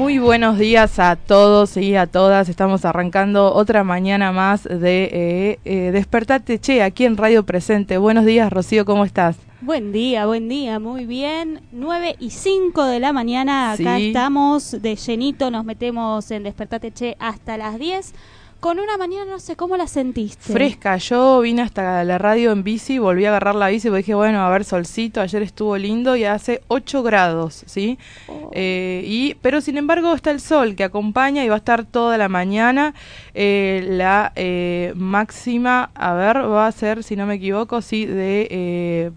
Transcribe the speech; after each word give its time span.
Muy 0.00 0.18
buenos 0.18 0.56
días 0.56 0.98
a 0.98 1.14
todos 1.14 1.76
y 1.76 1.94
a 1.94 2.06
todas. 2.06 2.48
Estamos 2.48 2.86
arrancando 2.86 3.52
otra 3.52 3.84
mañana 3.84 4.32
más 4.32 4.64
de 4.64 5.10
eh, 5.12 5.58
eh, 5.66 5.90
Despertate 5.92 6.58
Che 6.58 6.82
aquí 6.82 7.04
en 7.04 7.18
Radio 7.18 7.44
Presente. 7.44 7.98
Buenos 7.98 8.24
días, 8.24 8.50
Rocío, 8.50 8.86
¿cómo 8.86 9.04
estás? 9.04 9.36
Buen 9.60 9.92
día, 9.92 10.24
buen 10.24 10.48
día, 10.48 10.78
muy 10.78 11.04
bien. 11.04 11.60
9 11.72 12.16
y 12.18 12.30
5 12.30 12.82
de 12.86 12.98
la 12.98 13.12
mañana, 13.12 13.72
acá 13.72 13.98
Sí. 13.98 14.06
estamos 14.06 14.70
de 14.80 14.96
llenito, 14.96 15.50
nos 15.50 15.66
metemos 15.66 16.30
en 16.30 16.44
Despertate 16.44 16.92
Che 16.92 17.16
hasta 17.20 17.58
las 17.58 17.78
10. 17.78 18.14
Con 18.60 18.78
una 18.78 18.98
mañana, 18.98 19.24
no 19.24 19.38
sé, 19.38 19.56
¿cómo 19.56 19.78
la 19.78 19.86
sentiste? 19.86 20.52
Fresca, 20.52 20.98
yo 20.98 21.40
vine 21.40 21.62
hasta 21.62 22.04
la 22.04 22.18
radio 22.18 22.52
en 22.52 22.62
bici, 22.62 22.98
volví 22.98 23.24
a 23.24 23.30
agarrar 23.30 23.54
la 23.54 23.68
bici 23.68 23.88
porque 23.88 24.02
dije, 24.02 24.14
bueno, 24.14 24.42
a 24.42 24.50
ver, 24.50 24.66
solcito, 24.66 25.22
ayer 25.22 25.40
estuvo 25.40 25.78
lindo 25.78 26.14
y 26.14 26.24
hace 26.24 26.60
8 26.68 27.02
grados, 27.02 27.62
¿sí? 27.64 27.98
Oh. 28.28 28.50
Eh, 28.52 29.02
y, 29.06 29.32
pero 29.40 29.62
sin 29.62 29.78
embargo 29.78 30.12
está 30.12 30.30
el 30.30 30.40
sol 30.40 30.76
que 30.76 30.84
acompaña 30.84 31.42
y 31.42 31.48
va 31.48 31.54
a 31.54 31.58
estar 31.58 31.86
toda 31.86 32.18
la 32.18 32.28
mañana. 32.28 32.92
Eh, 33.32 33.82
la 33.88 34.32
eh, 34.36 34.92
máxima, 34.94 35.90
a 35.94 36.12
ver, 36.12 36.36
va 36.36 36.66
a 36.66 36.72
ser, 36.72 37.02
si 37.02 37.16
no 37.16 37.24
me 37.24 37.36
equivoco, 37.36 37.80
sí, 37.80 38.04
de 38.04 38.46
eh, 38.50 39.10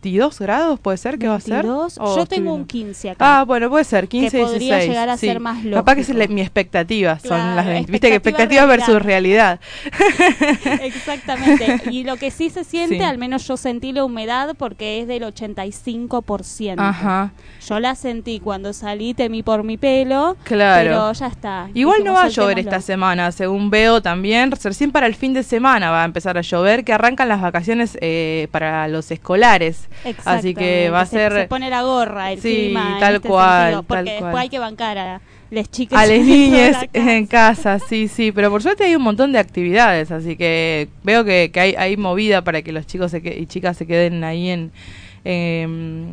22 0.00 0.38
grados, 0.38 0.78
¿puede 0.80 0.96
ser 0.96 1.18
que 1.18 1.26
va 1.26 1.34
a 1.34 1.40
ser? 1.40 1.64
22. 1.64 1.98
¿O 1.98 2.16
Yo 2.16 2.26
tengo 2.26 2.54
un 2.54 2.64
15 2.64 3.10
acá. 3.10 3.40
Ah, 3.40 3.44
bueno, 3.44 3.68
puede 3.68 3.84
ser, 3.84 4.06
15, 4.06 4.38
podría 4.38 4.58
16. 4.76 4.88
llegar 4.88 5.08
a 5.08 5.16
sí. 5.16 5.26
ser 5.26 5.40
más 5.40 5.58
Capaz 5.72 5.94
que 5.96 6.00
es 6.02 6.30
mi 6.30 6.40
expectativa, 6.40 7.18
son 7.18 7.56
las 7.56 7.66
20. 7.66 7.90
Viste 7.90 8.08
que 8.08 8.14
expectativa, 8.14 8.64
versus 8.66 9.02
realidad. 9.02 9.60
Exactamente. 10.82 11.82
Y 11.90 12.04
lo 12.04 12.16
que 12.16 12.30
sí 12.30 12.50
se 12.50 12.64
siente, 12.64 12.98
Sí. 12.98 13.02
al 13.02 13.18
menos 13.18 13.46
yo 13.46 13.56
sentí 13.56 13.92
la 13.92 14.04
humedad 14.04 14.54
porque 14.56 15.00
es 15.00 15.08
del 15.08 15.24
85%. 15.24 16.76
Ajá, 16.78 17.32
Yo 17.66 17.80
la 17.80 17.94
sentí 17.94 18.40
cuando 18.40 18.72
salí, 18.72 19.14
temí 19.14 19.42
por 19.42 19.64
mi 19.64 19.76
pelo, 19.76 20.36
claro. 20.44 20.90
pero 20.90 21.12
ya 21.12 21.26
está. 21.26 21.68
Igual 21.74 22.04
no 22.04 22.14
va 22.14 22.24
a 22.24 22.28
llover 22.28 22.58
esta 22.58 22.80
semana, 22.80 23.32
según 23.32 23.70
veo 23.70 24.00
también. 24.00 24.52
Recién 24.52 24.92
para 24.92 25.06
el 25.06 25.14
fin 25.14 25.34
de 25.34 25.42
semana 25.42 25.90
va 25.90 26.02
a 26.02 26.04
empezar 26.04 26.38
a 26.38 26.42
llover, 26.42 26.84
que 26.84 26.92
arrancan 26.92 27.28
las 27.28 27.40
vacaciones 27.40 27.98
eh, 28.00 28.48
para 28.52 28.86
los 28.88 29.10
escolares. 29.10 29.88
Así 30.24 30.54
que 30.54 30.90
va 30.90 31.00
a 31.02 31.06
ser... 31.06 31.32
Se, 31.32 31.44
pone 31.48 31.68
la 31.70 31.82
gorra 31.82 32.32
el 32.32 32.40
Sí, 32.40 32.66
clima. 32.66 32.96
tal 33.00 33.16
este 33.16 33.28
cual, 33.28 33.62
sentido, 33.62 33.82
porque 33.82 33.96
tal 33.96 34.04
después 34.06 34.30
cual. 34.32 34.42
hay 34.42 34.48
que 34.48 34.58
bancar 34.58 34.98
a 34.98 35.20
las 35.50 35.70
chicas. 35.70 35.98
A 35.98 36.06
las 36.06 36.18
niñas 36.20 36.72
toda 36.72 36.80
la 36.82 36.86
casa. 36.92 37.16
en 37.16 37.26
casa, 37.26 37.78
sí, 37.78 38.08
sí, 38.08 38.32
pero 38.32 38.50
por 38.50 38.62
suerte 38.62 38.84
hay 38.84 38.94
un 38.96 39.02
montón 39.02 39.32
de 39.32 39.38
actividades, 39.38 40.10
así 40.10 40.36
que 40.36 40.88
veo 41.04 41.24
que, 41.24 41.50
que 41.52 41.60
hay, 41.60 41.74
hay 41.76 41.96
movida 41.96 42.42
para 42.42 42.62
que 42.62 42.72
los 42.72 42.86
chicos 42.86 43.10
se 43.10 43.22
que- 43.22 43.38
y 43.38 43.46
chicas 43.46 43.76
se 43.76 43.86
queden 43.86 44.22
ahí 44.24 44.50
en 44.50 44.70
em, 45.24 46.06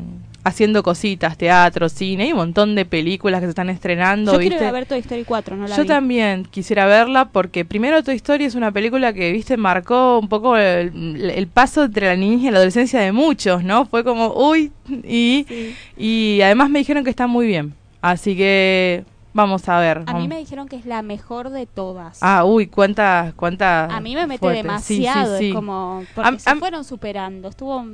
haciendo 0.45 0.83
cositas, 0.83 1.37
teatro, 1.37 1.89
cine, 1.89 2.23
hay 2.23 2.31
un 2.31 2.37
montón 2.37 2.75
de 2.75 2.85
películas 2.85 3.41
que 3.41 3.47
se 3.47 3.49
están 3.49 3.69
estrenando, 3.69 4.31
Yo 4.33 4.37
¿viste? 4.37 4.51
quiero 4.55 4.63
ir 4.65 4.69
a 4.69 4.71
ver 4.71 4.85
Toy 4.85 4.99
Story 4.99 5.23
4, 5.25 5.55
no 5.57 5.67
la 5.67 5.75
Yo 5.75 5.81
vi. 5.81 5.87
también 5.87 6.45
quisiera 6.45 6.85
verla 6.85 7.29
porque 7.29 7.65
primero 7.65 8.01
Toy 8.03 8.15
Story 8.15 8.45
es 8.45 8.55
una 8.55 8.71
película 8.71 9.11
que, 9.11 9.31
viste, 9.33 9.57
marcó 9.57 10.19
un 10.19 10.29
poco 10.29 10.55
el, 10.55 11.29
el 11.35 11.47
paso 11.47 11.83
entre 11.85 12.05
la 12.07 12.15
niñez 12.15 12.41
y 12.43 12.51
la 12.51 12.57
adolescencia 12.59 12.99
de 13.01 13.11
muchos, 13.11 13.63
¿no? 13.63 13.85
Fue 13.87 14.03
como, 14.03 14.33
uy, 14.35 14.71
y, 15.03 15.45
Sí. 15.49 15.75
y 15.97 16.41
además 16.41 16.69
me 16.69 16.79
dijeron 16.79 17.03
que 17.03 17.09
está 17.09 17.27
muy 17.27 17.47
bien. 17.47 17.73
Así 18.01 18.37
que 18.37 19.03
vamos 19.35 19.69
a 19.69 19.79
ver. 19.79 20.01
A 20.07 20.13
mí 20.15 20.27
me 20.27 20.37
dijeron 20.39 20.67
que 20.67 20.77
es 20.77 20.85
la 20.85 21.01
mejor 21.03 21.49
de 21.51 21.67
todas. 21.67 22.17
Ah, 22.21 22.43
uy, 22.45 22.65
cuántas, 22.67 23.33
cuántas. 23.35 23.91
a 23.93 23.99
mí 23.99 24.15
me 24.15 24.25
mete 24.25 24.39
fuertes. 24.39 24.63
Sí, 24.83 24.95
sí, 24.95 25.01
demasiado, 25.01 25.37
sí. 25.37 25.49
es 25.49 25.53
como 25.53 26.03
porque 26.15 26.27
Am- 26.29 26.39
se 26.39 26.49
am- 26.49 26.59
fueron 26.59 26.83
superando. 26.83 27.49
Estuvo 27.49 27.85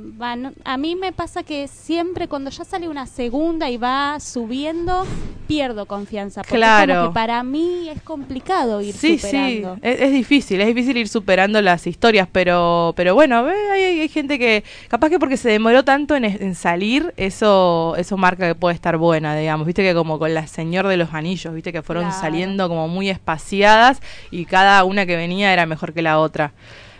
a 0.64 0.76
mí 0.78 0.96
me 0.96 1.12
pasa 1.12 1.42
que 1.42 1.68
siempre 1.68 2.28
cuando 2.28 2.48
ya 2.50 2.64
sale 2.64 2.88
una 2.88 3.06
segunda 3.06 3.68
y 3.68 3.76
va 3.76 4.18
subiendo 4.20 5.04
pierdo 5.48 5.86
confianza, 5.86 6.42
porque 6.42 6.56
Claro. 6.56 6.94
como 6.94 7.08
que 7.08 7.14
para 7.14 7.42
mí 7.42 7.88
es 7.90 8.00
complicado 8.02 8.80
ir 8.80 8.94
Sí, 8.94 9.18
superando. 9.18 9.74
sí, 9.74 9.80
es, 9.82 10.00
es 10.00 10.12
difícil, 10.12 10.60
es 10.60 10.66
difícil 10.68 10.96
ir 10.96 11.08
superando 11.08 11.60
las 11.60 11.86
historias, 11.86 12.28
pero 12.30 12.94
pero 12.96 13.14
bueno, 13.14 13.42
ve, 13.44 13.52
hay, 13.72 13.82
hay 14.00 14.08
gente 14.08 14.38
que 14.38 14.62
capaz 14.88 15.10
que 15.10 15.18
porque 15.18 15.36
se 15.36 15.50
demoró 15.50 15.84
tanto 15.84 16.14
en, 16.16 16.24
en 16.24 16.54
salir, 16.54 17.12
eso 17.16 17.94
eso 17.98 18.16
marca 18.16 18.46
que 18.46 18.54
puede 18.54 18.74
estar 18.76 18.96
buena, 18.96 19.36
digamos, 19.36 19.66
viste 19.66 19.82
que 19.82 19.92
como 19.94 20.18
con 20.18 20.32
la 20.32 20.46
Señor 20.46 20.86
de 20.86 20.96
los 20.96 21.12
Anillos, 21.12 21.31
viste 21.52 21.72
que 21.72 21.82
fueron 21.82 22.04
Claro. 22.04 22.20
saliendo 22.20 22.68
como 22.68 22.88
muy 22.88 23.08
espaciadas 23.10 24.00
y 24.30 24.44
cada 24.44 24.82
una 24.84 25.06
que 25.06 25.16
venía 25.16 25.52
era 25.52 25.66
mejor 25.66 25.92
que 25.92 26.02
la 26.02 26.18
otra. 26.18 26.52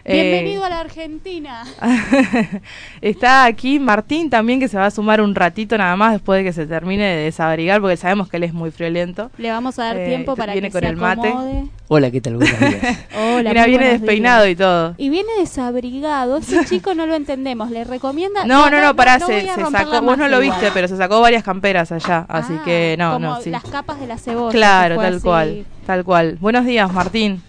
Bienvenido 0.04 0.62
Eh, 0.62 0.66
a 0.66 0.68
la 0.68 0.80
Argentina. 0.80 1.62
Está 3.00 3.44
aquí 3.44 3.78
Martín 3.78 4.30
también 4.30 4.58
que 4.58 4.66
se 4.68 4.76
va 4.76 4.86
a 4.86 4.90
sumar 4.90 5.20
un 5.20 5.34
ratito 5.34 5.78
nada 5.78 5.94
más 5.96 6.12
después 6.12 6.38
de 6.40 6.44
que 6.44 6.52
se 6.52 6.66
termine 6.66 7.04
de 7.04 7.24
desabrigar 7.24 7.80
porque 7.80 7.96
sabemos 7.96 8.28
que 8.28 8.36
él 8.38 8.42
es 8.44 8.52
muy 8.52 8.70
friolento. 8.72 9.30
Le 9.38 9.50
vamos 9.50 9.78
a 9.78 9.84
dar 9.84 9.96
Eh, 9.98 10.08
tiempo 10.08 10.34
para 10.34 10.52
viene 10.54 10.68
que 10.68 10.72
con 10.72 10.80
se 10.82 10.88
el 10.88 10.96
mate. 10.96 11.28
acomode. 11.28 11.64
Hola, 11.88 12.10
¿qué 12.10 12.20
tal? 12.20 12.36
Buenos 12.36 12.58
días. 12.58 12.98
Hola, 13.16 13.50
Mira, 13.50 13.66
viene 13.66 13.88
despeinado 13.90 14.44
días. 14.44 14.52
y 14.54 14.56
todo. 14.56 14.94
Y 14.98 15.08
viene 15.08 15.30
desabrigado. 15.38 16.38
Ese 16.38 16.64
chico 16.68 16.94
no 16.94 17.06
lo 17.06 17.14
entendemos. 17.14 17.70
¿Le 17.70 17.84
recomienda? 17.84 18.44
No, 18.44 18.70
no, 18.70 18.80
no, 18.80 18.96
pará, 18.96 19.18
no 19.18 19.26
se, 19.26 19.46
sacó, 19.46 20.02
vos 20.02 20.18
no 20.18 20.26
lo 20.28 20.40
viste, 20.40 20.70
pero 20.74 20.88
se 20.88 20.96
sacó 20.96 21.20
varias 21.20 21.44
camperas 21.44 21.92
allá, 21.92 22.26
así 22.28 22.54
Ah, 22.58 22.62
que 22.64 22.96
no, 22.98 23.12
como 23.14 23.28
no, 23.28 23.40
sí. 23.40 23.50
las 23.50 23.62
capas 23.64 24.00
de 24.00 24.06
la 24.08 24.18
cebolla. 24.18 24.50
Claro, 24.52 24.96
tal 24.96 25.14
así. 25.14 25.22
cual, 25.22 25.66
tal 25.86 26.04
cual. 26.04 26.38
Buenos 26.40 26.64
días, 26.66 26.92
Martín. 26.92 27.42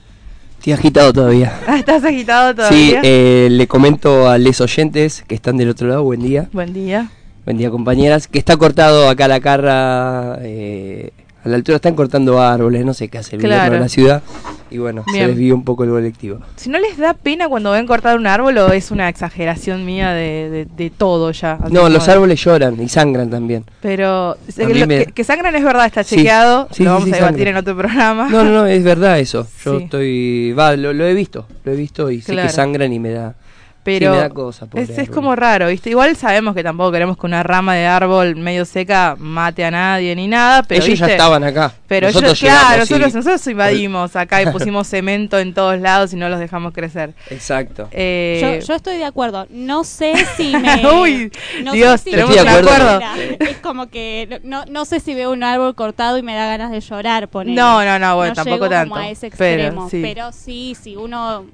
Estoy 0.63 0.71
agitado 0.75 1.11
todavía. 1.11 1.51
¿Estás 1.77 2.05
agitado 2.05 2.51
Sí, 2.69 2.91
todavía? 2.91 3.01
eh, 3.03 3.49
le 3.51 3.67
comento 3.67 4.29
a 4.29 4.37
les 4.37 4.61
oyentes 4.61 5.25
que 5.27 5.35
están 5.35 5.57
del 5.57 5.67
otro 5.67 5.89
lado, 5.89 6.03
buen 6.03 6.21
día. 6.21 6.47
Buen 6.53 6.71
día. 6.73 7.09
Buen 7.43 7.57
día, 7.57 7.69
compañeras. 7.69 8.29
Que 8.29 8.39
está 8.39 8.55
cortado 8.55 9.09
acá 9.09 9.27
la 9.27 9.41
carra. 9.41 10.37
eh, 10.39 11.11
a 11.43 11.49
la 11.49 11.55
altura 11.55 11.75
están 11.77 11.95
cortando 11.95 12.41
árboles, 12.41 12.85
no 12.85 12.93
sé 12.93 13.07
qué 13.09 13.17
hace 13.17 13.35
el 13.35 13.41
Claro. 13.41 13.55
gobierno 13.57 13.75
de 13.77 13.81
la 13.81 13.89
ciudad. 13.89 14.23
Y 14.71 14.79
bueno, 14.79 15.03
Bien. 15.05 15.25
se 15.25 15.27
desvió 15.27 15.53
un 15.53 15.63
poco 15.63 15.83
el 15.83 15.91
colectivo. 15.91 16.39
Si 16.55 16.67
no 16.67 16.79
les 16.79 16.97
da 16.97 17.13
pena 17.13 17.47
cuando 17.47 17.71
ven 17.71 17.85
cortar 17.85 18.17
un 18.17 18.25
árbol 18.25 18.57
o 18.57 18.71
es 18.71 18.89
una 18.89 19.07
exageración 19.07 19.85
mía 19.85 20.13
de, 20.13 20.49
de, 20.49 20.65
de 20.65 20.89
todo 20.89 21.29
ya. 21.31 21.59
No, 21.69 21.89
los 21.89 22.07
árboles 22.09 22.43
lloran 22.43 22.81
y 22.81 22.89
sangran 22.89 23.29
también. 23.29 23.65
Pero 23.81 24.35
que, 24.55 24.73
lo- 24.73 24.87
me- 24.87 25.05
sangran 25.23 25.53
es 25.55 25.63
verdad, 25.63 25.85
está 25.85 26.03
chequeado. 26.03 26.67
sí, 26.71 26.83
lo 26.83 26.89
sí, 26.89 26.93
vamos 26.93 27.03
sí, 27.09 27.13
a 27.13 27.17
debatir 27.17 27.47
en 27.49 27.57
otro 27.57 27.77
programa. 27.77 28.29
No, 28.29 28.43
no, 28.43 28.49
no, 28.51 28.65
es 28.65 28.83
verdad 28.83 29.19
eso. 29.19 29.45
Yo 29.63 29.77
estoy. 29.77 30.53
Va, 30.53 30.75
lo, 30.75 30.91
lo 30.91 31.05
he 31.05 31.13
visto. 31.13 31.45
Lo 31.65 31.71
he 31.71 31.75
visto 31.75 32.09
y 32.09 32.21
sé 32.21 32.35
que 32.35 32.49
sangran 32.49 32.91
y 32.91 32.99
me 32.99 33.11
da. 33.11 33.35
Pero 33.83 34.11
sí, 34.13 34.15
me 34.15 34.17
da 34.23 34.29
cosa, 34.29 34.65
pobre 34.65 34.83
es, 35.01 35.09
como 35.09 35.35
raro, 35.35 35.67
¿viste? 35.67 35.89
Igual 35.89 36.15
sabemos 36.15 36.55
que 36.55 36.63
tampoco 36.63 36.91
queremos 36.91 37.17
que 37.17 37.25
una 37.25 37.43
rama 37.43 37.75
de 37.75 37.85
árbol 37.85 38.35
medio 38.37 38.63
seca 38.65 39.15
mate 39.19 39.65
a 39.65 39.71
nadie 39.71 40.15
ni 40.15 40.27
nada, 40.27 40.63
pero 40.63 40.83
ellos 40.85 40.99
ya 40.99 41.07
estaban 41.07 41.43
acá. 41.43 41.73
Pero 41.87 42.07
nosotros 42.07 42.31
ellos, 42.31 42.39
claro, 42.39 42.63
llegamos 42.85 42.89
y- 42.89 42.93
nosotros, 42.93 43.13
nosotros 43.15 43.47
invadimos 43.47 44.15
acá 44.15 44.41
y 44.41 44.45
pusimos 44.51 44.87
cemento 44.87 45.37
en 45.39 45.53
todos 45.53 45.79
lados 45.79 46.13
y 46.13 46.15
no 46.15 46.29
los 46.29 46.39
dejamos 46.39 46.73
crecer. 46.73 47.13
Exacto. 47.29 47.87
Eh, 47.91 48.59
Yo, 48.61 48.65
yo 48.67 48.75
estoy 48.75 48.97
de 48.97 49.05
acuerdo. 49.05 49.45
No 49.49 49.83
sé 49.83 50.13
si 50.37 50.55
me. 50.55 50.81
Uy, 51.01 51.31
no 51.63 51.73
Dios, 51.73 51.99
sé 52.01 52.05
si 52.05 52.11
tenemos 52.11 52.35
un 52.41 52.47
acuerdo. 52.47 52.99
Es 53.39 53.57
como 53.57 53.87
que 53.87 54.39
no, 54.43 54.63
no 54.65 54.85
sé 54.85 54.99
si 54.99 55.13
veo 55.13 55.31
un 55.31 55.43
árbol 55.43 55.75
cortado 55.75 56.17
y 56.17 56.21
me 56.23 56.33
da 56.35 56.45
ganas 56.47 56.71
de 56.71 56.79
llorar. 56.79 57.27
ponele. 57.27 57.55
No, 57.59 57.83
no, 57.83 57.99
no, 57.99 58.15
bueno, 58.15 58.33
tampoco 58.33 58.55
llego 58.65 58.69
tanto, 58.69 58.93
Como 58.95 59.05
a 59.05 59.09
ese 59.09 59.29
pero 59.37 59.63
extremo. 59.63 59.89
sí. 59.89 59.99
Pero 60.01 60.31
sí, 60.31 60.75
si 60.81 60.95
uno, 60.95 61.45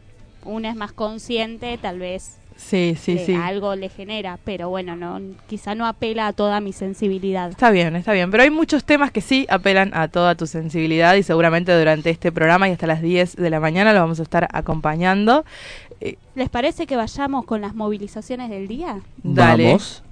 uno 0.45 0.68
es 0.69 0.75
más 0.75 0.91
consciente, 0.91 1.77
tal 1.77 2.00
vez 2.00 2.38
sí, 2.56 2.95
sí, 3.00 3.15
le- 3.15 3.25
sí. 3.25 3.33
algo 3.36 3.75
le 3.75 3.89
genera. 3.89 4.38
Pero 4.44 4.69
bueno, 4.69 4.95
no 4.95 5.19
quizá 5.47 5.75
no 5.75 5.86
apela 5.88 6.27
a 6.27 6.33
toda 6.33 6.59
mi 6.62 6.74
sensibilidad. 6.74 7.50
Está 7.50 7.71
bien, 7.71 7.95
está 7.95 8.13
bien. 8.13 8.30
Pero 8.31 8.44
hay 8.44 8.50
muchos 8.50 8.83
temas 8.83 9.12
que 9.12 9.21
sí 9.21 9.45
apelan 9.50 9.91
a 9.94 10.07
toda 10.09 10.36
tu 10.36 10.45
sensibilidad 10.47 11.15
y 11.15 11.24
seguramente 11.24 11.77
durante 11.77 12.09
este 12.09 12.31
programa 12.31 12.68
y 12.68 12.74
hasta 12.74 12.88
las 12.88 13.01
10 13.01 13.36
de 13.36 13.50
la 13.50 13.59
mañana 13.59 13.94
lo 13.94 14.00
vamos 14.01 14.19
a 14.19 14.24
estar 14.24 14.47
acompañando. 14.51 15.45
Eh, 16.01 16.15
¿Les 16.36 16.50
parece 16.50 16.88
que 16.88 16.95
vayamos 16.95 17.45
con 17.45 17.62
las 17.62 17.75
movilizaciones 17.75 18.50
del 18.50 18.68
día? 18.68 19.00
dale. 19.24 19.65
Vamos. 19.68 20.03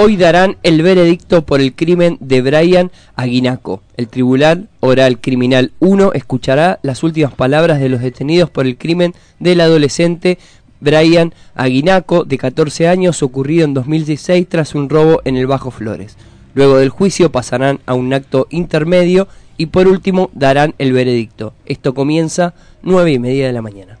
Hoy 0.00 0.16
darán 0.16 0.58
el 0.62 0.80
veredicto 0.82 1.44
por 1.44 1.60
el 1.60 1.74
crimen 1.74 2.18
de 2.20 2.40
Brian 2.40 2.92
Aguinaco. 3.16 3.82
El 3.96 4.06
Tribunal 4.06 4.68
Oral 4.78 5.20
Criminal 5.20 5.72
1 5.80 6.12
escuchará 6.12 6.78
las 6.82 7.02
últimas 7.02 7.34
palabras 7.34 7.80
de 7.80 7.88
los 7.88 8.00
detenidos 8.00 8.48
por 8.48 8.66
el 8.66 8.78
crimen 8.78 9.12
del 9.40 9.60
adolescente 9.60 10.38
Brian 10.78 11.34
Aguinaco, 11.56 12.22
de 12.22 12.38
14 12.38 12.86
años, 12.86 13.24
ocurrido 13.24 13.64
en 13.64 13.74
2016 13.74 14.48
tras 14.48 14.76
un 14.76 14.88
robo 14.88 15.20
en 15.24 15.36
el 15.36 15.48
Bajo 15.48 15.72
Flores. 15.72 16.16
Luego 16.54 16.76
del 16.76 16.90
juicio 16.90 17.32
pasarán 17.32 17.80
a 17.84 17.94
un 17.94 18.14
acto 18.14 18.46
intermedio 18.50 19.26
y 19.56 19.66
por 19.66 19.88
último 19.88 20.30
darán 20.32 20.76
el 20.78 20.92
veredicto. 20.92 21.54
Esto 21.66 21.92
comienza 21.92 22.54
nueve 22.84 23.10
y 23.10 23.18
media 23.18 23.48
de 23.48 23.52
la 23.52 23.62
mañana. 23.62 23.98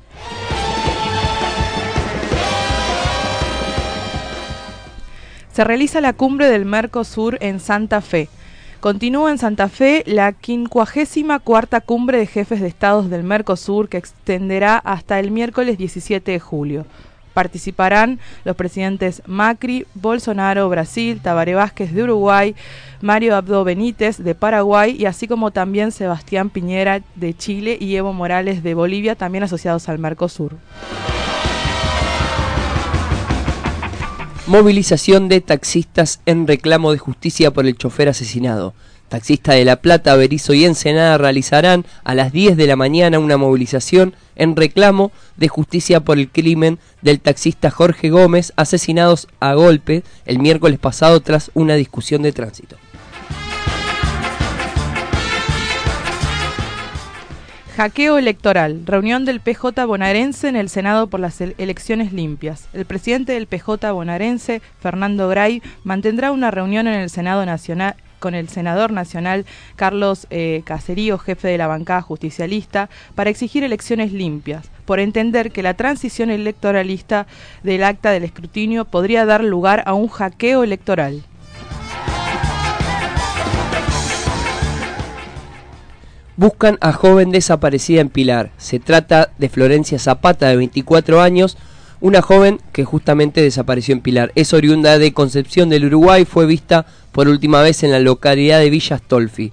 Se 5.58 5.64
realiza 5.64 6.00
la 6.00 6.12
cumbre 6.12 6.48
del 6.48 6.64
Mercosur 6.64 7.36
en 7.40 7.58
Santa 7.58 8.00
Fe. 8.00 8.28
Continúa 8.78 9.32
en 9.32 9.38
Santa 9.38 9.68
Fe 9.68 10.04
la 10.06 10.32
54 10.40 11.80
cumbre 11.84 12.18
de 12.18 12.28
jefes 12.28 12.60
de 12.60 12.68
estados 12.68 13.10
del 13.10 13.24
Mercosur 13.24 13.88
que 13.88 13.96
extenderá 13.96 14.76
hasta 14.76 15.18
el 15.18 15.32
miércoles 15.32 15.76
17 15.76 16.30
de 16.30 16.38
julio. 16.38 16.86
Participarán 17.34 18.20
los 18.44 18.54
presidentes 18.54 19.20
Macri, 19.26 19.84
Bolsonaro, 19.94 20.68
Brasil, 20.68 21.18
Tabaré 21.20 21.56
Vázquez 21.56 21.92
de 21.92 22.04
Uruguay, 22.04 22.54
Mario 23.00 23.34
Abdo 23.34 23.64
Benítez 23.64 24.18
de 24.18 24.36
Paraguay 24.36 24.94
y 24.96 25.06
así 25.06 25.26
como 25.26 25.50
también 25.50 25.90
Sebastián 25.90 26.50
Piñera 26.50 27.00
de 27.16 27.34
Chile 27.34 27.76
y 27.80 27.96
Evo 27.96 28.12
Morales 28.12 28.62
de 28.62 28.74
Bolivia, 28.74 29.16
también 29.16 29.42
asociados 29.42 29.88
al 29.88 29.98
Mercosur. 29.98 30.54
Movilización 34.48 35.28
de 35.28 35.42
taxistas 35.42 36.20
en 36.24 36.46
reclamo 36.46 36.92
de 36.92 36.96
justicia 36.96 37.50
por 37.50 37.66
el 37.66 37.76
chofer 37.76 38.08
asesinado. 38.08 38.72
Taxista 39.10 39.52
de 39.52 39.66
La 39.66 39.82
Plata, 39.82 40.16
Berizo 40.16 40.54
y 40.54 40.64
Ensenada 40.64 41.18
realizarán 41.18 41.84
a 42.02 42.14
las 42.14 42.32
10 42.32 42.56
de 42.56 42.66
la 42.66 42.74
mañana 42.74 43.18
una 43.18 43.36
movilización 43.36 44.14
en 44.36 44.56
reclamo 44.56 45.12
de 45.36 45.48
justicia 45.48 46.00
por 46.00 46.18
el 46.18 46.30
crimen 46.30 46.78
del 47.02 47.20
taxista 47.20 47.70
Jorge 47.70 48.08
Gómez, 48.08 48.54
asesinados 48.56 49.28
a 49.38 49.52
golpe 49.52 50.02
el 50.24 50.38
miércoles 50.38 50.78
pasado 50.78 51.20
tras 51.20 51.50
una 51.52 51.74
discusión 51.74 52.22
de 52.22 52.32
tránsito. 52.32 52.76
Hackeo 57.78 58.18
electoral. 58.18 58.82
Reunión 58.86 59.24
del 59.24 59.38
PJ 59.38 59.84
bonaerense 59.86 60.48
en 60.48 60.56
el 60.56 60.68
Senado 60.68 61.06
por 61.06 61.20
las 61.20 61.40
elecciones 61.40 62.12
limpias. 62.12 62.66
El 62.72 62.86
presidente 62.86 63.34
del 63.34 63.46
PJ 63.46 63.92
bonaerense, 63.92 64.60
Fernando 64.80 65.28
Gray, 65.28 65.62
mantendrá 65.84 66.32
una 66.32 66.50
reunión 66.50 66.88
en 66.88 66.94
el 66.94 67.08
Senado 67.08 67.46
Nacional 67.46 67.94
con 68.18 68.34
el 68.34 68.48
senador 68.48 68.90
nacional 68.90 69.46
Carlos 69.76 70.26
eh, 70.30 70.62
Caserío, 70.64 71.18
jefe 71.18 71.46
de 71.46 71.58
la 71.58 71.68
bancada 71.68 72.02
justicialista, 72.02 72.90
para 73.14 73.30
exigir 73.30 73.62
elecciones 73.62 74.12
limpias, 74.12 74.72
por 74.84 74.98
entender 74.98 75.52
que 75.52 75.62
la 75.62 75.74
transición 75.74 76.30
electoralista 76.30 77.28
del 77.62 77.84
acta 77.84 78.10
del 78.10 78.24
escrutinio 78.24 78.86
podría 78.86 79.24
dar 79.24 79.44
lugar 79.44 79.84
a 79.86 79.94
un 79.94 80.08
hackeo 80.08 80.64
electoral. 80.64 81.22
Buscan 86.38 86.78
a 86.80 86.92
joven 86.92 87.32
desaparecida 87.32 88.00
en 88.00 88.10
Pilar. 88.10 88.52
Se 88.58 88.78
trata 88.78 89.32
de 89.38 89.48
Florencia 89.48 89.98
Zapata, 89.98 90.48
de 90.48 90.56
24 90.56 91.20
años, 91.20 91.58
una 92.00 92.22
joven 92.22 92.60
que 92.72 92.84
justamente 92.84 93.42
desapareció 93.42 93.92
en 93.92 94.00
Pilar. 94.00 94.30
Es 94.36 94.54
oriunda 94.54 95.00
de 95.00 95.12
Concepción 95.12 95.68
del 95.68 95.86
Uruguay, 95.86 96.24
fue 96.24 96.46
vista 96.46 96.86
por 97.10 97.26
última 97.26 97.60
vez 97.60 97.82
en 97.82 97.90
la 97.90 97.98
localidad 97.98 98.60
de 98.60 98.70
Villa 98.70 98.98
Stolfi. 98.98 99.52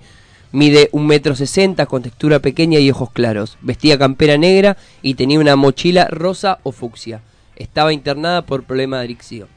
Mide 0.51 0.89
un 0.91 1.07
metro 1.07 1.35
sesenta, 1.35 1.87
con 1.87 2.03
textura 2.03 2.37
pequeña 2.37 2.77
y 2.77 2.91
ojos 2.91 3.09
claros. 3.09 3.57
Vestía 3.61 3.97
campera 3.97 4.37
negra 4.37 4.77
y 5.01 5.15
tenía 5.15 5.39
una 5.39 5.55
mochila 5.55 6.07
rosa 6.11 6.59
o 6.61 6.71
fucsia. 6.71 7.21
Estaba 7.55 7.93
internada 7.93 8.43
por 8.43 8.63
problema 8.63 8.99
de 8.99 9.05
adicción. 9.05 9.47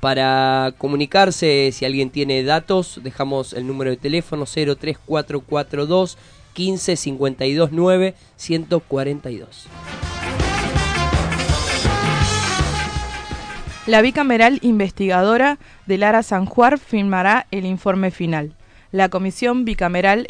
Para 0.00 0.74
comunicarse, 0.78 1.70
si 1.72 1.84
alguien 1.84 2.10
tiene 2.10 2.42
datos, 2.42 2.98
dejamos 3.04 3.52
el 3.52 3.68
número 3.68 3.90
de 3.90 3.96
teléfono 3.98 4.46
03442 4.46 6.18
15 6.52 6.96
52 6.96 7.72
9 7.72 8.14
142. 8.36 9.68
La 13.86 14.00
bicameral 14.00 14.60
investigadora 14.62 15.58
de 15.86 15.98
Lara 15.98 16.22
San 16.22 16.46
Juan 16.46 16.78
firmará 16.78 17.46
el 17.50 17.66
informe 17.66 18.12
final. 18.12 18.54
La 18.92 19.08
Comisión 19.08 19.64
Bicameral 19.64 20.26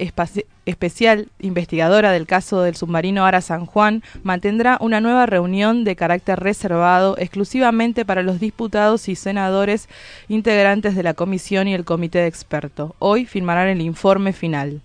Especial 0.65 1.29
Investigadora 1.41 2.13
del 2.13 2.29
caso 2.29 2.63
del 2.63 2.77
submarino 2.77 3.27
Ara 3.27 3.41
San 3.41 3.67
Juan 3.67 4.05
mantendrá 4.23 4.79
una 4.81 5.01
nueva 5.01 5.27
reunión 5.27 5.83
de 5.83 5.97
carácter 5.97 6.39
reservado 6.39 7.17
exclusivamente 7.19 8.05
para 8.05 8.23
los 8.23 8.39
diputados 8.39 9.09
y 9.09 9.17
senadores 9.17 9.89
integrantes 10.29 10.95
de 10.95 11.03
la 11.03 11.15
comisión 11.15 11.67
y 11.67 11.75
el 11.75 11.85
comité 11.85 12.21
de 12.21 12.29
expertos. 12.29 12.93
Hoy 13.01 13.27
firmarán 13.27 13.67
el 13.67 13.81
informe 13.81 14.33
final. 14.33 14.81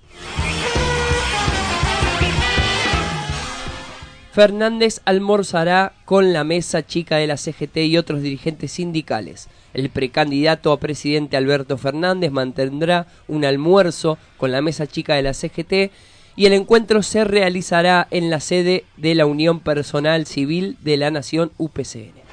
Fernández 4.38 5.02
almorzará 5.06 5.94
con 6.06 6.32
la 6.32 6.44
mesa 6.44 6.86
chica 6.86 7.18
de 7.18 7.26
la 7.26 7.38
CGT 7.38 7.78
y 7.78 7.98
otros 7.98 8.22
dirigentes 8.22 8.72
sindicales. 8.72 9.48
El 9.74 9.90
precandidato 9.90 10.72
a 10.72 10.80
presidente 10.80 11.38
Alberto 11.38 11.76
Fernández 11.80 12.32
mantendrá 12.32 13.08
un 13.28 13.46
almuerzo 13.46 14.20
con 14.38 14.52
la 14.52 14.62
mesa 14.62 14.86
chica 14.86 15.16
de 15.16 15.24
la 15.24 15.34
CGT 15.34 15.92
y 16.36 16.46
el 16.46 16.54
encuentro 16.54 17.02
se 17.02 17.24
realizará 17.24 18.08
en 18.12 18.30
la 18.30 18.40
sede 18.40 18.86
de 18.96 19.16
la 19.16 19.26
Unión 19.26 19.60
Personal 19.60 20.28
Civil 20.28 20.78
de 20.82 20.98
la 20.98 21.10
Nación 21.10 21.52
UPCN. 21.58 22.27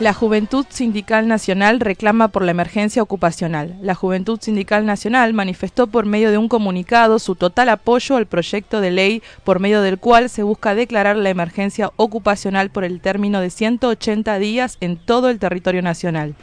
La 0.00 0.14
Juventud 0.14 0.64
Sindical 0.68 1.26
Nacional 1.26 1.80
reclama 1.80 2.28
por 2.28 2.44
la 2.44 2.52
emergencia 2.52 3.02
ocupacional. 3.02 3.76
La 3.82 3.96
Juventud 3.96 4.38
Sindical 4.40 4.86
Nacional 4.86 5.34
manifestó 5.34 5.88
por 5.88 6.06
medio 6.06 6.30
de 6.30 6.38
un 6.38 6.46
comunicado 6.46 7.18
su 7.18 7.34
total 7.34 7.68
apoyo 7.68 8.16
al 8.16 8.26
proyecto 8.26 8.80
de 8.80 8.92
ley 8.92 9.22
por 9.42 9.58
medio 9.58 9.82
del 9.82 9.98
cual 9.98 10.30
se 10.30 10.44
busca 10.44 10.76
declarar 10.76 11.16
la 11.16 11.30
emergencia 11.30 11.90
ocupacional 11.96 12.70
por 12.70 12.84
el 12.84 13.00
término 13.00 13.40
de 13.40 13.50
180 13.50 14.38
días 14.38 14.76
en 14.80 14.98
todo 14.98 15.30
el 15.30 15.40
territorio 15.40 15.82
nacional. 15.82 16.36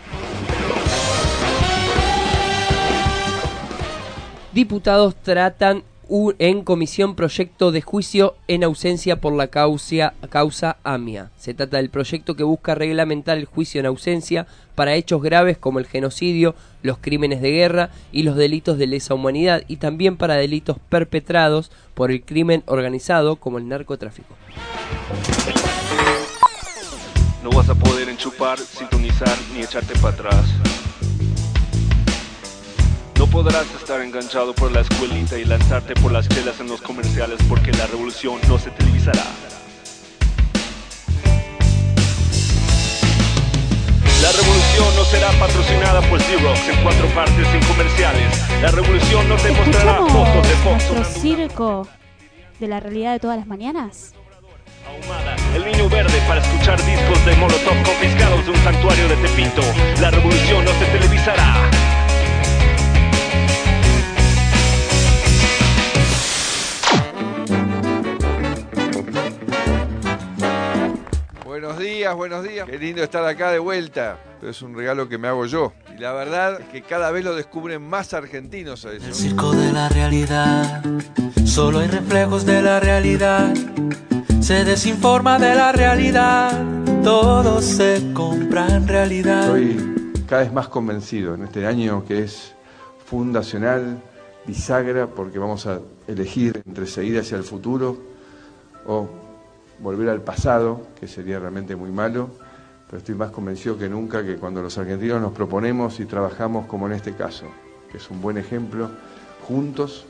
Diputados 4.52 5.16
tratan 5.16 5.84
en 6.40 6.64
comisión 6.64 7.16
proyecto 7.16 7.72
de 7.72 7.82
juicio 7.82 8.36
en 8.48 8.64
ausencia 8.64 9.20
por 9.22 9.34
la 9.34 9.48
causa, 9.48 10.14
causa 10.30 10.78
AMIA. 10.84 11.32
Se 11.38 11.54
trata 11.54 11.78
del 11.78 11.90
proyecto 11.90 12.36
que 12.36 12.44
busca 12.44 12.76
reglamentar 12.76 13.38
el 13.38 13.46
juicio 13.46 13.80
en 13.80 13.86
ausencia 13.86 14.46
para 14.76 14.96
hechos 14.96 15.22
graves 15.22 15.58
como 15.58 15.80
el 15.80 15.88
genocidio, 15.88 16.56
los 16.84 16.98
crímenes 17.00 17.42
de 17.42 17.52
guerra 17.52 17.90
y 18.12 18.24
los 18.24 18.36
delitos 18.36 18.78
de 18.78 18.88
lesa 18.88 19.14
humanidad 19.14 19.64
y 19.68 19.78
también 19.78 20.18
para 20.18 20.36
delitos 20.36 20.78
perpetrados 20.90 21.72
por 21.94 22.12
el 22.12 22.22
crimen 22.24 22.64
organizado 22.68 23.38
como 23.38 23.58
el 23.58 23.68
narcotráfico. 23.68 24.36
No 27.44 27.50
vas 27.52 27.70
a 27.70 27.76
poder 27.76 28.10
enchupar, 28.10 28.60
sintonizar 28.60 29.38
ni 29.54 29.62
echarte 29.62 29.94
para 30.00 30.16
atrás. 30.16 30.85
No 33.18 33.28
podrás 33.28 33.66
estar 33.80 34.02
enganchado 34.02 34.54
por 34.54 34.72
la 34.72 34.82
escuelita 34.82 35.38
y 35.38 35.46
lanzarte 35.46 35.94
por 35.96 36.12
las 36.12 36.28
chelas 36.28 36.60
en 36.60 36.68
los 36.68 36.82
comerciales 36.82 37.40
porque 37.48 37.72
la 37.72 37.88
revolución 37.88 38.40
no 38.48 38.58
se 38.58 38.72
televisará. 38.72 39.24
La 44.22 44.32
revolución 44.32 44.96
no 44.96 45.06
será 45.06 45.32
patrocinada 45.40 46.02
por 46.10 46.22
Xerox 46.22 46.68
en 46.68 46.84
cuatro 46.84 47.08
partes 47.10 47.48
sin 47.48 47.62
comerciales. 47.66 48.62
La 48.62 48.72
revolución 48.72 49.30
no 49.30 49.36
te 49.36 49.52
mostrará 49.52 49.98
fotos 49.98 50.48
de 50.48 50.56
Fox. 50.56 50.92
nuestro 50.92 51.22
circo 51.22 51.88
de 52.60 52.68
la 52.68 52.80
realidad 52.80 53.14
de 53.14 53.20
todas 53.20 53.38
las 53.38 53.48
mañanas? 53.48 54.14
Ahumada, 54.88 55.36
el 55.56 55.66
niño 55.66 55.90
verde 55.90 56.22
para 56.28 56.42
escuchar 56.42 56.84
discos 56.86 57.26
de 57.26 57.36
Molotov 57.36 57.84
confiscados 57.84 58.46
de 58.46 58.52
un 58.52 58.58
santuario 58.58 59.08
de 59.08 59.16
Tepito. 59.16 59.62
La 60.02 60.12
revolución 60.12 60.66
no 60.66 60.72
se 60.72 60.86
televisará. 60.86 61.70
Buenos 71.56 71.80
días, 71.80 72.14
buenos 72.14 72.44
días. 72.44 72.70
Qué 72.70 72.78
lindo 72.78 73.02
estar 73.02 73.24
acá 73.24 73.50
de 73.50 73.60
vuelta. 73.60 74.20
Es 74.42 74.62
un 74.62 74.76
regalo 74.76 75.08
que 75.08 75.18
me 75.18 75.30
hago 75.30 75.46
yo. 75.46 75.72
Y 75.96 76.02
la 76.02 76.12
verdad 76.12 76.60
es 76.60 76.68
que 76.68 76.82
cada 76.82 77.12
vez 77.12 77.24
lo 77.24 77.34
descubren 77.34 77.82
más 77.82 78.14
argentinos 78.14 78.84
a 78.84 78.92
eso. 78.92 79.06
El 79.08 79.14
circo 79.14 79.54
de 79.54 79.72
la 79.72 79.88
realidad, 79.88 80.84
solo 81.46 81.80
hay 81.80 81.88
reflejos 81.88 82.46
de 82.46 82.62
la 82.62 82.82
realidad. 82.82 83.54
Se 84.42 84.66
desinforma 84.66 85.40
de 85.40 85.56
la 85.56 85.72
realidad. 85.72 86.62
todo 87.02 87.62
se 87.62 88.04
compra 88.14 88.68
en 88.76 88.86
realidad. 88.86 89.44
Estoy 89.44 90.26
cada 90.28 90.42
vez 90.42 90.52
más 90.52 90.68
convencido 90.68 91.36
en 91.36 91.44
este 91.44 91.66
año 91.66 92.04
que 92.04 92.24
es 92.24 92.54
fundacional, 93.06 94.04
bisagra, 94.46 95.08
porque 95.08 95.40
vamos 95.40 95.66
a 95.68 95.80
elegir 96.06 96.62
entre 96.68 96.86
seguir 96.86 97.18
hacia 97.18 97.38
el 97.38 97.46
futuro 97.46 97.98
o 98.86 99.25
volver 99.80 100.10
al 100.10 100.22
pasado, 100.22 100.88
que 101.00 101.08
sería 101.08 101.40
realmente 101.40 101.76
muy 101.76 101.92
malo, 101.92 102.30
pero 102.88 103.00
estoy 103.00 103.16
más 103.16 103.32
convencido 103.32 103.78
que 103.78 103.90
nunca 103.90 104.24
que 104.26 104.36
cuando 104.36 104.62
los 104.62 104.78
argentinos 104.78 105.22
nos 105.22 105.34
proponemos 105.34 106.00
y 106.00 106.06
trabajamos 106.06 106.66
como 106.68 106.88
en 106.88 106.94
este 106.94 107.14
caso, 107.14 107.46
que 107.92 107.98
es 107.98 108.10
un 108.10 108.22
buen 108.22 108.38
ejemplo, 108.38 108.90
juntos 109.48 110.06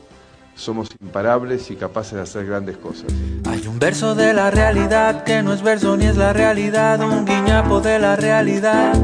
somos 0.54 0.88
imparables 1.02 1.70
y 1.70 1.76
capaces 1.76 2.14
de 2.14 2.20
hacer 2.22 2.46
grandes 2.46 2.78
cosas. 2.78 3.06
Hay 3.46 3.66
un 3.66 3.78
verso 3.78 4.14
de 4.14 4.32
la 4.32 4.50
realidad 4.50 5.22
que 5.24 5.42
no 5.42 5.52
es 5.52 5.60
verso 5.62 5.96
ni 5.98 6.06
es 6.06 6.16
la 6.16 6.32
realidad, 6.32 6.98
un 7.02 7.26
guiñapo 7.26 7.80
de 7.82 7.98
la 7.98 8.16
realidad. 8.16 8.94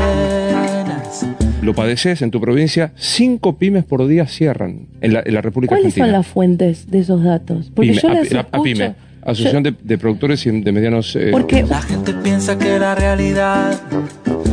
Apenas. 0.00 1.26
Lo 1.62 1.74
padeces 1.74 2.22
en 2.22 2.30
tu 2.30 2.40
provincia, 2.40 2.92
cinco 2.96 3.58
pymes 3.58 3.84
por 3.84 4.06
día 4.06 4.26
cierran 4.26 4.88
en 5.00 5.12
la, 5.12 5.22
en 5.24 5.34
la 5.34 5.42
República 5.42 5.70
¿Cuáles 5.70 5.86
Argentina. 5.88 6.06
son 6.06 6.12
las 6.12 6.26
fuentes 6.26 6.90
de 6.90 6.98
esos 7.00 7.22
datos? 7.22 7.70
Porque 7.74 7.90
Pyme, 7.90 8.00
yo 8.02 8.08
las 8.08 8.32
a- 8.32 8.36
a 8.38 8.40
escucho. 8.40 8.62
pyme, 8.62 8.94
Asociación 9.22 9.62
de, 9.62 9.74
de 9.82 9.98
Productores 9.98 10.44
y 10.46 10.60
de 10.60 10.72
Medianos. 10.72 11.14
eh, 11.16 11.28
Porque 11.32 11.62
La 11.62 11.82
gente 11.82 12.12
piensa 12.14 12.58
que 12.58 12.78
la 12.78 12.94
realidad 12.94 13.78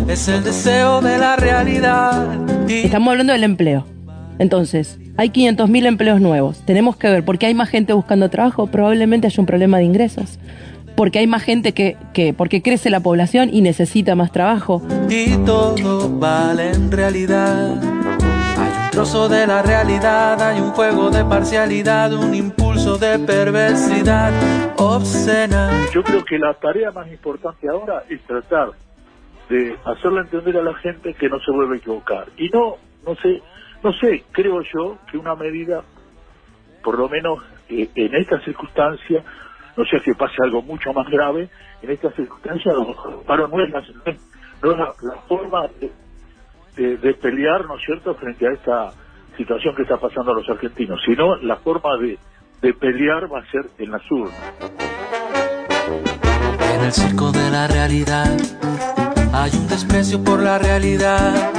es 0.07 0.27
el 0.27 0.43
deseo 0.43 1.01
de 1.01 1.17
la 1.17 1.35
realidad. 1.35 2.27
Y 2.67 2.79
estamos 2.85 3.11
hablando 3.11 3.33
del 3.33 3.43
empleo. 3.43 3.85
Entonces, 4.39 4.99
hay 5.17 5.29
500.000 5.29 5.85
empleos 5.87 6.21
nuevos. 6.21 6.59
Tenemos 6.65 6.95
que 6.97 7.09
ver, 7.09 7.25
porque 7.25 7.45
hay 7.47 7.53
más 7.53 7.69
gente 7.69 7.93
buscando 7.93 8.29
trabajo, 8.29 8.67
probablemente 8.67 9.27
haya 9.27 9.39
un 9.41 9.45
problema 9.47 9.77
de 9.79 9.85
ingresos. 9.85 10.37
Porque 10.95 11.19
hay 11.19 11.27
más 11.27 11.43
gente 11.43 11.73
que, 11.73 11.95
que 12.13 12.33
porque 12.33 12.61
crece 12.61 12.89
la 12.89 12.99
población 12.99 13.49
y 13.53 13.61
necesita 13.61 14.15
más 14.15 14.31
trabajo. 14.31 14.81
y 15.09 15.35
todo 15.45 16.09
vale 16.19 16.71
en 16.71 16.91
realidad. 16.91 17.75
De 18.97 19.45
la 19.45 19.61
realidad, 19.61 20.41
hay 20.41 20.59
un 20.59 20.71
juego 20.71 21.11
de 21.11 21.23
parcialidad, 21.23 22.11
un 22.13 22.33
impulso 22.33 22.97
de 22.97 23.19
perversidad 23.19 24.33
obscena. 24.75 25.69
Yo 25.93 26.03
creo 26.03 26.25
que 26.25 26.39
la 26.39 26.55
tarea 26.55 26.89
más 26.89 27.07
importante 27.07 27.69
ahora 27.69 28.03
es 28.09 28.19
tratar 28.23 28.71
de 29.49 29.77
hacerle 29.85 30.21
entender 30.21 30.57
a 30.57 30.63
la 30.63 30.73
gente 30.79 31.13
que 31.13 31.29
no 31.29 31.39
se 31.41 31.51
vuelve 31.51 31.75
a 31.75 31.77
equivocar. 31.77 32.27
Y 32.37 32.49
no, 32.49 32.77
no 33.05 33.13
sé, 33.17 33.39
no 33.83 33.93
sé, 33.93 34.23
creo 34.31 34.63
yo 34.63 34.97
que 35.11 35.19
una 35.19 35.35
medida, 35.35 35.83
por 36.83 36.97
lo 36.97 37.07
menos 37.07 37.37
eh, 37.69 37.87
en 37.93 38.15
esta 38.15 38.41
circunstancia, 38.41 39.23
no 39.77 39.85
sea 39.85 39.99
que 39.99 40.15
pase 40.15 40.37
algo 40.41 40.63
mucho 40.63 40.91
más 40.91 41.07
grave, 41.07 41.51
en 41.83 41.91
esta 41.91 42.09
circunstancia 42.13 42.71
a 42.71 43.35
lo 43.35 43.47
no 43.47 43.63
es 43.63 43.69
la, 43.69 43.81
no 44.63 44.71
es 44.71 44.77
la, 44.79 44.93
la 45.03 45.21
forma 45.27 45.67
de, 45.79 45.91
de- 46.77 46.97
de 46.97 47.13
pelear, 47.15 47.65
¿no 47.65 47.77
es 47.77 47.83
cierto?, 47.85 48.13
frente 48.15 48.47
a 48.47 48.51
esta 48.51 48.91
situación 49.35 49.75
que 49.75 49.81
está 49.83 49.97
pasando 49.97 50.31
a 50.31 50.35
los 50.35 50.49
argentinos, 50.49 50.99
sino 51.05 51.35
la 51.37 51.57
forma 51.57 51.97
de, 51.97 52.17
de 52.61 52.73
pelear 52.73 53.31
va 53.31 53.39
a 53.39 53.51
ser 53.51 53.65
en 53.77 53.91
las 53.91 54.01
urnas. 54.11 54.33
En 56.75 56.85
el 56.85 56.91
circo 56.91 57.31
de 57.31 57.49
la 57.49 57.67
realidad 57.67 58.29
hay 59.33 59.51
un 59.55 59.67
desprecio 59.67 60.23
por 60.23 60.41
la 60.41 60.57
realidad, 60.57 61.51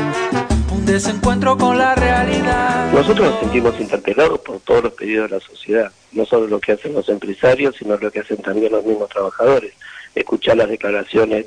un 0.72 0.84
desencuentro 0.87 1.56
con 1.56 1.78
la 1.78 1.94
realidad. 1.94 2.92
Nosotros 2.92 3.30
nos 3.30 3.40
sentimos 3.40 3.78
interpelados 3.80 4.38
por 4.40 4.60
todos 4.60 4.84
los 4.84 4.92
pedidos 4.94 5.30
de 5.30 5.37
la 5.37 5.40
sociedad, 5.42 5.92
no 6.12 6.25
solo 6.25 6.46
lo 6.46 6.60
que 6.60 6.72
hacen 6.72 6.94
los 6.94 7.08
empresarios, 7.08 7.76
sino 7.76 7.96
lo 7.96 8.10
que 8.10 8.20
hacen 8.20 8.38
también 8.38 8.72
los 8.72 8.84
mismos 8.84 9.08
trabajadores. 9.08 9.72
Escuchar 10.14 10.56
las 10.56 10.68
declaraciones, 10.68 11.46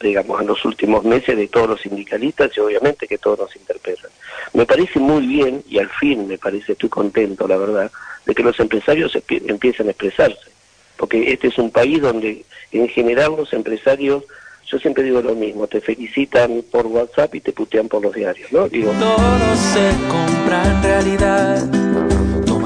digamos, 0.00 0.40
en 0.40 0.46
los 0.46 0.64
últimos 0.64 1.04
meses 1.04 1.36
de 1.36 1.46
todos 1.48 1.68
los 1.68 1.80
sindicalistas 1.80 2.50
y 2.56 2.60
obviamente 2.60 3.06
que 3.06 3.18
todos 3.18 3.38
nos 3.40 3.56
interpelan. 3.56 4.10
Me 4.54 4.64
parece 4.66 4.98
muy 4.98 5.26
bien, 5.26 5.62
y 5.68 5.78
al 5.78 5.88
fin 5.88 6.26
me 6.26 6.38
parece, 6.38 6.72
estoy 6.72 6.88
contento, 6.88 7.46
la 7.46 7.56
verdad, 7.56 7.90
de 8.26 8.34
que 8.34 8.42
los 8.42 8.58
empresarios 8.58 9.14
empie- 9.14 9.42
empiecen 9.48 9.88
a 9.88 9.90
expresarse, 9.90 10.50
porque 10.96 11.32
este 11.32 11.48
es 11.48 11.58
un 11.58 11.70
país 11.70 12.00
donde 12.00 12.44
en 12.72 12.88
general 12.88 13.34
los 13.36 13.52
empresarios, 13.52 14.24
yo 14.66 14.78
siempre 14.78 15.02
digo 15.04 15.20
lo 15.20 15.34
mismo, 15.34 15.66
te 15.66 15.80
felicitan 15.80 16.62
por 16.70 16.86
WhatsApp 16.86 17.34
y 17.34 17.40
te 17.40 17.52
putean 17.52 17.88
por 17.88 18.02
los 18.02 18.14
diarios, 18.14 18.50
¿no? 18.52 18.68
Todo 18.68 19.56
se 19.56 19.90
compra 20.08 20.62
en 20.64 20.82
realidad. 20.82 22.19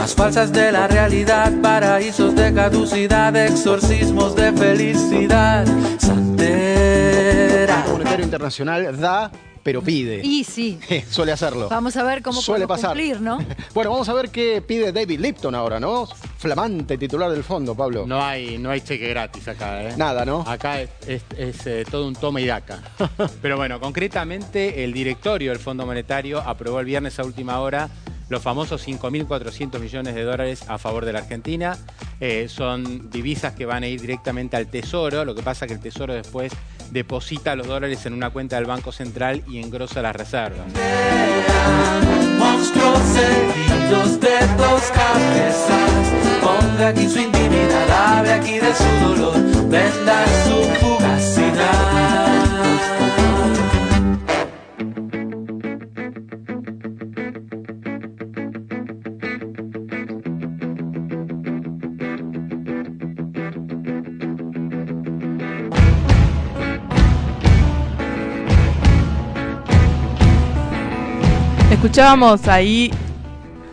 Tomas 0.04 0.16
falsas 0.16 0.52
de 0.52 0.70
la 0.70 0.86
realidad, 0.86 1.50
paraísos 1.62 2.34
de 2.34 2.52
caducidad, 2.52 3.34
exorcismos 3.36 4.36
de 4.36 4.52
felicidad. 4.52 5.66
Santera. 5.98 7.84
El 7.86 7.92
Monetario 7.92 8.24
Internacional 8.26 9.00
da, 9.00 9.32
pero 9.62 9.80
pide. 9.80 10.20
Y 10.22 10.44
sí. 10.44 10.78
Suele 11.10 11.32
hacerlo. 11.32 11.70
Vamos 11.70 11.96
a 11.96 12.02
ver 12.02 12.20
cómo 12.20 12.42
Suele 12.42 12.66
pasar. 12.68 12.90
cumplir, 12.90 13.18
¿no? 13.22 13.38
Bueno, 13.72 13.92
vamos 13.92 14.06
a 14.10 14.12
ver 14.12 14.28
qué 14.28 14.60
pide 14.60 14.92
David 14.92 15.20
Lipton 15.20 15.54
ahora, 15.54 15.80
¿no? 15.80 16.06
Flamante 16.36 16.98
titular 16.98 17.30
del 17.30 17.42
fondo, 17.42 17.74
Pablo. 17.74 18.04
No 18.06 18.22
hay, 18.22 18.58
no 18.58 18.68
hay 18.68 18.82
cheque 18.82 19.08
gratis 19.08 19.48
acá, 19.48 19.84
¿eh? 19.84 19.94
Nada, 19.96 20.26
¿no? 20.26 20.42
Acá 20.46 20.82
es, 20.82 20.90
es- 21.06 21.22
es, 21.38 21.66
eh, 21.66 21.84
todo 21.90 22.06
un 22.06 22.14
toma 22.14 22.42
y 22.42 22.46
daca. 22.46 22.78
Pero 23.40 23.56
bueno, 23.56 23.80
concretamente 23.80 24.84
el 24.84 24.92
directorio 24.92 25.50
del 25.52 25.60
Fondo 25.60 25.86
Monetario 25.86 26.40
aprobó 26.42 26.80
el 26.80 26.84
viernes 26.86 27.18
a 27.18 27.24
última 27.24 27.58
hora 27.60 27.88
los 28.34 28.42
famosos 28.42 28.84
5.400 28.86 29.78
millones 29.78 30.14
de 30.16 30.24
dólares 30.24 30.64
a 30.66 30.76
favor 30.76 31.04
de 31.04 31.12
la 31.12 31.20
Argentina. 31.20 31.78
Eh, 32.18 32.48
son 32.48 33.08
divisas 33.08 33.54
que 33.54 33.64
van 33.64 33.84
a 33.84 33.86
ir 33.86 34.00
directamente 34.00 34.56
al 34.56 34.66
Tesoro. 34.66 35.24
Lo 35.24 35.36
que 35.36 35.42
pasa 35.42 35.64
es 35.64 35.68
que 35.68 35.74
el 35.74 35.80
Tesoro 35.80 36.14
después 36.14 36.52
deposita 36.90 37.54
los 37.54 37.68
dólares 37.68 38.04
en 38.06 38.12
una 38.12 38.30
cuenta 38.30 38.56
del 38.56 38.66
Banco 38.66 38.90
Central 38.90 39.44
y 39.46 39.58
engrosa 39.58 40.02
las 40.02 40.16
reservas. 40.16 40.66
Su 50.44 50.62
fugacidad. 50.84 52.33
Escuchábamos 71.94 72.48
ahí, 72.48 72.90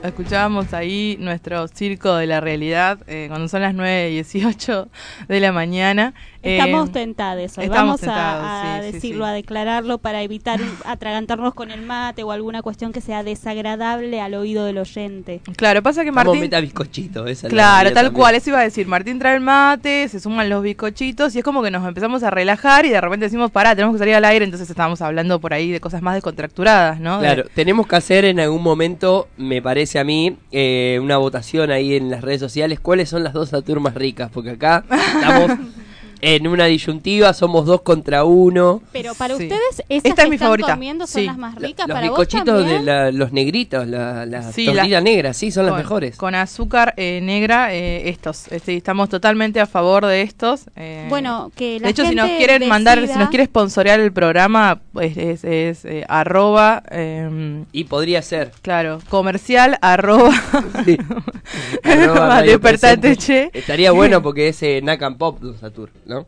escuchábamos 0.04 0.74
ahí 0.74 1.18
nuestro 1.20 1.68
circo 1.68 2.16
de 2.16 2.26
la 2.28 2.40
realidad 2.42 3.00
eh, 3.08 3.26
cuando 3.30 3.48
son 3.48 3.62
las 3.62 3.76
9.18 3.76 4.88
de 5.28 5.40
la 5.40 5.52
mañana. 5.52 6.14
Estamos 6.44 6.90
Eh, 6.90 6.94
tentados 6.94 7.58
hoy. 7.60 7.66
estamos 7.66 7.70
Vamos 7.70 7.96
a- 8.04 8.06
tentados, 8.06 8.46
a, 8.48 8.80
sí, 8.82 8.88
sí, 8.88 8.92
decirlo, 8.94 9.26
sí. 9.26 9.30
a 9.30 9.34
declararlo 9.34 9.98
para 10.00 10.24
evitar 10.24 10.60
atragantarnos 10.86 11.54
con 11.54 11.70
el 11.70 11.82
mate 11.84 12.24
o 12.24 12.32
alguna 12.32 12.64
cuestión 12.64 12.92
que 12.92 13.00
sea 13.02 13.22
desagradable 13.24 14.20
al 14.22 14.34
oído 14.34 14.66
del 14.66 14.80
oyente. 14.80 15.42
Claro, 15.56 15.84
pasa 15.84 16.04
que 16.04 16.12
Martín... 16.12 16.40
meta 16.40 16.60
bizcochito, 16.60 17.28
esa 17.28 17.46
es 17.48 17.54
la 17.54 17.58
Claro, 17.58 17.90
tal 17.90 18.06
también. 18.06 18.14
cual, 18.14 18.36
eso 18.36 18.50
iba 18.50 18.60
a 18.60 18.64
decir. 18.64 18.88
Martín 18.88 19.20
trae 19.20 19.36
el 19.36 19.42
mate, 19.42 20.08
se 20.10 20.20
suman 20.20 20.50
los 20.50 20.64
bizcochitos 20.64 21.36
y 21.36 21.40
es 21.40 21.44
como 21.46 21.62
que 21.62 21.70
nos 21.70 21.88
empezamos 21.88 22.24
a 22.24 22.32
relajar 22.32 22.86
y 22.86 22.90
de 22.90 23.00
repente 23.00 23.26
decimos, 23.28 23.52
pará, 23.52 23.76
tenemos 23.76 23.94
que 23.96 24.00
salir 24.00 24.16
al 24.16 24.26
aire, 24.26 24.44
entonces 24.44 24.68
estábamos 24.68 25.00
hablando 25.04 25.40
por 25.40 25.54
ahí 25.54 25.70
de 25.72 25.80
cosas 25.80 26.02
más 26.02 26.16
descontracturadas, 26.16 27.00
¿no? 27.00 27.20
De- 27.20 27.28
Claro, 27.28 27.44
tenemos 27.54 27.86
que 27.86 27.96
hacer 27.96 28.26
en 28.26 28.40
algún 28.40 28.64
momento, 28.64 29.28
me 29.38 29.62
parece 29.62 29.91
a 30.00 30.04
mí, 30.04 30.36
eh, 30.52 31.00
una 31.02 31.18
votación 31.18 31.72
ahí 31.72 31.96
en 31.96 32.10
las 32.12 32.22
redes 32.22 32.40
sociales. 32.40 32.80
¿Cuáles 32.80 33.10
son 33.10 33.24
las 33.24 33.34
dos 33.34 33.50
Satur 33.50 33.80
más 33.80 33.94
ricas? 33.96 34.30
Porque 34.34 34.52
acá 34.52 34.84
estamos 34.90 35.52
en 36.24 36.48
una 36.48 36.66
disyuntiva, 36.66 37.34
somos 37.34 37.66
dos 37.66 37.82
contra 37.82 38.24
uno. 38.26 38.84
Pero 38.92 39.16
para 39.16 39.36
Sí. 39.38 39.44
ustedes, 39.44 39.62
esas 39.72 39.86
Esta 39.90 40.10
es 40.10 40.16
que 40.16 40.30
mi 40.30 40.36
están 40.36 40.46
favorita. 40.46 40.74
comiendo 40.74 41.08
son 41.08 41.22
Sí. 41.22 41.26
las 41.26 41.38
más 41.38 41.56
ricas. 41.56 41.88
Los 41.88 41.96
para 41.96 42.10
vos 42.12 42.20
bizcochitos 42.20 42.66
de 42.68 42.80
la- 42.84 43.12
los 43.12 43.32
negritos, 43.34 43.88
la, 43.88 44.28
la 44.28 44.44
Sí, 44.52 44.66
tortilla 44.66 45.00
la- 45.00 45.02
negra, 45.02 45.34
sí, 45.34 45.50
son 45.50 45.66
las 45.66 45.76
mejores. 45.76 46.18
Con 46.18 46.36
azúcar 46.36 46.94
eh, 46.98 47.22
negra, 47.24 47.74
eh, 47.74 48.08
estos. 48.10 48.52
Este, 48.52 48.78
estamos 48.78 49.10
totalmente 49.10 49.60
a 49.60 49.66
favor 49.66 50.06
de 50.06 50.22
estos. 50.22 50.66
eh. 50.76 51.08
Bueno, 51.10 51.52
que 51.56 51.80
la 51.80 51.86
de 51.86 51.90
hecho, 51.90 52.06
si 52.06 52.14
nos 52.14 52.30
quieren 52.30 52.68
mandar, 52.70 53.00
si 53.08 53.18
nos 53.18 53.30
quiere 53.30 53.46
sponsorear 53.46 54.00
el 54.00 54.14
programa, 54.14 54.80
pues 54.94 55.16
es, 55.18 55.44
es, 55.44 55.86
eh, 55.86 56.06
arroba. 56.08 56.84
eh, 56.92 57.64
Y 57.72 57.86
podría 57.86 58.22
ser. 58.22 58.52
Claro, 58.62 59.00
comercial 59.10 59.78
arroba. 59.82 60.34
Arroba 61.84 62.14
Radio 62.16 62.28
Radio 62.30 62.52
Despertate, 62.60 63.16
che. 63.18 63.50
Estaría 63.54 63.92
bueno 63.92 64.22
porque 64.22 64.50
es 64.50 64.62
eh, 64.64 64.82
Nacan 64.84 65.18
Pop 65.18 65.42
los 65.42 65.60
Satur, 65.60 65.90
¿no? 66.06 66.28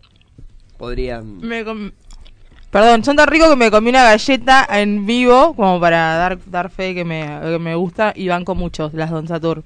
Podrían. 0.78 1.40
Me 1.40 1.64
com- 1.64 1.92
Perdón, 2.72 3.04
son 3.04 3.16
tan 3.16 3.28
ricos 3.28 3.50
que 3.50 3.56
me 3.56 3.70
comí 3.70 3.90
una 3.92 4.04
galleta 4.04 4.68
en 4.68 5.06
vivo 5.06 5.54
como 5.56 5.80
para 5.80 6.16
dar, 6.16 6.40
dar 6.48 6.72
fe 6.72 6.96
que 6.96 7.06
me, 7.06 7.24
que 7.44 7.60
me 7.60 7.76
gusta 7.76 8.14
y 8.16 8.28
banco 8.28 8.56
mucho 8.56 8.90
las 8.94 9.12
Don 9.12 9.28
Satur. 9.28 9.64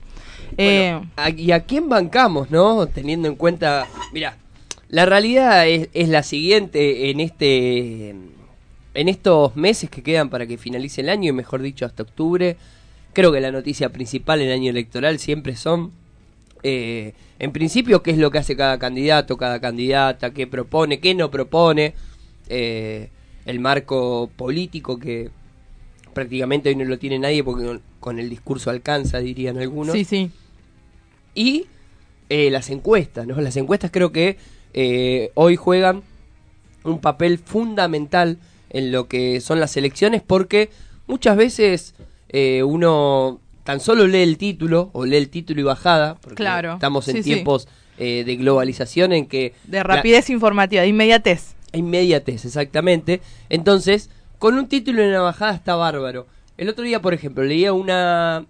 Eh, 0.58 1.00
¿A- 1.16 1.30
¿Y 1.30 1.51
a 1.54 1.62
quién 1.62 1.88
bancamos, 1.88 2.51
no? 2.51 2.86
Teniendo 2.88 3.30
en 3.30 3.36
cuenta, 3.36 3.88
mira, 4.12 4.36
La 4.89 5.06
realidad 5.06 5.68
es, 5.68 5.88
es 5.94 6.10
la 6.10 6.22
siguiente 6.24 7.10
en 7.10 7.22
este 7.22 8.13
en 8.98 9.10
estos 9.10 9.56
meses 9.56 9.92
que 9.92 10.01
quedan 10.01 10.32
para 10.32 10.48
que 10.48 10.58
finalice 10.58 11.01
el 11.01 11.10
año 11.10 11.30
y 11.30 11.32
mejor 11.32 11.62
dicho 11.62 11.86
hasta 11.86 12.01
octubre. 12.01 12.58
Creo 13.13 13.32
que 13.32 13.39
la 13.39 13.51
noticia 13.51 13.89
principal 13.89 14.42
en 14.42 14.48
el 14.48 14.54
año 14.56 14.72
electoral 14.72 15.20
siempre 15.20 15.56
son 15.56 15.92
eh, 16.63 17.13
en 17.38 17.51
principio 17.51 18.01
qué 18.01 18.10
es 18.10 18.18
lo 18.18 18.32
que 18.32 18.39
hace 18.39 18.58
cada 18.58 18.80
candidato, 18.80 19.38
cada 19.38 19.62
candidata, 19.62 20.32
qué 20.34 20.48
propone, 20.48 21.00
qué 21.00 21.13
no 21.13 21.30
propone, 21.30 21.94
eh, 22.50 23.10
el 23.46 23.60
marco 23.60 24.32
político 24.36 24.98
que 24.98 25.30
prácticamente 26.16 26.70
hoy 26.70 26.75
no 26.75 26.86
lo 26.86 26.98
tiene 26.98 27.20
nadie 27.20 27.44
porque 27.44 27.80
con, 28.00 28.18
el 28.18 28.32
discurso 28.32 28.72
alcanza, 28.72 29.20
dirían 29.20 29.60
algunos. 29.60 29.94
Sí, 29.94 30.06
sí. 30.06 30.32
Y 31.36 31.68
eh, 32.30 32.50
las 32.50 32.72
encuestas, 32.72 33.27
¿no? 33.27 33.39
Las 33.42 33.58
encuestas 33.58 33.92
creo 33.92 34.12
que 34.12 34.39
hoy 35.36 35.56
juegan 35.56 36.01
un 36.84 37.00
papel 37.00 37.38
fundamental 37.38 38.39
en 38.77 38.91
lo 38.91 39.07
que 39.07 39.41
son 39.41 39.60
las 39.60 39.75
elecciones 39.75 40.22
porque 40.22 40.69
muchas 41.07 41.36
veces 41.36 41.96
eh, 42.29 42.62
uno 42.62 43.41
tan 43.63 43.79
solo 43.79 44.05
lee 44.05 44.22
el 44.22 44.38
título 44.38 44.91
o 44.93 45.03
lee 45.05 45.17
el 45.17 45.29
título 45.29 45.62
y 45.62 45.63
bajada, 45.63 46.15
porque 46.22 46.36
Claro, 46.36 46.74
estamos 46.74 47.07
en 47.07 47.15
sí, 47.15 47.24
sí. 47.24 47.34
tiempos 47.34 47.67
eh, 47.98 48.24
de 48.24 48.36
globalización 48.36 49.13
en 49.13 49.25
que... 49.25 49.55
De 49.65 49.81
rapidez 49.81 50.29
informativa, 50.29 50.84
de 50.84 50.89
inmediatez. 50.89 51.55
Inmediatez, 51.74 52.46
exactamente. 52.46 53.19
Entonces, 53.50 54.12
con 54.38 54.53
un 54.53 54.67
título 54.67 55.03
y 55.03 55.07
una 55.07 55.22
bajada 55.22 55.55
está 55.55 55.75
bárbaro. 55.75 56.27
El 56.57 56.69
otro 56.69 56.84
día, 56.84 57.01
por 57.01 57.15
ejemplo, 57.15 57.43
leía 57.43 57.74
una 57.74 58.46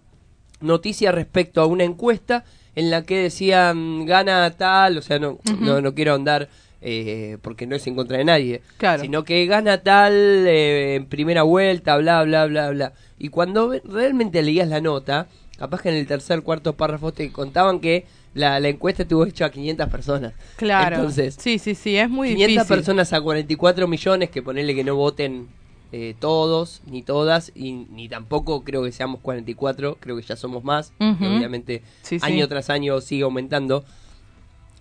noticia 0.60 1.13
respecto 1.13 1.62
a 1.62 1.67
una 1.67 1.86
encuesta 1.86 2.43
en 2.75 2.91
la 2.91 3.03
que 3.03 3.17
decían 3.17 4.05
gana 4.05 4.51
tal, 4.51 4.98
o 4.98 5.01
sea, 5.01 5.19
no, 5.19 5.39
no, 5.62 5.79
no 5.79 5.96
quiero 5.96 6.13
andar 6.13 6.50
eh, 6.81 7.38
porque 7.41 7.65
no 7.67 7.75
es 7.75 7.86
en 7.88 7.96
contra 7.96 8.17
de 8.17 8.25
nadie, 8.25 8.62
Claro. 8.77 9.01
sino 9.01 9.24
que 9.24 9.46
gana 9.46 9.81
tal 9.84 10.13
eh, 10.13 10.96
en 10.96 11.05
primera 11.05 11.43
vuelta, 11.43 11.98
bla, 11.98 12.24
bla, 12.24 12.46
bla, 12.46 12.69
bla. 12.72 12.93
Y 13.17 13.29
cuando 13.29 13.74
realmente 13.84 14.41
leías 14.41 14.67
la 14.67 14.79
nota, 14.81 15.27
capaz 15.57 15.81
que 15.81 15.89
en 15.89 15.96
el 15.96 16.05
tercer, 16.07 16.41
cuarto 16.43 16.74
párrafo 16.75 17.12
te 17.12 17.31
contaban 17.31 17.79
que 17.79 18.05
la, 18.36 18.60
la 18.60 18.67
encuesta 18.69 19.01
estuvo 19.03 19.25
hecha 19.25 19.46
a 19.46 19.50
500 19.50 19.89
personas. 19.89 20.34
Claro. 20.57 20.98
Entonces, 20.98 21.36
sí, 21.39 21.57
sí, 21.57 21.74
sí, 21.74 21.98
es 21.98 22.10
muy 22.10 22.29
500 22.36 22.48
difícil. 22.53 22.67
personas 22.75 23.12
a 23.13 23.22
44 23.22 23.88
millones, 23.88 24.29
que 24.29 24.43
ponerle 24.43 24.75
que 24.75 24.84
no 24.84 24.96
voten 24.96 25.48
eh, 25.91 26.13
todos 26.19 26.81
ni 26.86 27.01
todas, 27.01 27.51
y 27.55 27.72
ni 27.91 28.07
tampoco 28.10 28.63
creo 28.63 28.84
que 28.84 28.91
seamos 28.91 29.22
44, 29.22 29.98
creo 30.00 30.15
que 30.17 30.22
ya 30.22 30.36
somos 30.36 30.63
más, 30.63 30.91
que 31.00 31.05
obviamente 31.27 31.81
Sí, 32.03 32.19
sí. 32.19 32.25
año 32.25 32.48
tras 32.48 32.69
año 32.69 33.01
sigue 33.01 33.24
aumentando 33.24 33.84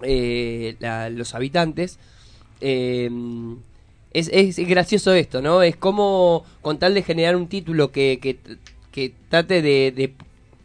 eh, 0.02 0.76
la- 0.80 1.10
los 1.10 1.34
habitantes. 1.34 1.98
Eh, 2.60 3.10
es, 4.12 4.28
es 4.32 4.56
gracioso 4.68 5.12
esto, 5.12 5.42
¿no? 5.42 5.62
Es 5.62 5.76
como 5.76 6.44
con 6.62 6.78
tal 6.78 6.94
de 6.94 7.02
generar 7.02 7.36
un 7.36 7.48
título 7.48 7.92
que, 7.92 8.18
que, 8.20 8.38
trate 9.28 9.60
de, 9.62 9.92
de 9.94 10.12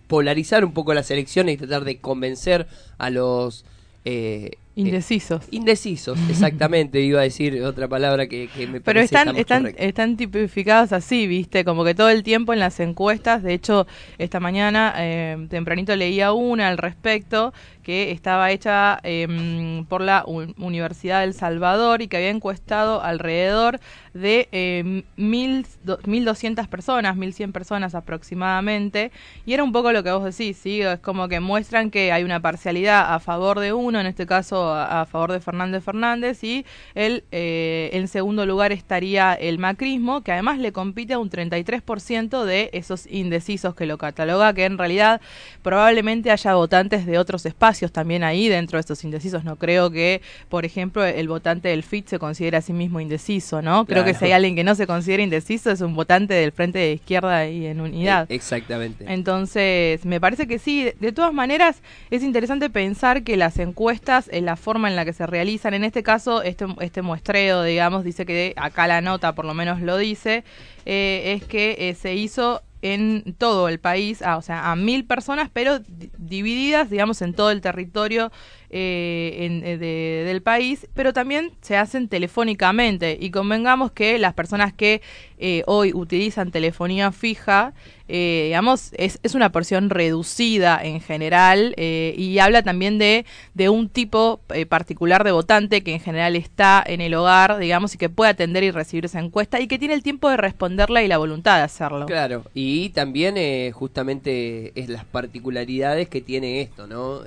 polarizar 0.08 0.64
un 0.66 0.74
poco 0.74 0.94
las 0.94 1.12
elecciones 1.12 1.56
y 1.56 1.58
tratar 1.58 1.84
de 1.84 2.00
convencer 2.00 2.68
a 2.98 3.10
los... 3.10 3.66
eh, 4.06 4.52
Indecisos. 4.76 5.46
Indecisos, 5.52 6.18
exactamente, 6.30 7.02
iba 7.02 7.20
a 7.20 7.24
decir 7.24 7.62
otra 7.64 7.88
palabra 7.90 8.28
que, 8.28 8.48
que 8.48 8.68
me 8.68 8.80
Pero 8.80 9.00
parece 9.00 9.04
están, 9.04 9.36
están, 9.36 9.62
correcta. 9.64 9.84
están 9.84 10.18
tipificados 10.18 10.94
así, 10.94 11.28
¿viste? 11.28 11.66
Como 11.66 11.84
que 11.84 11.94
todo 11.94 12.10
el 12.10 12.24
tiempo 12.24 12.54
en 12.54 12.60
las 12.60 12.80
encuestas, 12.80 13.44
de 13.44 13.54
hecho, 13.54 13.86
esta 14.18 14.40
mañana 14.40 14.94
eh, 14.98 15.46
tempranito 15.50 15.96
leía 15.96 16.32
una 16.32 16.70
al 16.70 16.78
respecto 16.78 17.54
que 17.84 18.12
estaba 18.12 18.52
hecha 18.52 19.00
eh, 19.04 19.84
por 19.90 20.02
la 20.02 20.24
Universidad 20.26 21.22
del 21.22 21.34
Salvador 21.34 22.02
y 22.02 22.08
que 22.08 22.18
había 22.18 22.30
encuestado 22.30 23.02
alrededor 23.02 23.80
de 24.14 24.50
eh, 24.52 25.04
mil 25.16 25.66
do- 25.84 26.00
1.200 26.00 26.68
personas, 26.68 27.16
1.100 27.16 27.52
personas 27.52 27.96
aproximadamente, 27.96 29.12
y 29.46 29.54
era 29.54 29.64
un 29.64 29.72
poco 29.72 29.92
lo 29.92 30.04
que 30.04 30.12
vos 30.12 30.24
decís, 30.24 30.58
¿sí? 30.58 30.82
Es 30.82 31.00
como 31.00 31.28
que 31.28 31.40
muestran 31.40 31.92
que 31.92 32.12
hay 32.12 32.24
una 32.24 32.40
parcialidad 32.40 33.14
a 33.14 33.20
favor 33.20 33.60
de 33.60 33.74
uno, 33.74 34.00
en 34.00 34.08
este 34.08 34.26
caso 34.26 34.74
a, 34.74 35.06
favor 35.06 35.32
de 35.32 35.40
Fernández 35.40 35.84
Fernández, 35.84 36.44
y 36.44 36.66
el, 36.96 37.24
eh, 37.32 37.90
en 37.94 38.08
segundo 38.08 38.46
lugar 38.46 38.72
estaría 38.72 39.34
el 39.34 39.60
macrismo, 39.60 40.22
que 40.22 40.32
además 40.32 40.60
le 40.60 40.72
compite 40.72 41.14
a 41.14 41.20
un 41.20 41.30
33% 41.30 42.44
de 42.46 42.70
esos 42.74 43.08
indecisos 43.08 43.76
que 43.76 43.86
lo 43.86 43.98
cataloga, 43.98 44.54
que 44.54 44.66
en 44.66 44.78
realidad 44.78 45.22
probablemente 45.62 46.32
haya 46.32 46.56
votantes 46.56 47.06
de 47.06 47.18
otros 47.18 47.46
espacios 47.46 47.92
también 47.92 48.24
ahí 48.24 48.50
dentro 48.50 48.78
de 48.78 48.82
estos 48.82 49.04
indecisos. 49.04 49.44
No 49.44 49.56
creo 49.56 49.92
que, 49.92 50.22
por 50.50 50.66
ejemplo, 50.66 51.04
el 51.06 51.28
votante 51.28 51.70
del 51.70 51.84
FIT 51.84 52.08
se 52.08 52.20
considere 52.20 52.58
a 52.58 52.62
sí 52.62 52.74
mismo 52.74 53.00
indeciso, 53.00 53.62
¿no? 53.62 53.86
Creo 53.86 54.01
que 54.06 54.14
si 54.14 54.26
hay 54.26 54.32
alguien 54.34 54.56
que 54.56 54.64
no 54.64 54.76
se 54.76 54.88
considera 54.88 55.24
indeciso 55.24 55.72
es 55.72 55.82
un 55.82 55.96
votante 55.96 56.34
del 56.34 56.52
Frente 56.52 56.80
de 56.80 56.94
Izquierda 56.94 57.48
y 57.48 57.66
en 57.68 57.82
unidad. 57.82 58.30
Eh, 58.32 58.36
Exactamente. 58.36 59.06
Entonces, 59.08 60.06
me 60.06 60.20
parece 60.20 60.48
que 60.48 60.60
sí. 60.60 60.92
De- 61.00 61.12
todas 61.12 61.34
maneras, 61.34 61.82
es 62.10 62.24
interesante 62.24 62.70
pensar 62.70 63.24
que 63.24 63.38
las 63.38 63.58
encuestas, 63.60 64.30
en 64.32 64.46
la 64.46 64.56
forma 64.56 64.90
en 64.90 64.96
la 64.96 65.06
que 65.06 65.14
se 65.14 65.26
realizan, 65.28 65.74
en 65.74 65.84
este 65.84 66.04
caso, 66.04 66.42
este, 66.44 66.66
este 66.80 67.02
muestreo, 67.02 67.64
digamos, 67.64 68.04
dice 68.04 68.26
que 68.26 68.54
acá 68.58 68.88
la 68.88 69.02
nota 69.02 69.34
por 69.36 69.46
lo 69.46 69.54
menos 69.54 69.82
lo 69.82 69.98
dice, 69.98 70.44
eh, 70.86 71.34
es 71.38 71.44
que 71.48 71.76
eh, 71.80 71.96
se 71.96 72.16
hizo 72.16 72.62
en 72.84 73.36
todo 73.38 73.70
el 73.70 73.80
país, 73.80 74.24
a, 74.24 74.38
o 74.38 74.42
sea, 74.42 74.72
a 74.72 74.76
mil 74.76 75.06
personas, 75.06 75.50
pero 75.54 75.78
di- 75.80 76.10
divididas, 76.18 76.90
digamos, 76.90 77.22
en 77.22 77.34
todo 77.36 77.52
el 77.52 77.62
territorio 77.62 78.32
eh, 78.74 79.36
en- 79.42 79.66
eh, 79.66 79.78
de- 79.78 80.24
del 80.26 80.42
país, 80.42 80.88
pero 80.94 81.14
también 81.14 81.52
se 81.62 81.76
hacen 81.78 82.08
telefónicamente. 82.08 83.18
Y 83.20 83.30
convengamos 83.32 83.92
que 83.92 84.18
las 84.18 84.34
personas 84.34 84.74
que 84.74 85.02
eh, 85.44 85.64
hoy 85.66 85.92
utilizan 85.94 86.52
telefonía 86.52 87.12
fija, 87.12 87.74
eh, 88.08 88.44
digamos, 88.46 88.92
es, 88.98 89.20
es 89.24 89.34
una 89.36 89.52
porción 89.52 89.90
reducida 89.90 90.80
en 90.84 91.02
general 91.02 91.74
eh, 91.78 92.14
y 92.18 92.38
habla 92.40 92.62
también 92.62 92.98
de, 93.00 93.26
de 93.56 93.70
un 93.70 93.90
tipo 93.90 94.40
particular 94.70 95.24
de 95.24 95.32
votante 95.32 95.82
que 95.84 95.94
en 95.94 96.00
general 96.00 96.36
está 96.36 96.84
en 96.86 97.02
el 97.02 97.14
hogar, 97.16 97.58
digamos, 97.58 97.96
y 97.96 97.98
que 97.98 98.10
puede 98.10 98.32
atender 98.32 98.64
y 98.64 98.72
recibir 98.72 99.06
esa 99.06 99.20
encuesta 99.20 99.60
y 99.60 99.68
que 99.68 99.80
tiene 99.80 99.94
el 99.96 100.04
tiempo 100.04 100.30
de 100.30 100.38
responderla 100.38 101.02
y 101.04 101.08
la 101.08 101.18
voluntad 101.18 101.58
de 101.58 101.64
hacerlo. 101.64 102.06
Claro, 102.06 102.44
y 102.54 102.90
también 102.90 103.36
justamente 103.72 104.72
es 104.80 104.90
las 104.90 105.06
particularidades 105.06 106.08
que 106.10 106.22
tiene 106.22 106.62
esto, 106.62 106.86
¿no? 106.88 107.22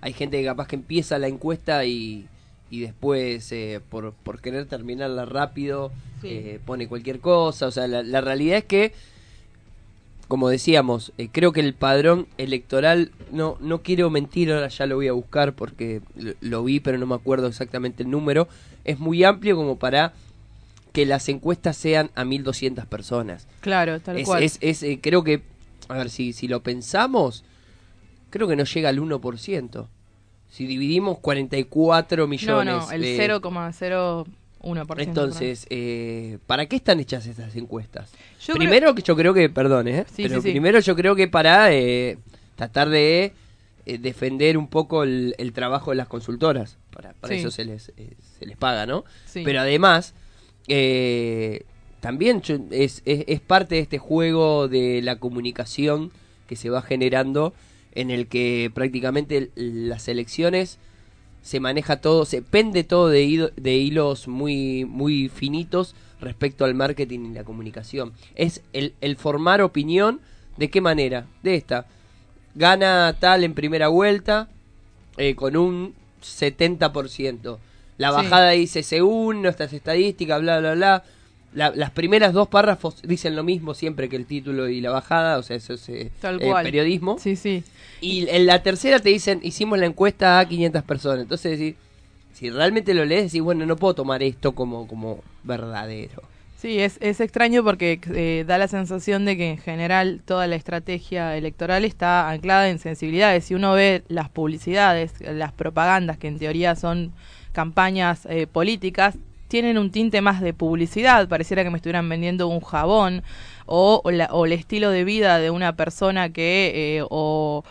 Hay 0.00 0.12
gente 0.12 0.38
que 0.38 0.44
capaz 0.46 0.66
que 0.68 0.76
empieza 0.76 1.18
la 1.18 1.28
encuesta 1.28 1.84
y, 1.84 2.26
y 2.70 2.80
después 2.80 3.50
eh, 3.52 3.80
por, 3.90 4.12
por 4.14 4.40
querer 4.40 4.66
terminarla 4.66 5.24
rápido 5.24 5.92
Sí. 6.22 6.28
eh, 6.28 6.60
pone 6.66 6.86
cualquier 6.86 7.18
cosa, 7.20 7.66
o 7.66 7.70
sea, 7.70 7.86
la, 7.88 8.02
la 8.02 8.20
realidad 8.20 8.58
es 8.58 8.64
que, 8.66 8.92
como 10.28 10.48
decíamos, 10.50 11.12
eh, 11.18 11.28
creo 11.32 11.52
que 11.52 11.60
el 11.60 11.74
padrón 11.74 12.26
electoral, 12.38 13.10
no, 13.32 13.56
no 13.60 13.82
quiero 13.82 14.10
mentir, 14.10 14.52
ahora 14.52 14.68
ya 14.68 14.84
lo 14.86 14.96
voy 14.96 15.08
a 15.08 15.12
buscar 15.12 15.54
porque 15.54 16.02
lo, 16.14 16.34
lo 16.40 16.62
vi 16.62 16.78
pero 16.78 16.98
no 16.98 17.06
me 17.06 17.14
acuerdo 17.14 17.46
exactamente 17.46 18.02
el 18.02 18.10
número, 18.10 18.48
es 18.84 18.98
muy 18.98 19.24
amplio 19.24 19.56
como 19.56 19.76
para 19.78 20.12
que 20.92 21.06
las 21.06 21.28
encuestas 21.28 21.76
sean 21.76 22.10
a 22.14 22.24
1200 22.24 22.84
personas. 22.86 23.48
Claro, 23.60 23.98
tal 24.00 24.18
Es, 24.18 24.26
cual. 24.26 24.42
es- 24.42 24.58
es, 24.60 24.84
creo 25.00 25.24
que, 25.24 25.42
a 25.88 25.94
ver, 25.96 26.10
si, 26.10 26.32
si 26.32 26.48
lo 26.48 26.62
pensamos, 26.62 27.44
creo 28.30 28.48
que 28.48 28.56
no 28.56 28.64
llega 28.64 28.88
al 28.88 28.98
1%. 29.00 29.86
Si 30.50 30.66
dividimos 30.66 31.18
44 31.18 32.24
no, 32.24 32.28
millones. 32.28 32.74
no, 32.74 32.90
el 32.92 33.04
eh, 33.04 33.18
0,01%. 33.28 34.24
Entonces, 35.00 35.66
eh, 35.70 36.38
¿para 36.46 36.66
qué 36.66 36.76
están 36.76 36.98
hechas 37.00 37.26
estas 37.26 37.54
encuestas? 37.56 38.10
Yo 38.44 38.54
primero 38.54 38.94
que 38.94 39.02
yo 39.02 39.14
creo 39.16 39.32
que, 39.32 39.48
perdón, 39.48 39.88
¿eh? 39.88 40.04
Sí, 40.14 40.22
pero 40.24 40.36
sí, 40.36 40.48
sí. 40.48 40.50
primero 40.50 40.80
yo 40.80 40.96
creo 40.96 41.14
que 41.14 41.28
para 41.28 41.72
eh, 41.72 42.18
tratar 42.56 42.88
de 42.88 43.32
eh, 43.86 43.98
defender 43.98 44.58
un 44.58 44.66
poco 44.68 45.04
el, 45.04 45.34
el 45.38 45.52
trabajo 45.52 45.90
de 45.92 45.96
las 45.96 46.08
consultoras. 46.08 46.76
Para, 46.92 47.12
para 47.14 47.34
eso 47.34 47.50
se 47.50 47.64
les, 47.64 47.92
eh, 47.96 48.14
se 48.38 48.44
les 48.46 48.56
paga, 48.56 48.86
¿no? 48.86 49.04
Pero 49.32 49.60
además, 49.60 50.14
eh, 50.68 51.62
también 52.00 52.42
yo- 52.42 52.58
es, 52.70 53.02
es, 53.04 53.24
es 53.28 53.40
parte 53.40 53.76
de 53.76 53.80
este 53.82 53.98
juego 53.98 54.68
de 54.68 55.00
la 55.02 55.16
comunicación 55.16 56.10
que 56.48 56.56
se 56.56 56.70
va 56.70 56.82
generando 56.82 57.54
en 57.94 58.10
el 58.10 58.26
que 58.26 58.70
prácticamente 58.72 59.50
las 59.54 60.08
elecciones 60.08 60.78
se 61.42 61.60
maneja 61.60 62.00
todo, 62.00 62.24
se 62.24 62.42
pende 62.42 62.84
todo 62.84 63.08
de, 63.08 63.22
hilos 63.24 64.28
muy, 64.28 64.84
muy 64.84 65.28
finitos 65.28 65.94
respecto 66.20 66.64
al 66.64 66.74
marketing 66.74 67.30
y 67.30 67.34
la 67.34 67.44
comunicación. 67.44 68.12
Es 68.34 68.62
el, 68.72 68.94
el 69.00 69.16
formar 69.16 69.62
opinión, 69.62 70.20
¿de 70.58 70.68
qué 70.70 70.80
manera? 70.80 71.26
De 71.42 71.54
esta. 71.54 71.86
Gana 72.54 73.16
tal 73.18 73.42
en 73.44 73.54
primera 73.54 73.88
vuelta 73.88 74.48
eh, 75.16 75.34
con 75.34 75.56
un 75.56 75.94
70%. 76.22 77.58
La 77.96 78.08
Sí. 78.10 78.14
bajada 78.16 78.50
dice 78.50 78.82
según 78.82 79.42
nuestras 79.42 79.72
estadísticas, 79.72 80.40
bla, 80.40 80.60
bla, 80.60 80.74
bla. 80.74 81.04
La- 81.52 81.70
las 81.74 81.90
primeras 81.90 82.32
dos 82.32 82.46
párrafos 82.48 83.02
dicen 83.02 83.34
lo 83.34 83.42
mismo 83.42 83.74
siempre 83.74 84.08
que 84.08 84.16
el 84.16 84.24
título 84.26 84.68
y 84.68 84.80
la 84.80 84.90
bajada, 84.90 85.36
o 85.38 85.42
sea, 85.42 85.56
eso 85.56 85.74
es 85.74 85.88
eh, 85.88 86.10
Tal 86.20 86.40
eh, 86.40 86.46
cual. 86.48 86.62
periodismo. 86.64 87.18
Sí, 87.18 87.34
sí. 87.36 87.64
Y 88.00 88.28
en 88.28 88.46
la 88.46 88.62
tercera 88.62 89.00
te 89.00 89.08
dicen, 89.08 89.40
hicimos 89.42 89.78
la 89.78 89.86
encuesta 89.86 90.38
a 90.38 90.44
500 90.46 90.82
personas. 90.84 91.22
Entonces 91.22 91.58
decís, 91.58 91.74
Si 92.32 92.48
realmente 92.50 92.94
lo 92.94 93.04
lees, 93.04 93.24
decís, 93.24 93.42
bueno, 93.42 93.66
no 93.66 93.76
puedo 93.76 93.94
tomar 93.94 94.22
esto 94.22 94.52
como, 94.52 94.86
como 94.86 95.18
verdadero. 95.42 96.22
Sí, 96.56 96.78
es, 96.78 96.98
es 97.00 97.20
extraño 97.20 97.64
porque 97.64 97.98
eh, 98.14 98.44
da 98.46 98.56
la 98.58 98.68
sensación 98.68 99.24
de 99.24 99.36
que 99.36 99.50
en 99.50 99.58
general 99.58 100.20
toda 100.24 100.46
la 100.46 100.56
estrategia 100.56 101.36
electoral 101.36 101.84
está 101.84 102.30
anclada 102.30 102.68
en 102.70 102.78
sensibilidades. 102.78 103.44
Si 103.46 103.54
uno 103.54 103.72
ve 103.72 104.02
las 104.08 104.28
publicidades, 104.28 105.12
las 105.20 105.52
propagandas, 105.52 106.16
que 106.18 106.28
en 106.28 106.38
teoría 106.38 106.76
son 106.76 107.12
campañas 107.52 108.26
eh, 108.30 108.46
políticas, 108.46 109.16
tienen 109.50 109.76
un 109.76 109.90
tinte 109.90 110.22
más 110.22 110.40
de 110.40 110.54
publicidad, 110.54 111.28
pareciera 111.28 111.62
que 111.62 111.70
me 111.70 111.76
estuvieran 111.76 112.08
vendiendo 112.08 112.48
un 112.48 112.60
jabón 112.60 113.22
o, 113.66 114.00
la- 114.10 114.28
o 114.32 114.46
el 114.46 114.52
estilo 114.52 114.90
de 114.90 115.04
vida 115.04 115.38
de 115.38 115.50
una 115.50 115.74
persona 115.76 116.32
que 116.32 116.98
eh, 116.98 117.04
o, 117.10 117.62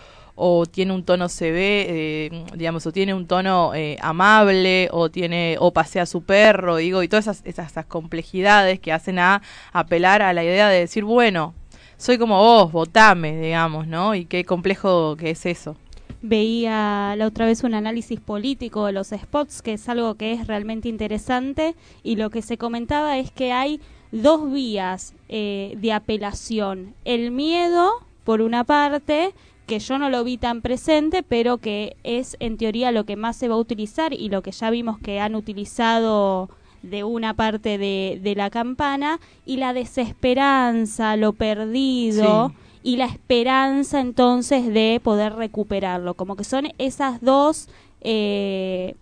tiene 0.72 0.94
un 0.94 1.04
tono 1.04 1.28
CB, 1.28 1.58
eh, 1.90 2.44
digamos, 2.56 2.86
o 2.86 2.92
tiene 2.94 3.14
un 3.14 3.28
tono 3.28 3.74
eh, 3.74 3.98
amable, 4.02 4.88
o 4.92 5.10
tiene, 5.10 5.58
o 5.60 5.72
pasea 5.74 6.04
a 6.04 6.06
su 6.06 6.22
perro, 6.24 6.78
digo, 6.78 7.04
y 7.04 7.08
todas 7.10 7.26
esas, 7.28 7.42
esas, 7.46 7.72
esas 7.72 7.86
complejidades 7.86 8.80
que 8.80 8.94
hacen 8.94 9.20
a 9.20 9.42
apelar 9.74 10.22
a 10.22 10.32
la 10.34 10.44
idea 10.44 10.70
de 10.70 10.80
decir, 10.80 11.04
bueno, 11.04 11.54
soy 11.98 12.18
como 12.18 12.38
vos, 12.38 12.72
votame, 12.72 13.38
digamos, 13.42 13.88
¿no? 13.88 14.16
Y 14.16 14.26
qué 14.26 14.46
complejo 14.46 15.18
que 15.18 15.32
es 15.32 15.46
eso. 15.46 15.76
Veía 16.22 17.16
la 17.18 17.28
otra 17.28 17.46
vez 17.46 17.64
un 17.64 17.74
análisis 17.74 18.20
político 18.20 18.86
de 18.86 18.92
los 18.92 19.08
spots, 19.10 19.62
que 19.62 19.74
es 19.74 19.88
algo 19.88 20.16
que 20.16 20.34
es 20.34 20.48
realmente 20.48 20.90
interesante, 20.90 21.76
y 22.04 22.18
lo 22.18 22.30
que 22.30 22.42
se 22.42 22.58
comentaba 22.58 23.18
es 23.18 23.32
que 23.32 23.52
hay 23.52 23.80
dos 24.12 24.52
vías 24.52 25.14
eh, 25.30 25.76
de 25.78 25.94
apelación. 25.94 26.94
El 27.06 27.32
miedo, 27.32 27.92
por 28.24 28.42
una 28.42 28.64
parte, 28.64 29.34
que 29.66 29.80
yo 29.80 30.00
no 30.00 30.10
lo 30.10 30.24
vi 30.24 30.38
tan 30.38 30.62
presente, 30.62 31.24
pero 31.24 31.60
que 31.60 31.96
es 32.04 32.36
en 32.40 32.58
teoría 32.58 32.92
lo 32.92 33.06
que 33.06 33.16
más 33.16 33.38
se 33.38 33.48
va 33.48 33.56
a 33.56 33.60
utilizar 33.60 34.14
y 34.14 34.30
lo 34.30 34.42
que 34.42 34.52
ya 34.52 34.72
vimos 34.72 35.00
que 35.00 35.20
han 35.20 35.36
utilizado 35.36 36.50
de 36.82 37.04
una 37.04 37.34
parte 37.34 37.78
de, 37.78 38.34
la 38.36 38.50
campana, 38.50 39.20
y 39.46 39.58
la 39.58 39.74
desesperanza, 39.74 41.16
lo 41.18 41.34
perdido. 41.34 42.54
Y 42.84 42.98
la 42.98 43.06
esperanza 43.06 44.00
entonces 44.00 44.74
de 44.74 45.00
poder 45.04 45.34
recuperarlo. 45.34 46.14
Como 46.14 46.36
que 46.36 46.44
son 46.44 46.70
esas 46.78 47.22
dos 47.22 47.68
eh, 48.02 48.96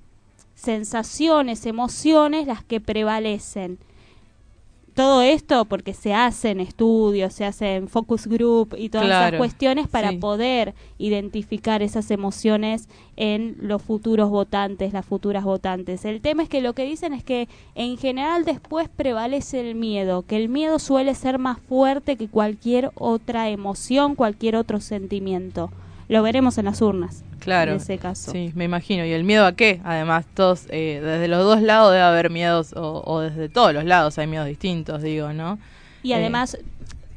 sensaciones, 0.55 1.65
emociones 1.65 2.47
las 2.47 2.63
que 2.63 2.79
prevalecen. 2.79 3.77
Todo 4.97 5.21
esto 5.21 5.65
porque 5.65 5.93
se 5.93 6.15
hacen 6.15 6.59
estudios, 6.59 7.31
se 7.31 7.45
hacen 7.45 7.87
focus 7.87 8.25
group 8.25 8.73
y 8.75 8.89
todas 8.89 9.05
esas 9.05 9.33
cuestiones 9.33 9.87
para 9.87 10.09
sí. 10.09 10.17
poder 10.17 10.73
identificar 10.97 11.83
esas 11.83 12.09
emociones 12.09 12.89
en 13.15 13.57
los 13.61 13.83
futuros 13.83 14.31
votantes, 14.31 14.93
las 14.93 15.05
futuras 15.05 15.43
votantes. 15.43 16.03
El 16.03 16.19
tema 16.19 16.41
es 16.41 16.49
que 16.49 16.61
lo 16.61 16.73
que 16.73 16.83
dicen 16.83 17.13
es 17.13 17.23
que 17.23 17.47
en 17.75 17.99
general 17.99 18.43
después 18.43 18.89
prevalece 18.89 19.59
el 19.59 19.75
miedo, 19.75 20.23
que 20.23 20.37
el 20.37 20.49
miedo 20.49 20.79
suele 20.79 21.13
ser 21.13 21.37
más 21.37 21.59
fuerte 21.59 22.15
que 22.15 22.27
cualquier 22.27 22.89
otra 22.95 23.49
emoción, 23.49 24.15
cualquier 24.15 24.55
otro 24.55 24.81
sentimiento. 24.81 25.69
Lo 26.09 26.23
veremos 26.23 26.57
en 26.57 26.65
las 26.65 26.81
urnas. 26.81 27.23
Claro. 27.39 27.71
En 27.71 27.77
ese 27.77 27.97
caso. 27.97 28.31
Sí, 28.31 28.51
me 28.55 28.63
imagino. 28.65 29.05
¿Y 29.05 29.11
el 29.11 29.23
miedo 29.23 29.45
a 29.45 29.53
qué? 29.53 29.81
Además, 29.83 30.25
todos, 30.33 30.65
eh, 30.69 31.01
desde 31.03 31.27
los 31.27 31.43
dos 31.43 31.61
lados 31.61 31.91
debe 31.91 32.03
haber 32.03 32.29
miedos, 32.29 32.73
o, 32.73 33.03
o 33.05 33.19
desde 33.19 33.49
todos 33.49 33.73
los 33.73 33.83
lados 33.83 34.17
hay 34.17 34.27
miedos 34.27 34.47
distintos, 34.47 35.01
digo, 35.01 35.33
¿no? 35.33 35.59
Y 36.03 36.11
Eh, 36.11 36.15
además, 36.15 36.57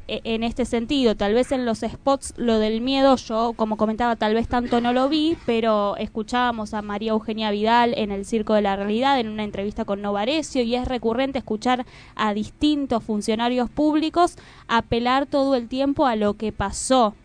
e- 0.09 0.19
en 0.25 0.43
este 0.43 0.65
sentido, 0.65 1.15
tal 1.15 1.33
vez 1.33 1.53
en 1.53 1.65
los 1.65 1.79
spots 1.79 2.33
lo 2.35 2.59
del 2.59 2.81
miedo, 2.81 3.15
yo 3.15 3.53
como 3.55 3.77
comentaba, 3.77 4.17
tal 4.17 4.33
vez 4.33 4.49
tanto 4.49 4.81
no 4.81 4.91
lo 4.91 5.07
vi, 5.07 5.37
pero 5.45 5.95
escuchábamos 5.95 6.73
a 6.73 6.81
María 6.81 7.11
Eugenia 7.11 7.49
Vidal 7.51 7.93
en 7.95 8.11
el 8.11 8.25
Circo 8.25 8.53
de 8.53 8.61
la 8.61 8.75
Realidad, 8.75 9.19
en 9.21 9.29
una 9.29 9.43
entrevista 9.45 9.85
con 9.85 10.01
Novarecio, 10.01 10.63
y 10.63 10.75
es 10.75 10.85
recurrente 10.87 11.37
escuchar 11.39 11.85
a 12.15 12.33
distintos 12.33 13.03
funcionarios 13.03 13.69
públicos 13.69 14.35
apelar 14.67 15.27
todo 15.27 15.55
el 15.55 15.69
tiempo 15.69 16.05
a 16.07 16.17
lo 16.17 16.33
que 16.33 16.51
pasó. 16.51 17.15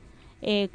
Eh, 0.42 0.68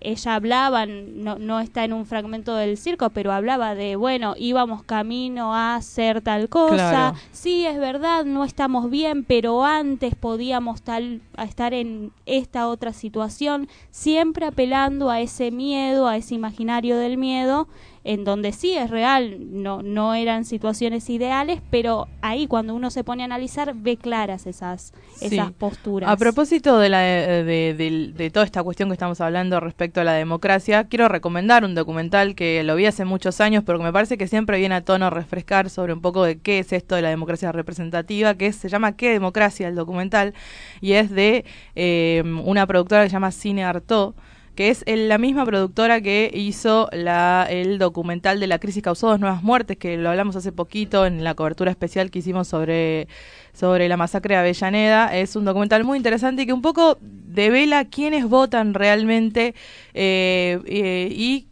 ella 0.00 0.34
hablaba, 0.34 0.86
no, 0.86 1.38
no 1.38 1.60
está 1.60 1.84
en 1.84 1.92
un 1.92 2.06
fragmento 2.06 2.54
del 2.56 2.76
circo, 2.76 3.10
pero 3.10 3.32
hablaba 3.32 3.74
de, 3.74 3.96
bueno, 3.96 4.34
íbamos 4.36 4.82
camino 4.82 5.54
a 5.54 5.76
hacer 5.76 6.20
tal 6.20 6.48
cosa, 6.48 6.74
Claro. 6.76 7.16
sí, 7.32 7.66
es 7.66 7.78
verdad, 7.78 8.24
no 8.24 8.44
estamos 8.44 8.90
bien, 8.90 9.24
pero 9.24 9.64
antes 9.64 10.14
podíamos 10.14 10.82
tal, 10.82 11.20
estar 11.38 11.74
en 11.74 12.12
esta 12.26 12.68
otra 12.68 12.92
situación, 12.92 13.68
siempre 13.90 14.46
apelando 14.46 15.10
a 15.10 15.20
ese 15.20 15.50
miedo, 15.50 16.06
a 16.08 16.16
ese 16.16 16.34
imaginario 16.34 16.96
del 16.96 17.16
miedo, 17.18 17.68
en 18.04 18.22
donde 18.24 18.52
sí 18.52 18.76
es 18.76 18.90
real, 18.90 19.38
no, 19.40 19.82
no 19.82 20.12
eran 20.14 20.44
situaciones 20.44 21.08
ideales, 21.08 21.60
pero 21.70 22.06
ahí 22.20 22.46
cuando 22.46 22.74
uno 22.74 22.90
se 22.90 23.02
pone 23.02 23.22
a 23.22 23.24
analizar 23.24 23.74
ve 23.74 23.96
claras 23.96 24.46
esas, 24.46 24.92
esas 25.22 25.52
posturas. 25.52 26.10
A 26.10 26.16
propósito 26.18 26.78
de, 26.78 26.90
la, 26.90 26.98
de, 27.00 27.74
de- 27.74 28.12
de 28.14 28.30
toda 28.30 28.44
esta 28.44 28.62
cuestión 28.62 28.90
que 28.90 28.92
estamos 28.92 29.22
hablando 29.22 29.58
respecto 29.58 30.02
a 30.02 30.04
la 30.04 30.12
democracia, 30.12 30.84
quiero 30.84 31.08
recomendar 31.08 31.64
un 31.64 31.74
documental 31.74 32.34
que 32.34 32.62
lo 32.62 32.76
vi 32.76 32.84
hace 32.84 33.06
muchos 33.06 33.40
años, 33.40 33.64
pero 33.64 33.78
que 33.78 33.84
me 33.84 33.92
parece 33.92 34.18
que 34.18 34.28
siempre 34.28 34.58
viene 34.58 34.74
a 34.74 34.84
tono 34.84 35.08
refrescar 35.08 35.70
sobre 35.70 35.94
un 35.94 36.02
poco 36.02 36.24
de 36.24 36.38
qué 36.38 36.58
es 36.58 36.74
esto 36.74 36.96
de 36.96 37.02
la 37.02 37.08
democracia 37.08 37.52
representativa, 37.52 38.34
que 38.34 38.48
es- 38.48 38.56
se 38.56 38.68
llama 38.68 38.96
¿Qué 38.96 39.10
democracia? 39.12 39.66
el 39.66 39.74
documental, 39.76 40.34
y 40.82 40.92
es 40.92 41.10
de 41.10 41.46
eh, 41.74 42.22
una 42.44 42.66
productora 42.66 43.02
que 43.04 43.08
se 43.08 43.14
llama 43.14 43.30
Cine 43.32 43.64
Artaud, 43.64 44.14
que 44.54 44.70
es 44.70 44.82
el- 44.86 45.08
la 45.08 45.18
misma 45.18 45.44
productora 45.44 46.00
que 46.00 46.30
hizo 46.32 46.88
la, 46.92 47.46
el 47.50 47.78
documental 47.78 48.40
de 48.40 48.46
la 48.46 48.58
crisis 48.58 48.82
causó 48.82 49.08
dos 49.08 49.20
nuevas 49.20 49.42
muertes, 49.42 49.76
que 49.76 49.96
lo 49.96 50.10
hablamos 50.10 50.36
hace 50.36 50.52
poquito 50.52 51.06
en 51.06 51.24
la 51.24 51.34
cobertura 51.34 51.70
especial 51.70 52.10
que 52.10 52.20
hicimos 52.20 52.48
sobre, 52.48 53.08
sobre 53.52 53.88
la 53.88 53.96
masacre 53.96 54.34
de 54.34 54.40
Avellaneda. 54.40 55.14
Es 55.16 55.36
un 55.36 55.44
documental 55.44 55.84
muy 55.84 55.96
interesante 55.96 56.42
y 56.42 56.46
que 56.46 56.52
un 56.52 56.62
poco 56.62 56.98
devela 57.00 57.84
quiénes 57.84 58.26
votan 58.28 58.74
realmente 58.74 59.54
eh, 59.92 60.60
eh, 60.66 61.08
y 61.10 61.46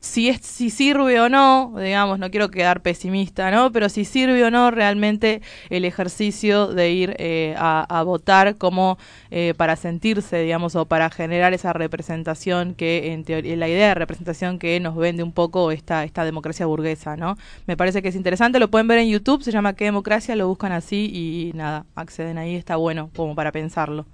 si 0.00 0.28
es 0.28 0.40
si 0.42 0.70
sirve 0.70 1.20
o 1.20 1.28
no, 1.28 1.72
digamos, 1.78 2.18
no 2.18 2.30
quiero 2.30 2.50
quedar 2.50 2.80
pesimista, 2.80 3.50
¿no? 3.50 3.72
Pero 3.72 3.88
si 3.88 4.04
sirve 4.04 4.44
o 4.44 4.50
no 4.50 4.70
realmente 4.70 5.42
el 5.70 5.84
ejercicio 5.84 6.68
de 6.68 6.90
ir 6.92 7.16
eh, 7.18 7.54
a, 7.58 8.02
votar 8.04 8.56
como 8.56 8.98
eh, 9.30 9.54
para 9.56 9.76
sentirse, 9.76 10.38
digamos, 10.38 10.76
o 10.76 10.86
para 10.86 11.10
generar 11.10 11.54
esa 11.54 11.72
representación 11.72 12.74
que 12.74 13.12
en 13.12 13.24
teoría, 13.24 13.56
la 13.56 13.68
idea 13.68 13.88
de 13.88 13.94
representación 13.94 14.58
que 14.58 14.78
nos 14.80 14.96
vende 14.96 15.22
un 15.22 15.32
poco 15.32 15.70
esta, 15.70 16.04
esta 16.04 16.24
democracia 16.24 16.66
burguesa, 16.66 17.16
¿no? 17.16 17.36
Me 17.66 17.76
parece 17.76 18.02
que 18.02 18.08
es 18.08 18.16
interesante, 18.16 18.58
lo 18.58 18.70
pueden 18.70 18.88
ver 18.88 18.98
en 18.98 19.08
YouTube, 19.08 19.42
se 19.42 19.50
llama 19.50 19.74
¿Qué 19.74 19.84
democracia? 19.86 20.36
Lo 20.36 20.48
buscan 20.48 20.72
así 20.72 21.10
y 21.12 21.56
nada, 21.56 21.86
acceden 21.94 22.38
ahí, 22.38 22.54
está 22.54 22.76
bueno 22.76 23.10
como 23.16 23.34
para 23.34 23.50
pensarlo. 23.52 24.06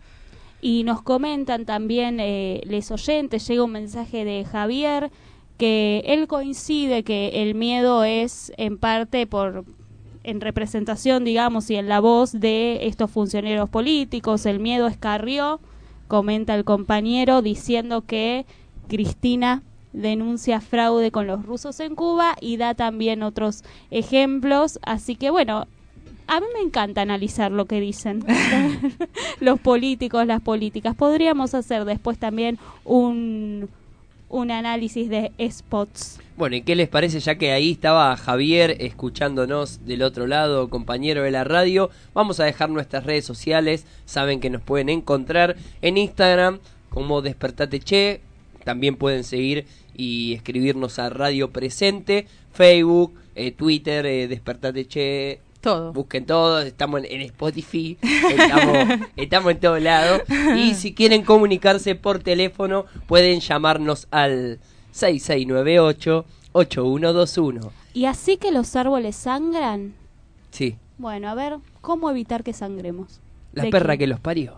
Y 0.64 0.84
nos 0.84 1.02
comentan 1.02 1.64
también 1.64 2.20
eh, 2.20 2.60
les 2.64 2.92
oyentes, 2.92 3.46
llega 3.48 3.64
un 3.64 3.72
mensaje 3.72 4.24
de 4.24 4.44
Javier 4.44 5.10
que 5.58 6.02
él 6.06 6.26
coincide 6.26 7.04
que 7.04 7.42
el 7.42 7.54
miedo 7.54 8.04
es 8.04 8.52
en 8.56 8.78
parte 8.78 9.26
por 9.26 9.64
en 10.24 10.40
representación, 10.40 11.24
digamos, 11.24 11.68
y 11.70 11.76
en 11.76 11.88
la 11.88 12.00
voz 12.00 12.32
de 12.32 12.86
estos 12.86 13.10
funcionarios 13.10 13.68
políticos, 13.68 14.46
el 14.46 14.60
miedo 14.60 14.86
es 14.86 14.96
Carrió, 14.96 15.60
comenta 16.06 16.54
el 16.54 16.64
compañero 16.64 17.42
diciendo 17.42 18.02
que 18.02 18.46
Cristina 18.88 19.62
denuncia 19.92 20.60
fraude 20.60 21.10
con 21.10 21.26
los 21.26 21.44
rusos 21.44 21.80
en 21.80 21.94
Cuba 21.94 22.36
y 22.40 22.56
da 22.56 22.74
también 22.74 23.22
otros 23.22 23.64
ejemplos, 23.90 24.78
así 24.82 25.16
que 25.16 25.30
bueno, 25.30 25.66
a 26.26 26.40
mí 26.40 26.46
me 26.54 26.60
encanta 26.60 27.02
analizar 27.02 27.50
lo 27.50 27.66
que 27.66 27.80
dicen 27.80 28.24
los 29.40 29.60
políticos, 29.60 30.26
las 30.26 30.40
políticas. 30.40 30.94
Podríamos 30.94 31.54
hacer 31.54 31.84
después 31.84 32.16
también 32.16 32.58
un, 32.84 33.68
un 34.32 34.50
análisis 34.50 35.08
de 35.08 35.30
spots. 35.48 36.18
Bueno, 36.36 36.56
¿y 36.56 36.62
qué 36.62 36.74
les 36.74 36.88
parece? 36.88 37.20
Ya 37.20 37.36
que 37.36 37.52
ahí 37.52 37.70
estaba 37.70 38.16
Javier 38.16 38.76
escuchándonos 38.80 39.84
del 39.86 40.02
otro 40.02 40.26
lado, 40.26 40.70
compañero 40.70 41.22
de 41.22 41.30
la 41.30 41.44
radio, 41.44 41.90
vamos 42.14 42.40
a 42.40 42.44
dejar 42.44 42.70
nuestras 42.70 43.04
redes 43.04 43.24
sociales. 43.24 43.86
Saben 44.06 44.40
que 44.40 44.50
nos 44.50 44.62
pueden 44.62 44.88
encontrar 44.88 45.56
en 45.82 45.98
Instagram 45.98 46.58
como 46.88 47.22
Despertate 47.22 47.78
Che. 47.78 48.20
También 48.64 48.96
pueden 48.96 49.22
seguir 49.22 49.66
y 49.94 50.32
escribirnos 50.32 50.98
a 50.98 51.10
Radio 51.10 51.52
Presente, 51.52 52.26
Facebook, 52.52 53.14
eh, 53.34 53.52
Twitter, 53.52 54.06
eh, 54.06 54.28
Despertate 54.28 54.86
Che. 54.86 55.40
Todo. 55.62 55.92
Busquen 55.92 56.26
todo, 56.26 56.60
estamos 56.60 57.00
en, 57.04 57.06
en 57.06 57.20
Spotify, 57.22 57.96
estamos, 58.02 58.98
estamos 59.16 59.52
en 59.52 59.60
todos 59.60 59.80
lados. 59.80 60.22
Y 60.56 60.74
si 60.74 60.92
quieren 60.92 61.22
comunicarse 61.22 61.94
por 61.94 62.18
teléfono, 62.18 62.84
pueden 63.06 63.40
llamarnos 63.40 64.08
al 64.10 64.58
6698-8121. 66.52 67.70
¿Y 67.94 68.06
así 68.06 68.36
que 68.38 68.50
los 68.52 68.74
árboles 68.76 69.16
sangran? 69.16 69.94
Sí, 70.50 70.76
Bueno, 70.98 71.28
a 71.28 71.34
ver, 71.34 71.58
¿cómo 71.80 72.10
evitar 72.10 72.42
que 72.44 72.52
sangremos? 72.52 73.20
la 73.52 73.64
¿De 73.64 73.70
perra 73.70 73.96
que 73.96 74.06
los 74.06 74.18
parió. 74.20 74.56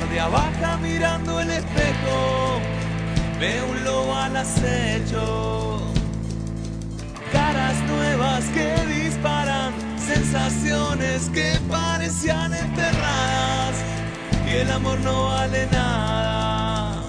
Guardia 0.00 0.28
baja 0.28 0.76
mirando 0.78 1.40
el 1.40 1.50
espejo, 1.50 2.60
ve 3.38 3.62
un 3.70 3.84
lobo 3.84 4.14
al 4.14 4.36
acecho. 4.36 5.78
Caras 7.30 7.76
nuevas 7.82 8.44
que 8.46 8.74
disparan, 8.86 9.72
sensaciones 9.98 11.28
que 11.30 11.58
parecían 11.68 12.54
enterradas 12.54 13.76
y 14.46 14.56
el 14.56 14.70
amor 14.70 14.98
no 15.00 15.24
vale 15.24 15.66
nada. 15.70 16.99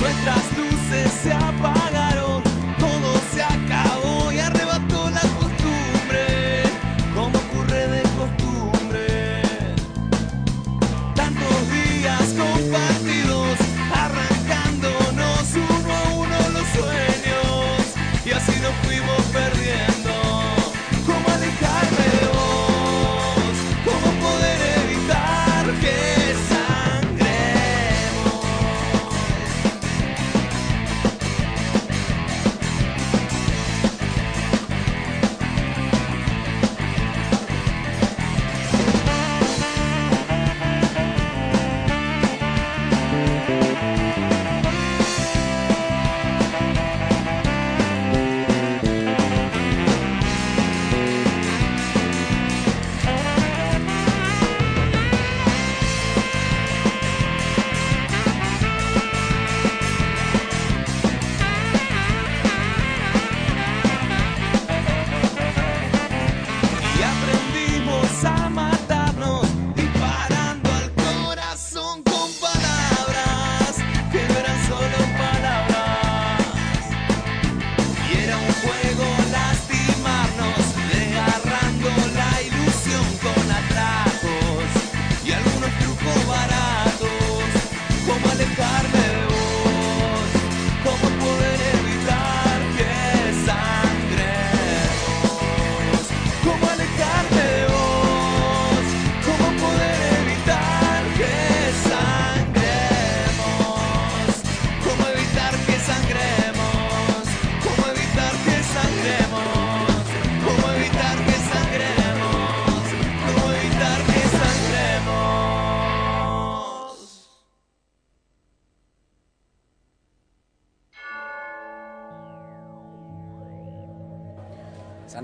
Nuestras 0.00 0.58
luces 0.58 1.10
se 1.22 1.32
apagaron, 1.32 2.15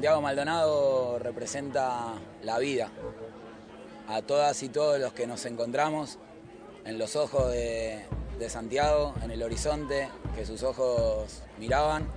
Santiago 0.03 0.21
Maldonado 0.21 1.21
representa 1.21 2.15
la 2.43 2.59
vida. 2.59 2.91
A 4.09 4.21
todas 4.21 4.61
y 4.65 4.69
todos 4.69 4.99
los 4.99 5.13
que 5.13 5.29
nos 5.29 5.47
encontramos 5.47 6.19
en 6.85 6.99
los 6.99 7.15
ojos 7.15 7.53
de, 7.53 8.05
Santiago, 8.49 9.15
en 9.23 9.31
el 9.31 9.41
horizonte 9.45 10.09
que 10.35 10.45
sus 10.45 10.65
ojos 10.65 11.45
miraban, 11.57 12.09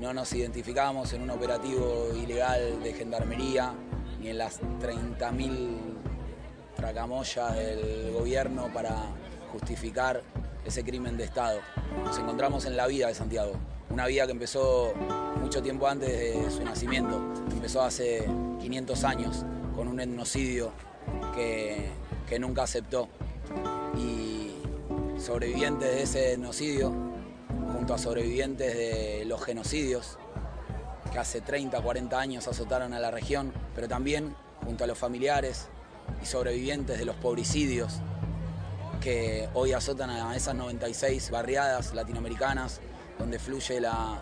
no 0.00 0.14
nos 0.14 0.32
identificábamos 0.34 1.14
en 1.14 1.22
un 1.22 1.30
operativo 1.30 2.10
ilegal 2.14 2.80
de 2.80 2.92
gendarmería 2.92 3.74
ni 4.20 4.28
en 4.28 4.38
las 4.38 4.60
30.000 4.60 5.78
tracamoyas 6.76 7.56
del 7.56 8.12
gobierno 8.12 8.72
para 8.72 8.94
justificar 9.50 10.22
ese 10.64 10.84
crimen 10.84 11.16
de 11.16 11.24
Estado. 11.24 11.58
Nos 12.04 12.16
encontramos 12.18 12.66
en 12.66 12.76
la 12.76 12.86
vida 12.86 13.08
de 13.08 13.16
Santiago, 13.16 13.54
una 13.90 14.06
vida 14.06 14.26
que 14.26 14.32
empezó 14.32 14.92
mucho 15.40 15.62
tiempo 15.62 15.86
antes 15.86 16.08
de 16.08 16.50
su 16.50 16.64
nacimiento, 16.64 17.20
empezó 17.50 17.82
hace 17.82 18.28
500 18.60 19.04
años 19.04 19.44
con 19.74 19.88
un 19.88 20.00
etnocidio 20.00 20.72
que, 21.34 21.90
que 22.28 22.38
nunca 22.38 22.64
aceptó. 22.64 23.08
Y 23.96 24.52
sobrevivientes 25.18 25.88
de 25.88 26.02
ese 26.02 26.32
etnocidio, 26.32 26.92
junto 27.72 27.94
a 27.94 27.98
sobrevivientes 27.98 28.74
de 28.74 29.24
los 29.26 29.44
genocidios, 29.44 30.18
que 31.12 31.18
hace 31.18 31.40
30, 31.40 31.80
40 31.80 32.18
años 32.18 32.48
azotaron 32.48 32.92
a 32.92 32.98
la 32.98 33.10
región, 33.10 33.52
pero 33.74 33.88
también 33.88 34.34
junto 34.64 34.84
a 34.84 34.86
los 34.86 34.98
familiares 34.98 35.68
y 36.22 36.26
sobrevivientes 36.26 36.98
de 36.98 37.04
los 37.04 37.16
pobricidios 37.16 38.00
que 39.00 39.48
hoy 39.54 39.72
azotan 39.72 40.10
a 40.10 40.34
esas 40.34 40.54
96 40.54 41.30
barriadas 41.30 41.94
latinoamericanas 41.94 42.80
donde 43.18 43.38
fluye 43.38 43.80
la, 43.80 44.20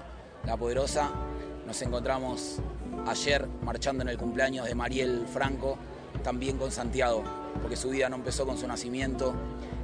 poderosa. 0.58 1.10
Nos 1.66 1.80
encontramos 1.82 2.58
ayer 3.06 3.46
marchando 3.62 4.02
en 4.02 4.10
el 4.10 4.18
cumpleaños 4.18 4.66
de 4.66 4.74
Mariel 4.74 5.26
Franco, 5.26 5.78
también 6.22 6.58
con 6.58 6.70
Santiago, 6.70 7.24
porque 7.60 7.76
su 7.76 7.90
vida 7.90 8.08
no 8.08 8.16
empezó 8.16 8.46
con 8.46 8.58
su 8.58 8.66
nacimiento 8.66 9.34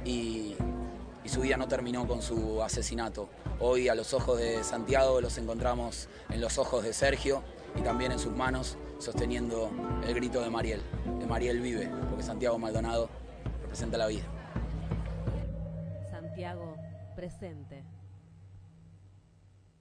y, 0.05 0.55
y 1.23 1.29
su 1.29 1.41
vida 1.41 1.57
no 1.57 1.67
terminó 1.67 2.07
con 2.07 2.21
su 2.21 2.61
asesinato. 2.61 3.29
Hoy 3.59 3.89
a 3.89 3.95
los 3.95 4.13
ojos 4.13 4.37
de 4.39 4.63
Santiago 4.63 5.19
los 5.21 5.37
encontramos 5.37 6.07
en 6.29 6.41
los 6.41 6.57
ojos 6.57 6.83
de 6.83 6.93
Sergio 6.93 7.43
y 7.75 7.81
también 7.81 8.11
en 8.11 8.19
sus 8.19 8.35
manos 8.35 8.77
sosteniendo 8.99 9.71
el 10.05 10.13
grito 10.13 10.41
de 10.41 10.49
Mariel, 10.49 10.81
de 11.19 11.25
Mariel 11.25 11.59
vive, 11.59 11.89
porque 12.09 12.23
Santiago 12.23 12.59
Maldonado 12.59 13.09
representa 13.63 13.97
la 13.97 14.07
vida. 14.07 14.23
Santiago 16.11 16.75
presente. 17.15 17.83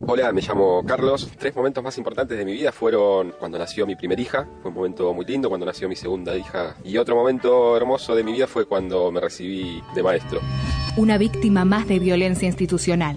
Hola, 0.06 0.32
me 0.32 0.40
llamo 0.40 0.82
Carlos. 0.86 1.30
Tres 1.38 1.54
momentos 1.54 1.84
más 1.84 1.98
importantes 1.98 2.38
de 2.38 2.46
mi 2.46 2.52
vida 2.52 2.72
fueron 2.72 3.34
cuando 3.38 3.58
nació 3.58 3.86
mi 3.86 3.96
primera 3.96 4.20
hija, 4.20 4.48
fue 4.62 4.70
un 4.70 4.74
momento 4.74 5.12
muy 5.12 5.26
lindo, 5.26 5.50
cuando 5.50 5.66
nació 5.66 5.90
mi 5.90 5.94
segunda 5.94 6.34
hija. 6.34 6.74
Y 6.82 6.96
otro 6.96 7.14
momento 7.14 7.76
hermoso 7.76 8.14
de 8.14 8.24
mi 8.24 8.32
vida 8.32 8.46
fue 8.46 8.64
cuando 8.64 9.12
me 9.12 9.20
recibí 9.20 9.82
de 9.94 10.02
maestro. 10.02 10.40
Una 10.96 11.18
víctima 11.18 11.66
más 11.66 11.86
de 11.86 11.98
violencia 11.98 12.46
institucional. 12.46 13.16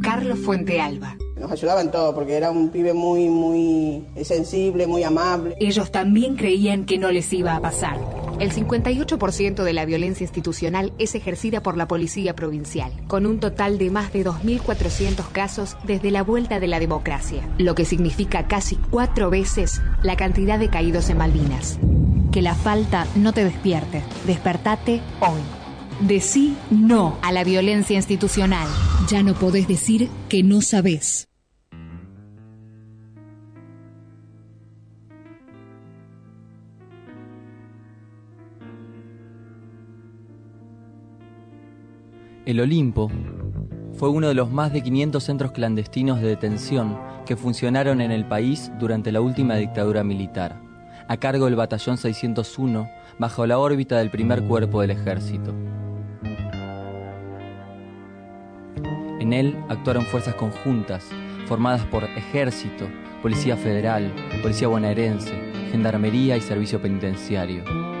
Carlos 0.00 0.38
Fuentealba. 0.38 1.16
Nos 1.40 1.50
ayudaba 1.50 1.80
en 1.80 1.90
todo 1.90 2.14
porque 2.14 2.34
era 2.36 2.52
un 2.52 2.68
pibe 2.68 2.92
muy, 2.92 3.28
muy 3.28 4.06
sensible, 4.22 4.86
muy 4.86 5.02
amable. 5.02 5.56
Ellos 5.58 5.90
también 5.90 6.36
creían 6.36 6.84
que 6.84 6.98
no 6.98 7.10
les 7.10 7.32
iba 7.32 7.56
a 7.56 7.60
pasar. 7.60 7.98
El 8.42 8.50
58% 8.50 9.62
de 9.62 9.72
la 9.72 9.84
violencia 9.84 10.24
institucional 10.24 10.92
es 10.98 11.14
ejercida 11.14 11.62
por 11.62 11.76
la 11.76 11.86
Policía 11.86 12.34
Provincial, 12.34 12.92
con 13.06 13.24
un 13.24 13.38
total 13.38 13.78
de 13.78 13.88
más 13.92 14.12
de 14.12 14.24
2.400 14.24 15.30
casos 15.30 15.76
desde 15.84 16.10
la 16.10 16.24
vuelta 16.24 16.58
de 16.58 16.66
la 16.66 16.80
democracia, 16.80 17.48
lo 17.58 17.76
que 17.76 17.84
significa 17.84 18.48
casi 18.48 18.74
cuatro 18.90 19.30
veces 19.30 19.80
la 20.02 20.16
cantidad 20.16 20.58
de 20.58 20.70
caídos 20.70 21.08
en 21.08 21.18
Malvinas. 21.18 21.78
Que 22.32 22.42
la 22.42 22.56
falta 22.56 23.06
no 23.14 23.32
te 23.32 23.44
despierte. 23.44 24.02
Despertate 24.26 25.02
hoy. 25.20 25.40
Decí 26.00 26.56
no 26.68 27.20
a 27.22 27.30
la 27.30 27.44
violencia 27.44 27.94
institucional. 27.94 28.66
Ya 29.08 29.22
no 29.22 29.34
podés 29.34 29.68
decir 29.68 30.08
que 30.28 30.42
no 30.42 30.62
sabés. 30.62 31.28
El 42.44 42.58
Olimpo 42.58 43.08
fue 43.92 44.08
uno 44.08 44.26
de 44.26 44.34
los 44.34 44.50
más 44.50 44.72
de 44.72 44.82
500 44.82 45.22
centros 45.22 45.52
clandestinos 45.52 46.20
de 46.20 46.26
detención 46.26 46.98
que 47.24 47.36
funcionaron 47.36 48.00
en 48.00 48.10
el 48.10 48.26
país 48.26 48.72
durante 48.80 49.12
la 49.12 49.20
última 49.20 49.54
dictadura 49.54 50.02
militar, 50.02 50.60
a 51.06 51.16
cargo 51.18 51.44
del 51.44 51.54
Batallón 51.54 51.98
601, 51.98 52.90
bajo 53.20 53.46
la 53.46 53.60
órbita 53.60 53.98
del 53.98 54.10
primer 54.10 54.42
cuerpo 54.42 54.80
del 54.80 54.90
ejército. 54.90 55.54
En 59.20 59.32
él 59.32 59.56
actuaron 59.68 60.04
fuerzas 60.06 60.34
conjuntas, 60.34 61.06
formadas 61.46 61.86
por 61.86 62.02
ejército, 62.02 62.88
Policía 63.22 63.56
Federal, 63.56 64.12
Policía 64.42 64.66
Bonaerense, 64.66 65.32
Gendarmería 65.70 66.36
y 66.36 66.40
Servicio 66.40 66.82
Penitenciario. 66.82 67.91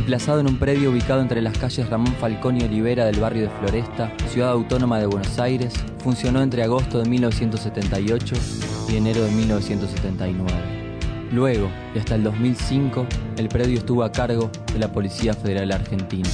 Emplazado 0.00 0.40
en 0.40 0.46
un 0.48 0.56
predio 0.56 0.90
ubicado 0.90 1.20
entre 1.20 1.42
las 1.42 1.58
calles 1.58 1.90
Ramón 1.90 2.14
Falcón 2.14 2.58
y 2.58 2.64
Olivera 2.64 3.04
del 3.04 3.20
barrio 3.20 3.42
de 3.42 3.50
Floresta, 3.50 4.10
ciudad 4.28 4.50
autónoma 4.50 4.98
de 4.98 5.04
Buenos 5.04 5.38
Aires, 5.38 5.74
funcionó 5.98 6.40
entre 6.40 6.62
agosto 6.62 7.02
de 7.02 7.08
1978 7.08 8.34
y 8.88 8.96
enero 8.96 9.22
de 9.22 9.30
1979. 9.30 11.28
Luego, 11.32 11.70
y 11.94 11.98
hasta 11.98 12.14
el 12.14 12.24
2005, 12.24 13.06
el 13.36 13.48
predio 13.48 13.76
estuvo 13.76 14.02
a 14.02 14.10
cargo 14.10 14.50
de 14.72 14.78
la 14.78 14.90
Policía 14.90 15.34
Federal 15.34 15.70
Argentina. 15.70 16.30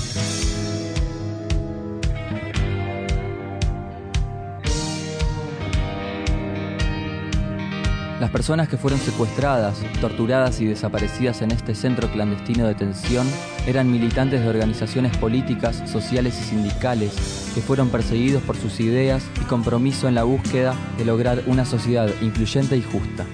Las 8.20 8.30
personas 8.30 8.66
que 8.68 8.78
fueron 8.78 8.98
secuestradas, 8.98 9.76
torturadas 10.00 10.58
y 10.62 10.64
desaparecidas 10.64 11.42
en 11.42 11.50
este 11.50 11.74
centro 11.74 12.10
clandestino 12.10 12.62
de 12.62 12.70
detención 12.70 13.26
eran 13.66 13.92
militantes 13.92 14.40
de 14.40 14.48
organizaciones 14.48 15.14
políticas, 15.18 15.82
sociales 15.90 16.38
y 16.40 16.44
sindicales 16.44 17.52
que 17.54 17.60
fueron 17.60 17.90
perseguidos 17.90 18.42
por 18.42 18.56
sus 18.56 18.80
ideas 18.80 19.22
y 19.42 19.44
compromiso 19.44 20.08
en 20.08 20.14
la 20.14 20.24
búsqueda 20.24 20.74
de 20.96 21.04
lograr 21.04 21.42
una 21.46 21.66
sociedad 21.66 22.08
incluyente 22.22 22.78
y 22.78 22.82
justa. 22.82 23.26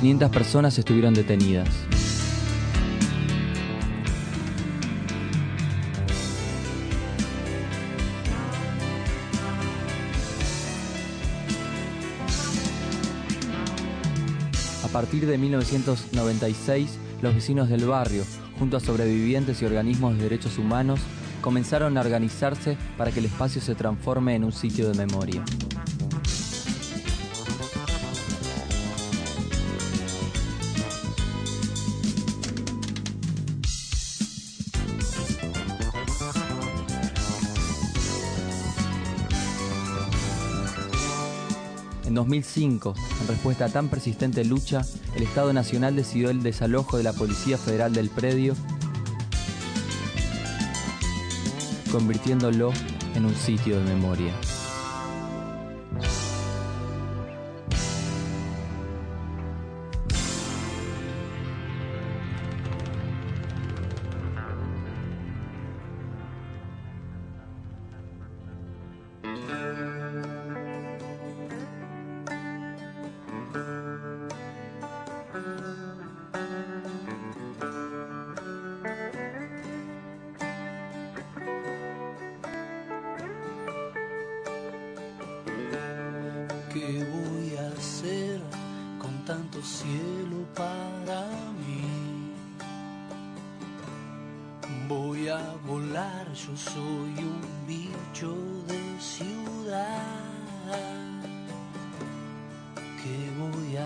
500 0.00 0.30
personas 0.30 0.76
estuvieron 0.78 1.14
detenidas. 1.14 1.68
Partir 15.02 15.26
de 15.26 15.36
1996, 15.36 16.96
los 17.22 17.34
vecinos 17.34 17.68
del 17.68 17.86
barrio, 17.86 18.22
junto 18.56 18.76
a 18.76 18.80
sobrevivientes 18.80 19.60
y 19.60 19.64
organismos 19.64 20.16
de 20.16 20.22
derechos 20.22 20.58
humanos, 20.58 21.00
comenzaron 21.40 21.98
a 21.98 22.02
organizarse 22.02 22.76
para 22.96 23.10
que 23.10 23.18
el 23.18 23.26
espacio 23.26 23.60
se 23.60 23.74
transforme 23.74 24.36
en 24.36 24.44
un 24.44 24.52
sitio 24.52 24.88
de 24.88 25.04
memoria. 25.04 25.42
2005, 42.22 42.94
en 43.20 43.28
respuesta 43.28 43.64
a 43.64 43.68
tan 43.68 43.88
persistente 43.88 44.44
lucha, 44.44 44.82
el 45.16 45.24
Estado 45.24 45.52
Nacional 45.52 45.96
decidió 45.96 46.30
el 46.30 46.42
desalojo 46.42 46.96
de 46.96 47.02
la 47.02 47.12
Policía 47.12 47.58
Federal 47.58 47.92
del 47.92 48.10
predio, 48.10 48.54
convirtiéndolo 51.90 52.72
en 53.16 53.24
un 53.24 53.34
sitio 53.34 53.76
de 53.76 53.84
memoria. 53.84 54.32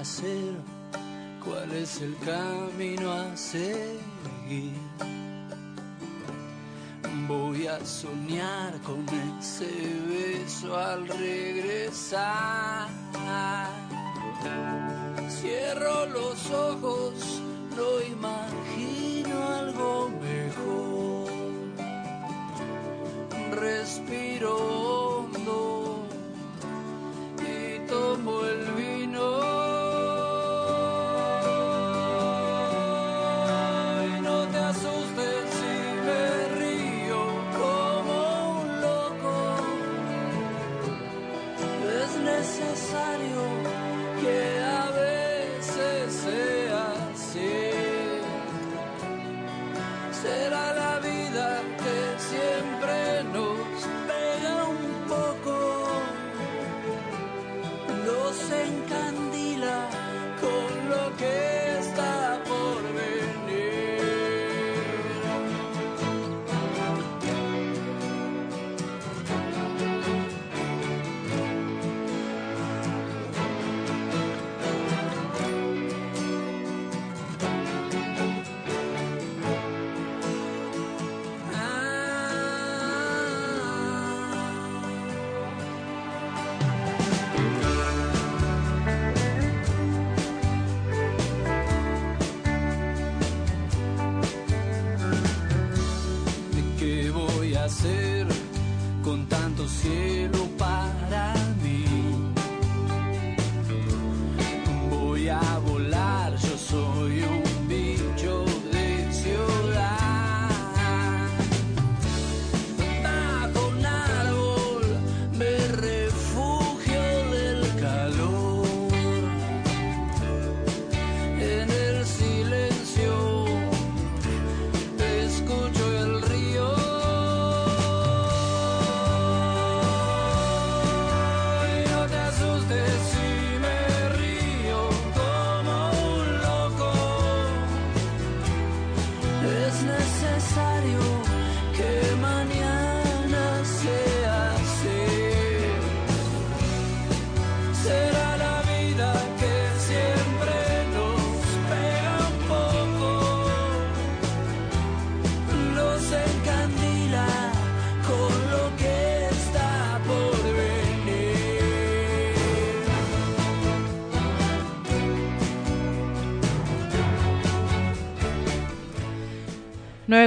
Hacer? 0.01 0.55
¿Cuál 1.45 1.73
es 1.73 2.01
el 2.01 2.17
camino 2.19 3.13
a 3.13 3.37
seguir? 3.37 4.73
Voy 7.29 7.67
a 7.67 7.85
soñar 7.85 8.81
con 8.83 9.05
ese 9.39 9.69
beso 10.09 10.77
al 10.77 11.09
regresar. 11.09 12.89
Cierro 15.29 16.07
los 16.07 16.51
ojos, 16.51 17.43
no 17.77 18.01
imagino 18.01 19.49
algo 19.49 20.11
mejor. 20.21 21.31
Respiro 23.61 24.76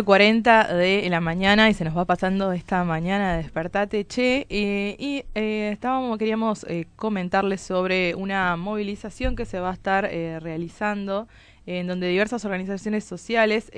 9.40 0.03 0.73
de 0.73 1.09
la 1.09 1.19
mañana 1.19 1.69
y 1.69 1.73
se 1.73 1.83
nos 1.83 1.97
va 1.97 2.05
pasando 2.05 2.51
esta 2.53 2.83
mañana 2.83 3.33
de 3.33 3.43
Despertate 3.43 4.05
Che. 4.05 4.45
eh, 4.49 4.95
y 4.97 5.23
eh, 5.35 5.71
estábamos, 5.73 6.17
queríamos 6.17 6.63
eh, 6.69 6.85
comentarles 6.95 7.61
sobre 7.61 8.15
una 8.15 8.55
movilización 8.55 9.35
que 9.35 9.45
se 9.45 9.59
va 9.59 9.71
a 9.71 9.73
estar 9.73 10.05
eh, 10.05 10.39
realizando 10.39 11.27
en 11.65 11.87
donde 11.87 12.07
diversas 12.07 12.45
organizaciones 12.45 13.03
sociales 13.03 13.69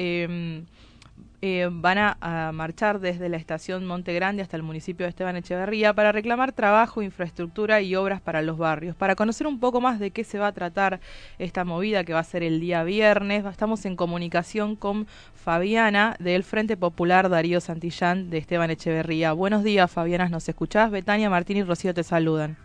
eh, 1.41 1.67
van 1.71 1.97
a, 1.97 2.17
a 2.21 2.51
marchar 2.51 2.99
desde 2.99 3.27
la 3.27 3.37
estación 3.37 3.85
Monte 3.85 4.13
Grande 4.13 4.43
hasta 4.43 4.57
el 4.57 4.63
municipio 4.63 5.05
de 5.05 5.09
Esteban 5.09 5.35
Echeverría 5.35 5.93
para 5.93 6.11
reclamar 6.11 6.51
trabajo, 6.51 7.01
infraestructura 7.01 7.81
y 7.81 7.95
obras 7.95 8.21
para 8.21 8.41
los 8.41 8.57
barrios. 8.57 8.95
Para 8.95 9.15
conocer 9.15 9.47
un 9.47 9.59
poco 9.59 9.81
más 9.81 9.99
de 9.99 10.11
qué 10.11 10.23
se 10.23 10.37
va 10.37 10.47
a 10.47 10.51
tratar 10.51 10.99
esta 11.39 11.63
movida 11.63 12.03
que 12.03 12.13
va 12.13 12.19
a 12.19 12.23
ser 12.23 12.43
el 12.43 12.59
día 12.59 12.83
viernes, 12.83 13.43
estamos 13.45 13.85
en 13.85 13.95
comunicación 13.95 14.75
con 14.75 15.07
Fabiana 15.33 16.15
del 16.19 16.43
Frente 16.43 16.77
Popular 16.77 17.29
Darío 17.29 17.59
Santillán 17.59 18.29
de 18.29 18.37
Esteban 18.37 18.69
Echeverría. 18.69 19.33
Buenos 19.33 19.63
días, 19.63 19.89
Fabiana, 19.91 20.29
¿nos 20.29 20.47
escuchás? 20.47 20.91
Betania, 20.91 21.29
Martín 21.29 21.57
y 21.57 21.63
Rocío 21.63 21.93
te 21.93 22.03
saludan. 22.03 22.57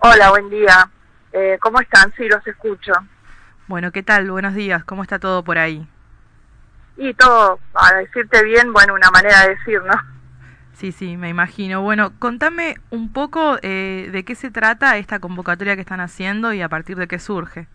Hola, 0.00 0.30
buen 0.30 0.50
día. 0.50 0.90
Eh, 1.32 1.56
¿Cómo 1.60 1.80
están? 1.80 2.12
Sí, 2.16 2.28
los 2.28 2.44
escucho. 2.46 2.92
Bueno, 3.68 3.92
¿qué 3.92 4.02
tal? 4.02 4.28
Buenos 4.30 4.54
días, 4.54 4.84
¿cómo 4.84 5.02
está 5.02 5.20
todo 5.20 5.44
por 5.44 5.56
ahí? 5.58 5.86
Y 6.96 7.14
todo, 7.14 7.58
para 7.72 7.98
decirte 7.98 8.44
bien, 8.44 8.72
bueno, 8.72 8.94
una 8.94 9.10
manera 9.10 9.42
de 9.42 9.56
decir, 9.56 9.82
¿no? 9.82 9.94
Sí, 10.74 10.92
sí, 10.92 11.16
me 11.16 11.28
imagino. 11.28 11.82
Bueno, 11.82 12.12
contame 12.18 12.76
un 12.90 13.12
poco 13.12 13.58
eh, 13.62 14.08
de 14.10 14.24
qué 14.24 14.34
se 14.34 14.50
trata 14.50 14.96
esta 14.96 15.20
convocatoria 15.20 15.74
que 15.74 15.82
están 15.82 16.00
haciendo 16.00 16.52
y 16.52 16.62
a 16.62 16.68
partir 16.68 16.96
de 16.96 17.08
qué 17.08 17.18
surge. 17.18 17.68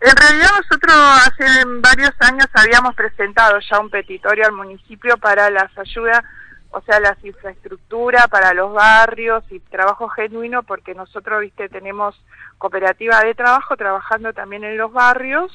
En 0.00 0.16
realidad 0.16 0.48
nosotros 0.56 0.96
hace 0.96 1.64
varios 1.80 2.10
años 2.18 2.46
habíamos 2.54 2.94
presentado 2.96 3.58
ya 3.60 3.78
un 3.78 3.88
petitorio 3.88 4.44
al 4.44 4.52
municipio 4.52 5.16
para 5.16 5.48
las 5.48 5.70
ayudas, 5.78 6.22
o 6.70 6.80
sea, 6.80 6.98
las 6.98 7.22
infraestructuras 7.24 8.26
para 8.26 8.52
los 8.52 8.72
barrios 8.72 9.44
y 9.50 9.60
trabajo 9.60 10.08
genuino, 10.08 10.64
porque 10.64 10.94
nosotros, 10.94 11.40
viste, 11.40 11.68
tenemos 11.68 12.20
cooperativa 12.58 13.20
de 13.20 13.34
trabajo 13.34 13.76
trabajando 13.76 14.32
también 14.32 14.64
en 14.64 14.76
los 14.76 14.92
barrios. 14.92 15.52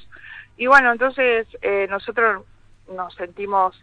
Y 0.58 0.68
bueno, 0.68 0.91
entonces 0.91 1.47
eh, 1.62 1.88
nosotros 1.89 2.43
nos 2.91 3.14
sentimos, 3.16 3.80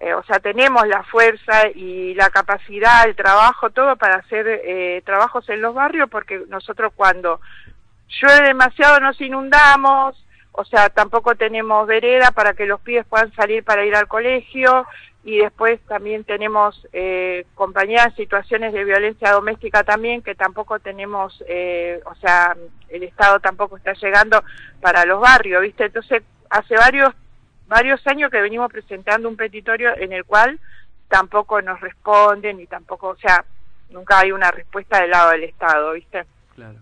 eh, 0.00 0.14
o 0.14 0.22
sea, 0.24 0.40
tenemos 0.40 0.86
la 0.88 1.02
fuerza 1.04 1.68
y 1.74 2.14
la 2.14 2.30
capacidad, 2.30 3.06
el 3.06 3.14
trabajo, 3.14 3.70
todo 3.70 3.96
para 3.96 4.16
hacer 4.16 4.46
eh, 4.48 5.02
trabajos 5.04 5.48
en 5.50 5.60
los 5.60 5.74
barrios, 5.74 6.08
porque 6.08 6.42
nosotros 6.48 6.92
cuando 6.96 7.40
llueve 8.08 8.48
demasiado 8.48 8.98
nos 9.00 9.20
inundamos, 9.20 10.24
o 10.52 10.64
sea, 10.64 10.88
tampoco 10.88 11.34
tenemos 11.34 11.86
vereda 11.86 12.30
para 12.30 12.54
que 12.54 12.64
los 12.64 12.80
pibes 12.80 13.04
puedan 13.06 13.32
salir 13.34 13.62
para 13.62 13.84
ir 13.84 13.94
al 13.94 14.08
colegio 14.08 14.86
y 15.26 15.38
después 15.38 15.80
también 15.88 16.22
tenemos 16.22 16.86
eh, 16.92 17.46
compañías 17.56 18.14
situaciones 18.14 18.72
de 18.72 18.84
violencia 18.84 19.32
doméstica 19.32 19.82
también 19.82 20.22
que 20.22 20.36
tampoco 20.36 20.78
tenemos, 20.78 21.42
eh, 21.48 22.00
o 22.06 22.14
sea, 22.14 22.56
el 22.88 23.02
Estado 23.02 23.40
tampoco 23.40 23.76
está 23.76 23.92
llegando 23.94 24.44
para 24.80 25.04
los 25.04 25.20
barrios, 25.20 25.62
¿viste? 25.62 25.86
Entonces, 25.86 26.22
hace 26.48 26.76
varios 26.76 27.12
varios 27.66 28.06
años 28.06 28.30
que 28.30 28.40
venimos 28.40 28.70
presentando 28.70 29.28
un 29.28 29.36
petitorio 29.36 29.96
en 29.96 30.12
el 30.12 30.24
cual 30.24 30.60
tampoco 31.08 31.60
nos 31.60 31.80
responden 31.80 32.60
y 32.60 32.68
tampoco, 32.68 33.08
o 33.08 33.16
sea, 33.16 33.44
nunca 33.90 34.20
hay 34.20 34.30
una 34.30 34.52
respuesta 34.52 35.00
del 35.00 35.10
lado 35.10 35.32
del 35.32 35.42
Estado, 35.42 35.92
¿viste? 35.94 36.24
Claro. 36.54 36.78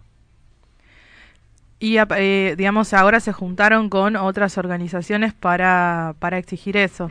Y 1.78 1.96
eh, 1.96 2.54
digamos, 2.58 2.92
ahora 2.92 3.20
se 3.20 3.32
juntaron 3.32 3.88
con 3.88 4.16
otras 4.16 4.58
organizaciones 4.58 5.32
para, 5.32 6.14
para 6.18 6.36
exigir 6.36 6.76
eso. 6.76 7.10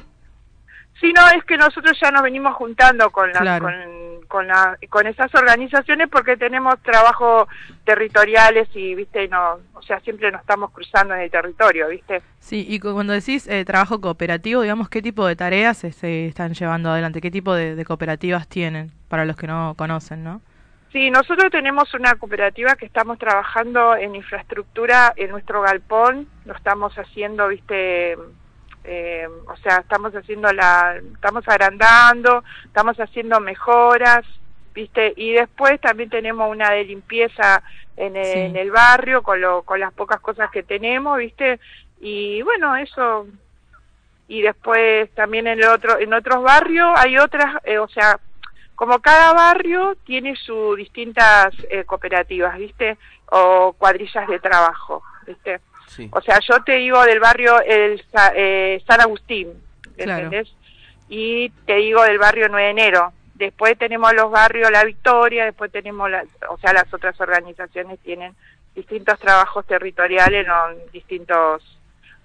Sí, 0.99 1.11
no, 1.11 1.27
es 1.37 1.43
que 1.45 1.57
nosotros 1.57 1.97
ya 2.01 2.11
nos 2.11 2.21
venimos 2.21 2.55
juntando 2.55 3.09
con, 3.11 3.29
Claro. 3.31 3.65
con, 3.65 4.25
con, 4.27 4.47
la, 4.47 4.77
con 4.89 5.05
esas 5.07 5.33
organizaciones 5.35 6.07
porque 6.09 6.37
tenemos 6.37 6.79
trabajos 6.81 7.47
territoriales 7.83 8.67
y, 8.73 8.95
viste, 8.95 9.27
no, 9.27 9.59
o 9.73 9.81
sea, 9.81 9.99
siempre 9.99 10.31
nos 10.31 10.41
estamos 10.41 10.71
cruzando 10.71 11.13
en 11.13 11.21
el 11.21 11.31
territorio, 11.31 11.89
viste. 11.89 12.21
Sí, 12.39 12.65
y 12.67 12.79
cu- 12.79 12.93
cuando 12.93 13.13
decís 13.13 13.47
eh, 13.47 13.65
trabajo 13.65 13.99
cooperativo, 14.01 14.61
digamos, 14.61 14.89
¿qué 14.89 15.01
tipo 15.01 15.25
de 15.27 15.35
tareas 15.35 15.77
se, 15.77 15.91
se 15.91 16.27
están 16.27 16.53
llevando 16.53 16.89
adelante? 16.89 17.21
¿Qué 17.21 17.31
tipo 17.31 17.53
de, 17.53 17.75
de 17.75 17.85
cooperativas 17.85 18.47
tienen? 18.47 18.91
Para 19.09 19.25
los 19.25 19.35
que 19.35 19.47
no 19.47 19.75
conocen, 19.77 20.23
¿no? 20.23 20.41
Sí, 20.91 21.09
nosotros 21.09 21.49
tenemos 21.51 21.91
una 21.95 22.13
cooperativa 22.15 22.75
que 22.75 22.85
estamos 22.85 23.17
trabajando 23.17 23.95
en 23.95 24.15
infraestructura 24.15 25.11
en 25.15 25.31
nuestro 25.31 25.61
galpón, 25.61 26.27
lo 26.45 26.55
estamos 26.55 26.93
haciendo, 26.95 27.47
viste, 27.47 28.15
eh, 28.83 29.27
o 29.47 29.55
sea, 29.57 29.77
estamos 29.77 30.13
haciendo 30.13 30.51
la, 30.51 30.95
estamos 31.13 31.47
agrandando, 31.47 32.43
estamos 32.65 32.97
haciendo 32.99 33.39
mejoras, 33.39 34.25
viste, 34.73 35.13
y 35.15 35.31
después 35.33 35.79
también 35.79 36.09
tenemos 36.09 36.49
una 36.49 36.71
de 36.71 36.83
limpieza 36.83 37.63
en 37.95 38.15
el, 38.15 38.25
Sí. 38.25 38.39
en 38.39 38.55
el 38.55 38.71
barrio 38.71 39.21
con, 39.23 39.39
lo, 39.39 39.61
con 39.63 39.79
las 39.79 39.93
pocas 39.93 40.19
cosas 40.19 40.49
que 40.51 40.63
tenemos, 40.63 41.17
viste, 41.17 41.59
y 41.99 42.41
bueno, 42.41 42.75
eso, 42.75 43.27
y 44.27 44.41
después 44.41 45.09
también 45.15 45.47
en 45.47 45.59
el 45.59 45.69
otro, 45.69 45.99
en 45.99 46.13
otros 46.13 46.43
barrios 46.43 46.89
hay 46.97 47.17
otras, 47.17 47.55
eh, 47.63 47.77
o 47.77 47.87
sea, 47.87 48.19
como 48.75 48.99
cada 48.99 49.33
barrio 49.33 49.95
tiene 50.05 50.35
sus 50.35 50.75
distintas 50.75 51.53
eh, 51.69 51.83
cooperativas, 51.85 52.57
¿viste? 52.57 52.97
O 53.29 53.73
cuadrillas 53.77 54.27
de 54.27 54.39
trabajo, 54.39 55.03
¿viste? 55.27 55.61
Sí. 55.95 56.09
O 56.11 56.21
sea, 56.21 56.39
yo 56.47 56.63
te 56.63 56.73
digo 56.77 57.03
del 57.03 57.19
barrio 57.19 57.61
el 57.61 58.03
Sa- 58.11 58.33
eh, 58.35 58.81
San 58.87 58.99
Agustín, 59.01 59.49
Claro. 59.95 60.25
¿entendés? 60.25 60.53
Y 61.09 61.49
te 61.65 61.75
digo 61.75 62.03
del 62.03 62.17
barrio 62.17 62.47
9 62.49 62.65
de 62.65 62.71
enero. 62.71 63.13
Después 63.35 63.77
tenemos 63.77 64.13
los 64.13 64.31
barrios 64.31 64.71
La 64.71 64.83
Victoria, 64.85 65.45
después 65.45 65.71
tenemos, 65.71 66.09
las, 66.09 66.25
o 66.49 66.57
sea, 66.57 66.73
las 66.73 66.91
otras 66.93 67.19
organizaciones 67.21 67.99
tienen 67.99 68.33
distintos 68.75 69.19
trabajos 69.19 69.65
territoriales 69.67 70.47
en 70.47 70.91
distintos 70.91 71.61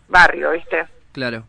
barrios, 0.09 0.53
¿viste? 0.55 0.87
Claro. 1.12 1.45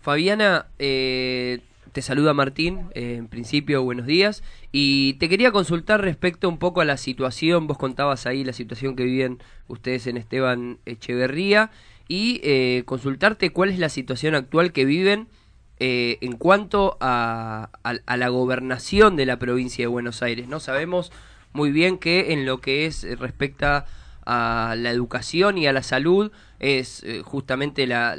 Fabiana, 0.00 0.66
eh, 0.78 1.60
te 1.92 2.00
saluda 2.02 2.32
Martín, 2.32 2.90
eh, 2.94 3.16
en 3.18 3.28
principio 3.28 3.82
buenos 3.82 4.06
días, 4.06 4.42
y 4.72 5.14
te 5.14 5.28
quería 5.28 5.50
consultar 5.52 6.00
respecto 6.00 6.48
un 6.48 6.58
poco 6.58 6.80
a 6.80 6.84
la 6.84 6.96
situación, 6.96 7.66
vos 7.66 7.78
contabas 7.78 8.26
ahí 8.26 8.44
la 8.44 8.52
situación 8.52 8.94
que 8.96 9.04
viven 9.04 9.38
ustedes 9.68 10.06
en 10.06 10.16
Esteban 10.16 10.78
Echeverría, 10.86 11.70
y 12.08 12.40
eh, 12.42 12.82
consultarte 12.86 13.50
cuál 13.50 13.68
es 13.70 13.78
la 13.78 13.88
situación 13.88 14.34
actual 14.34 14.72
que 14.72 14.84
viven 14.84 15.28
eh, 15.78 16.18
en 16.20 16.32
cuanto 16.36 16.96
a, 17.00 17.70
a- 17.84 18.16
la 18.16 18.28
gobernación 18.28 19.16
de 19.16 19.26
la 19.26 19.38
provincia 19.38 19.84
de 19.84 19.86
Buenos 19.86 20.22
Aires. 20.22 20.48
No 20.48 20.58
sabemos 20.60 21.12
muy 21.52 21.70
bien 21.70 21.98
que 21.98 22.32
en 22.32 22.46
lo 22.46 22.60
que 22.60 22.86
es 22.86 23.06
respecta 23.18 23.86
a 24.26 24.74
la 24.76 24.90
educación 24.90 25.56
y 25.56 25.66
a 25.66 25.72
la 25.72 25.82
salud 25.82 26.32
es 26.58 27.02
eh, 27.04 27.22
justamente 27.24 27.86
la, 27.86 28.16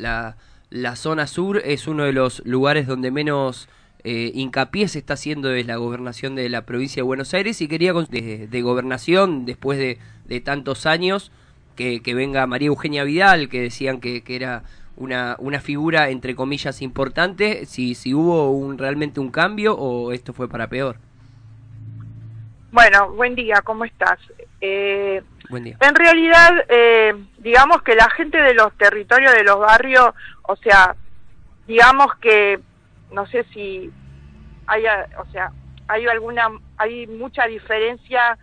la 0.69 0.95
zona 0.95 1.27
sur 1.27 1.61
es 1.63 1.87
uno 1.87 2.03
de 2.05 2.13
los 2.13 2.41
lugares 2.45 2.87
donde 2.87 3.11
menos 3.11 3.67
eh, 4.03 4.31
hincapié 4.33 4.87
se 4.87 4.99
está 4.99 5.13
haciendo 5.13 5.49
de 5.49 5.63
la 5.63 5.75
gobernación 5.75 6.35
de 6.35 6.49
la 6.49 6.65
provincia 6.65 7.01
de 7.01 7.05
Buenos 7.05 7.33
Aires 7.33 7.61
y 7.61 7.67
quería 7.67 7.93
de, 7.93 8.47
de 8.47 8.61
gobernación 8.61 9.45
después 9.45 9.77
de, 9.77 9.99
de 10.25 10.41
tantos 10.41 10.85
años 10.85 11.31
que, 11.75 12.01
que 12.01 12.13
venga 12.15 12.47
María 12.47 12.67
Eugenia 12.69 13.03
Vidal 13.03 13.47
que 13.47 13.61
decían 13.61 13.99
que, 13.99 14.23
que 14.23 14.35
era 14.35 14.63
una, 14.97 15.35
una 15.39 15.61
figura 15.61 16.09
entre 16.09 16.35
comillas 16.35 16.81
importante 16.81 17.65
si, 17.65 17.95
si 17.95 18.13
hubo 18.13 18.51
un, 18.51 18.77
realmente 18.77 19.19
un 19.19 19.29
cambio 19.29 19.75
o 19.75 20.11
esto 20.11 20.33
fue 20.33 20.49
para 20.49 20.67
peor 20.67 20.97
Bueno, 22.71 23.11
buen 23.11 23.35
día, 23.35 23.61
¿cómo 23.63 23.85
estás? 23.85 24.19
Eh, 24.61 25.21
buen 25.49 25.63
día 25.63 25.77
En 25.81 25.95
realidad, 25.95 26.65
eh, 26.69 27.13
digamos 27.37 27.83
que 27.83 27.95
la 27.95 28.09
gente 28.09 28.37
de 28.37 28.53
los 28.53 28.75
territorios 28.77 29.33
de 29.33 29.43
los 29.43 29.59
barrios, 29.59 30.09
o 30.43 30.55
sea, 30.55 30.95
digamos 31.67 32.15
que, 32.15 32.59
no 33.11 33.25
sé 33.27 33.45
si 33.53 33.91
hay, 34.67 34.85
o 35.17 35.31
sea, 35.31 35.51
hay 35.87 36.07
alguna, 36.07 36.49
hay 36.77 37.07
mucha 37.07 37.45
diferencia 37.45 38.37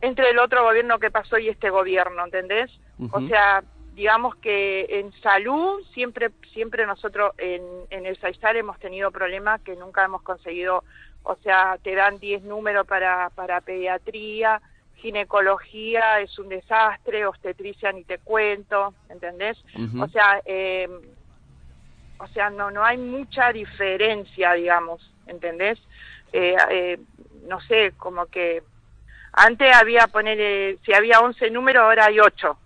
entre 0.00 0.30
el 0.30 0.38
otro 0.38 0.64
gobierno 0.64 0.98
que 0.98 1.10
pasó 1.10 1.38
y 1.38 1.48
este 1.48 1.70
gobierno, 1.70 2.24
¿entendés? 2.24 2.70
O 3.10 3.20
sea, 3.22 3.64
digamos 3.94 4.36
que 4.36 4.86
en 4.88 5.12
salud 5.22 5.82
siempre, 5.92 6.30
siempre 6.52 6.86
nosotros 6.86 7.32
en, 7.38 7.62
en 7.90 8.06
el 8.06 8.18
Saizar 8.18 8.56
hemos 8.56 8.78
tenido 8.78 9.10
problemas 9.10 9.60
que 9.62 9.76
nunca 9.76 10.04
hemos 10.04 10.22
conseguido, 10.22 10.84
o 11.24 11.36
sea, 11.36 11.78
te 11.82 11.94
dan 11.94 12.18
10 12.18 12.42
números 12.42 12.86
para, 12.86 13.30
para 13.30 13.60
pediatría, 13.60 14.60
ginecología 14.96 16.20
es 16.20 16.38
un 16.38 16.48
desastre, 16.48 17.26
obstetricia 17.26 17.92
ni 17.92 18.04
te 18.04 18.18
cuento, 18.18 18.94
¿entendés? 19.08 19.58
O 20.00 20.06
sea, 20.08 20.40
eh, 20.44 20.88
o 22.22 22.28
sea, 22.28 22.50
no 22.50 22.70
no 22.70 22.84
hay 22.84 22.98
mucha 22.98 23.52
diferencia, 23.52 24.52
digamos, 24.52 25.12
¿entendés? 25.26 25.78
Eh, 26.32 26.56
eh, 26.70 26.98
no 27.46 27.60
sé, 27.62 27.92
como 27.96 28.26
que 28.26 28.62
antes 29.32 29.74
había 29.74 30.06
poner 30.06 30.78
si 30.84 30.92
había 30.94 31.20
11 31.20 31.50
números, 31.50 31.82
ahora 31.82 32.06
hay 32.06 32.20
8, 32.20 32.56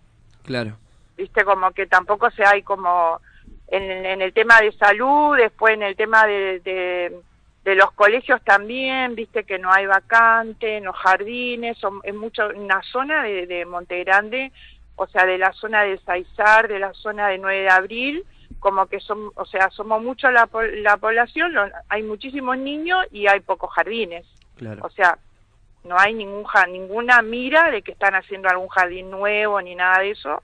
claro 0.44 0.76
¿viste? 1.16 1.44
Como 1.44 1.70
que 1.72 1.86
tampoco 1.86 2.30
se 2.30 2.44
hay 2.44 2.62
como 2.62 3.20
en, 3.68 3.82
en 3.82 4.22
el 4.22 4.32
tema 4.32 4.60
de 4.60 4.72
salud, 4.72 5.36
después 5.36 5.74
en 5.74 5.82
el 5.82 5.96
tema 5.96 6.26
de, 6.26 6.60
de, 6.60 7.20
de 7.64 7.74
los 7.74 7.90
colegios 7.92 8.42
también, 8.44 9.14
viste 9.14 9.44
que 9.44 9.58
no 9.58 9.72
hay 9.72 9.86
vacante, 9.86 10.76
en 10.76 10.84
los 10.84 10.96
jardines, 10.96 11.78
son, 11.78 12.00
es 12.04 12.14
mucho, 12.14 12.48
una 12.54 12.82
zona 12.82 13.22
de, 13.22 13.46
de 13.46 13.64
Monte 13.64 14.04
Grande, 14.04 14.52
o 14.96 15.06
sea, 15.06 15.26
de 15.26 15.38
la 15.38 15.52
zona 15.52 15.82
de 15.82 15.98
Saizar, 15.98 16.68
de 16.68 16.78
la 16.78 16.92
zona 16.94 17.28
de 17.28 17.38
9 17.38 17.62
de 17.62 17.70
abril, 17.70 18.24
como 18.66 18.86
que 18.88 18.98
son, 18.98 19.30
o 19.36 19.44
sea, 19.44 19.70
somos 19.70 20.02
mucho 20.02 20.28
la, 20.32 20.48
la 20.82 20.96
población, 20.96 21.54
lo- 21.54 21.70
hay 21.88 22.02
muchísimos 22.02 22.58
niños 22.58 23.06
y 23.12 23.28
hay 23.28 23.38
pocos 23.38 23.72
jardines. 23.72 24.26
Claro. 24.56 24.80
O 24.84 24.90
sea, 24.90 25.18
no 25.84 25.96
hay 25.96 26.14
ningún 26.14 26.44
ninguna 26.72 27.22
mira 27.22 27.70
de 27.70 27.82
que 27.82 27.92
están 27.92 28.16
haciendo 28.16 28.48
algún 28.48 28.66
jardín 28.66 29.08
nuevo 29.08 29.62
ni 29.62 29.76
nada 29.76 30.00
de 30.00 30.10
eso. 30.10 30.42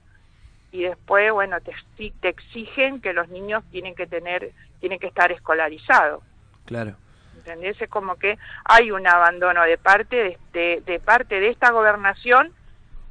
Y 0.71 0.83
después, 0.83 1.33
bueno, 1.33 1.57
te, 1.59 1.73
te 2.21 2.29
exigen 2.29 3.01
que 3.01 3.11
los 3.11 3.27
niños 3.27 3.61
tienen 3.71 3.93
que 3.93 4.07
tener, 4.07 4.51
tienen 4.79 4.99
que 4.99 5.07
estar 5.07 5.29
escolarizados. 5.33 6.23
Claro. 6.63 6.95
¿Entendés? 7.35 7.75
Es 7.81 7.89
como 7.89 8.15
que 8.15 8.37
hay 8.63 8.89
un 8.91 9.05
abandono 9.05 9.63
de 9.63 9.77
parte 9.77 10.15
de, 10.15 10.37
de, 10.53 10.81
de 10.85 10.99
parte 11.01 11.41
de 11.41 11.49
esta 11.49 11.71
gobernación 11.71 12.53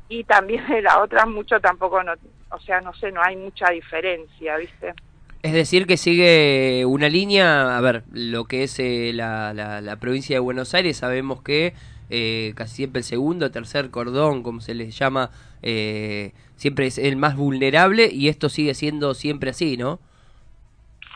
y 0.09 0.25
también 0.25 0.67
de 0.69 0.81
la 0.81 1.01
otra 1.03 1.27
mucho 1.27 1.61
tampoco 1.61 2.03
no, 2.03 2.15
o 2.53 2.61
sea, 2.61 2.81
no 2.81 2.93
sé, 2.95 3.11
no 3.13 3.23
hay 3.23 3.37
mucha 3.37 3.71
diferencia, 3.71 4.57
¿viste? 4.57 4.95
Es 5.43 5.53
decir, 5.53 5.87
que 5.87 5.97
sigue 5.97 6.85
una 6.87 7.09
línea, 7.09 7.77
a 7.77 7.81
ver, 7.81 8.05
lo 8.13 8.45
que 8.45 8.63
es 8.63 8.79
eh, 8.79 9.11
la, 9.13 9.53
la, 9.53 9.81
la 9.81 9.97
provincia 9.97 10.37
de 10.37 10.41
Buenos 10.41 10.73
Aires, 10.75 10.99
sabemos 10.99 11.43
que 11.43 11.75
eh, 12.15 12.53
casi 12.57 12.77
siempre 12.77 13.01
el 13.01 13.05
segundo, 13.05 13.51
tercer 13.51 13.91
cordón, 13.91 14.43
como 14.43 14.61
se 14.61 14.75
les 14.75 14.97
llama, 14.99 15.31
eh, 15.63 16.33
siempre 16.57 16.87
es 16.87 16.99
el 16.99 17.17
más 17.17 17.37
vulnerable 17.37 18.11
y 18.13 18.29
esto 18.29 18.51
sigue 18.51 18.75
siendo 18.75 19.15
siempre 19.15 19.49
así, 19.49 19.79
¿no? 19.79 19.99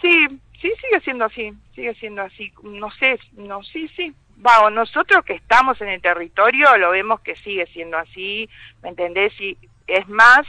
Sí, 0.00 0.26
sí, 0.58 0.72
sigue 0.80 1.00
siendo 1.04 1.26
así, 1.26 1.52
sigue 1.74 1.94
siendo 1.96 2.22
así. 2.22 2.50
No 2.62 2.90
sé, 2.92 3.18
no, 3.36 3.62
sí, 3.62 3.88
sí. 3.94 4.14
Vamos, 4.36 4.72
nosotros 4.72 5.22
que 5.26 5.34
estamos 5.34 5.78
en 5.82 5.88
el 5.88 6.00
territorio 6.00 6.76
lo 6.78 6.90
vemos 6.92 7.20
que 7.20 7.36
sigue 7.36 7.66
siendo 7.66 7.98
así, 7.98 8.48
¿me 8.82 8.88
entendés? 8.88 9.38
Y 9.38 9.58
es 9.86 10.08
más, 10.08 10.46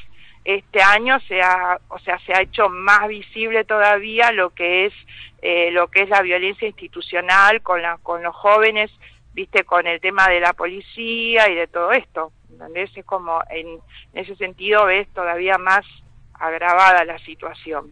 este 0.55 0.81
año 0.81 1.19
se 1.27 1.41
ha, 1.41 1.77
o 1.89 1.99
sea, 1.99 2.17
se 2.19 2.33
ha 2.33 2.41
hecho 2.41 2.69
más 2.69 3.07
visible 3.09 3.65
todavía 3.65 4.31
lo 4.31 4.51
que 4.51 4.85
es, 4.85 4.93
eh, 5.41 5.71
lo 5.71 5.89
que 5.89 6.03
es 6.03 6.09
la 6.09 6.21
violencia 6.21 6.67
institucional 6.67 7.61
con 7.61 7.81
la, 7.81 7.97
con 8.01 8.23
los 8.23 8.33
jóvenes, 8.33 8.89
viste, 9.33 9.65
con 9.65 9.85
el 9.87 9.99
tema 9.99 10.29
de 10.29 10.39
la 10.39 10.53
policía 10.53 11.49
y 11.49 11.55
de 11.55 11.67
todo 11.67 11.91
esto, 11.91 12.31
¿entendés? 12.49 12.89
Es 12.95 13.03
como, 13.05 13.41
en, 13.49 13.67
en 13.67 13.79
ese 14.23 14.35
sentido 14.37 14.85
ves 14.85 15.07
todavía 15.13 15.57
más 15.57 15.85
agravada 16.33 17.03
la 17.03 17.17
situación 17.19 17.91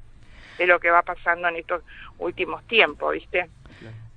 de 0.58 0.66
lo 0.66 0.80
que 0.80 0.90
va 0.92 1.02
pasando 1.02 1.50
en 1.50 1.58
estos 1.58 1.84
últimos 2.20 2.66
tiempos, 2.68 3.14
¿viste? 3.14 3.50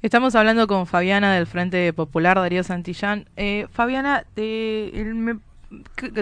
Estamos 0.00 0.36
hablando 0.36 0.68
con 0.68 0.86
Fabiana 0.86 1.34
del 1.34 1.48
Frente 1.48 1.92
Popular, 1.92 2.36
Darío 2.36 2.62
Santillán. 2.62 3.28
Eh, 3.36 3.66
Fabiana, 3.72 4.24
te- 4.34 4.90
el- 4.96 5.40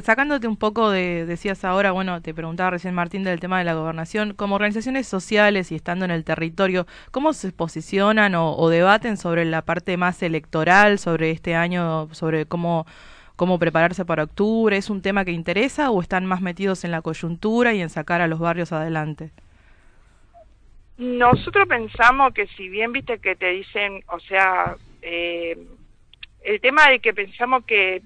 sacándote 0.02 0.48
un 0.48 0.56
poco 0.56 0.90
de, 0.90 1.24
decías 1.24 1.64
ahora, 1.64 1.92
bueno, 1.92 2.20
te 2.20 2.34
preguntaba 2.34 2.70
recién 2.70 2.94
Martín 2.94 3.22
del 3.22 3.38
tema 3.38 3.58
de 3.58 3.64
la 3.64 3.74
gobernación, 3.74 4.34
como 4.34 4.56
organizaciones 4.56 5.06
sociales 5.06 5.70
y 5.70 5.76
estando 5.76 6.04
en 6.04 6.10
el 6.10 6.24
territorio, 6.24 6.86
¿cómo 7.12 7.32
se 7.32 7.52
posicionan 7.52 8.34
o, 8.34 8.68
debaten 8.68 9.16
sobre 9.16 9.44
la 9.44 9.62
parte 9.62 9.96
más 9.96 10.22
electoral, 10.22 10.98
sobre 10.98 11.30
este 11.30 11.54
año, 11.54 12.12
sobre 12.12 12.46
cómo, 12.46 12.86
cómo 13.36 13.58
prepararse 13.58 14.04
para 14.04 14.24
octubre? 14.24 14.76
¿Es 14.76 14.90
un 14.90 15.00
tema 15.00 15.24
que 15.24 15.32
interesa 15.32 15.90
o 15.90 16.02
están 16.02 16.26
más 16.26 16.40
metidos 16.40 16.84
en 16.84 16.90
la 16.90 17.02
coyuntura 17.02 17.72
y 17.72 17.80
en 17.80 17.90
sacar 17.90 18.20
a 18.20 18.26
los 18.26 18.40
barrios 18.40 18.72
adelante? 18.72 19.30
Nosotros 20.98 21.68
pensamos 21.68 22.32
que 22.32 22.48
si 22.48 22.68
bien 22.68 22.92
viste 22.92 23.18
que 23.18 23.36
te 23.36 23.50
dicen, 23.50 24.02
o 24.08 24.18
sea, 24.18 24.76
eh, 25.02 25.56
el 26.42 26.60
tema 26.60 26.88
de 26.88 27.00
que 27.00 27.12
pensamos 27.12 27.64
que 27.64 28.02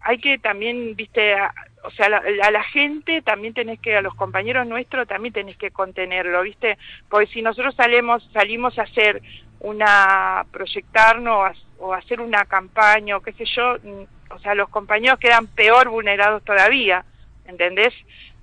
hay 0.00 0.18
que 0.18 0.38
también, 0.38 0.94
viste, 0.96 1.34
a- 1.34 1.52
o 1.84 1.90
sea, 1.90 2.08
la- 2.08 2.22
a 2.42 2.50
la 2.50 2.62
gente 2.64 3.22
también 3.22 3.54
tenés 3.54 3.80
que, 3.80 3.96
a 3.96 4.02
los 4.02 4.14
compañeros 4.14 4.66
nuestros 4.66 5.06
también 5.06 5.32
tenés 5.32 5.56
que 5.56 5.70
contenerlo, 5.70 6.42
viste, 6.42 6.76
porque 7.08 7.26
si 7.28 7.42
nosotros 7.42 7.74
salimos, 7.74 8.28
salimos 8.32 8.78
a 8.78 8.82
hacer 8.82 9.22
una, 9.60 10.46
proyectarnos 10.52 11.66
o 11.78 11.92
hacer 11.94 12.20
una 12.20 12.44
campaña 12.44 13.16
o 13.16 13.20
qué 13.20 13.32
sé 13.32 13.44
yo, 13.44 13.76
mm, 13.82 14.32
o 14.34 14.38
sea, 14.40 14.54
los 14.54 14.68
compañeros 14.68 15.18
quedan 15.18 15.46
peor 15.46 15.88
vulnerados 15.88 16.44
todavía, 16.44 17.04
¿entendés? 17.46 17.94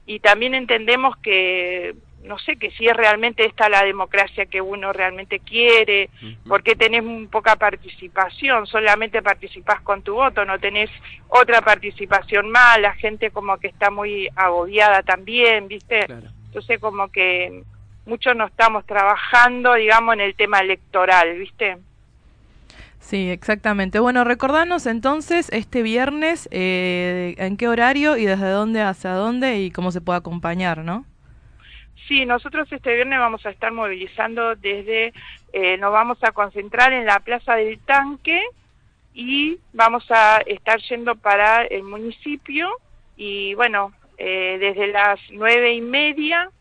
Y 0.06 0.20
también 0.20 0.53
entendemos 0.56 1.16
que, 1.18 1.95
no 2.26 2.40
sé, 2.40 2.58
que 2.58 2.72
si 2.72 2.88
es 2.88 2.96
realmente 2.96 3.46
esta 3.46 3.70
la 3.70 3.84
democracia 3.84 4.46
que 4.46 4.62
uno 4.62 4.92
realmente 4.92 5.40
quiere, 5.40 6.10
porque 6.48 6.76
tenés 6.76 7.04
muy 7.04 7.28
poca 7.28 7.56
participación, 7.56 8.68
solamente 8.68 9.22
participás 9.22 9.82
con 9.82 10.02
tu 10.02 10.16
voto, 10.16 10.44
no 10.44 10.60
tenés 10.60 10.90
otra 11.28 11.62
participación 11.62 12.50
más, 12.50 12.80
la 12.80 12.94
gente 12.94 13.32
como 13.32 13.58
que 13.58 13.68
está 13.68 13.92
muy 13.92 14.28
agobiada 14.36 15.04
también, 15.04 15.68
¿viste? 15.68 16.06
Entonces 16.48 16.80
como 16.80 17.10
que 17.10 17.64
muchos 18.06 18.36
no 18.36 18.46
estamos 18.46 18.86
trabajando, 18.86 19.74
digamos, 19.76 20.16
en 20.16 20.22
el 20.22 20.36
tema 20.36 20.60
electoral, 20.60 21.38
¿viste? 21.38 21.78
Sí, 23.00 23.30
exactamente. 23.30 24.00
Bueno, 24.00 24.24
recordanos 24.24 24.88
entonces 24.88 25.50
este 25.52 25.84
viernes 25.84 26.50
eh, 26.52 27.36
en 27.38 27.56
qué 27.56 27.68
horario 27.68 28.18
y 28.18 28.26
desde 28.26 28.50
dónde 28.50 28.82
hacia 28.82 29.12
dónde 29.12 29.60
y 29.60 29.70
cómo 29.70 29.92
se 29.92 30.02
puede 30.02 30.18
acompañar, 30.18 30.80
¿no? 30.80 31.06
Sí, 32.08 32.26
nosotros 32.26 32.72
este 32.72 32.93
viernes 32.93 33.18
vamos 33.18 33.45
a 33.45 33.49
estar 33.49 33.72
movilizando 33.72 34.56
desde, 34.56 35.12
eh, 35.53 35.78
nos 35.78 35.91
vamos 35.91 36.20
a 36.24 36.32
concentrar 36.32 36.93
en 36.93 37.06
la 37.06 37.20
Plaza 37.20 37.56
del 37.56 37.80
Tanque 37.80 38.41
y 39.14 39.58
vamos 39.74 40.06
a 40.12 40.38
estar 40.45 40.80
yendo 40.82 41.16
para 41.16 41.64
el 41.64 41.82
municipio 41.82 42.70
y 43.16 43.56
bueno, 43.56 43.91
eh, 44.18 44.58
desde 44.60 44.88
las 44.88 45.20
nueve 45.32 45.74
y 45.74 45.82
media, 45.82 46.51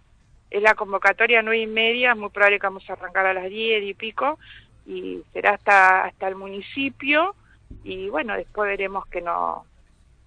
es 0.51 0.63
la 0.63 0.75
convocatoria 0.75 1.43
nueve 1.43 1.63
y 1.63 1.67
media, 1.67 2.13
es 2.13 2.17
muy 2.17 2.31
probable 2.31 2.59
que 2.59 2.67
vamos 2.67 2.89
a 2.89 2.95
arrancar 2.95 3.27
a 3.27 3.35
las 3.35 3.51
diez 3.51 3.83
y 3.85 3.93
pico 3.93 4.39
y 4.87 5.21
será 5.35 5.55
hasta, 5.55 6.05
hasta 6.05 6.29
el 6.29 6.37
municipio 6.37 7.35
y 7.83 8.09
bueno, 8.09 8.35
después 8.35 8.69
veremos 8.69 9.07
que 9.09 9.21
no, 9.21 9.67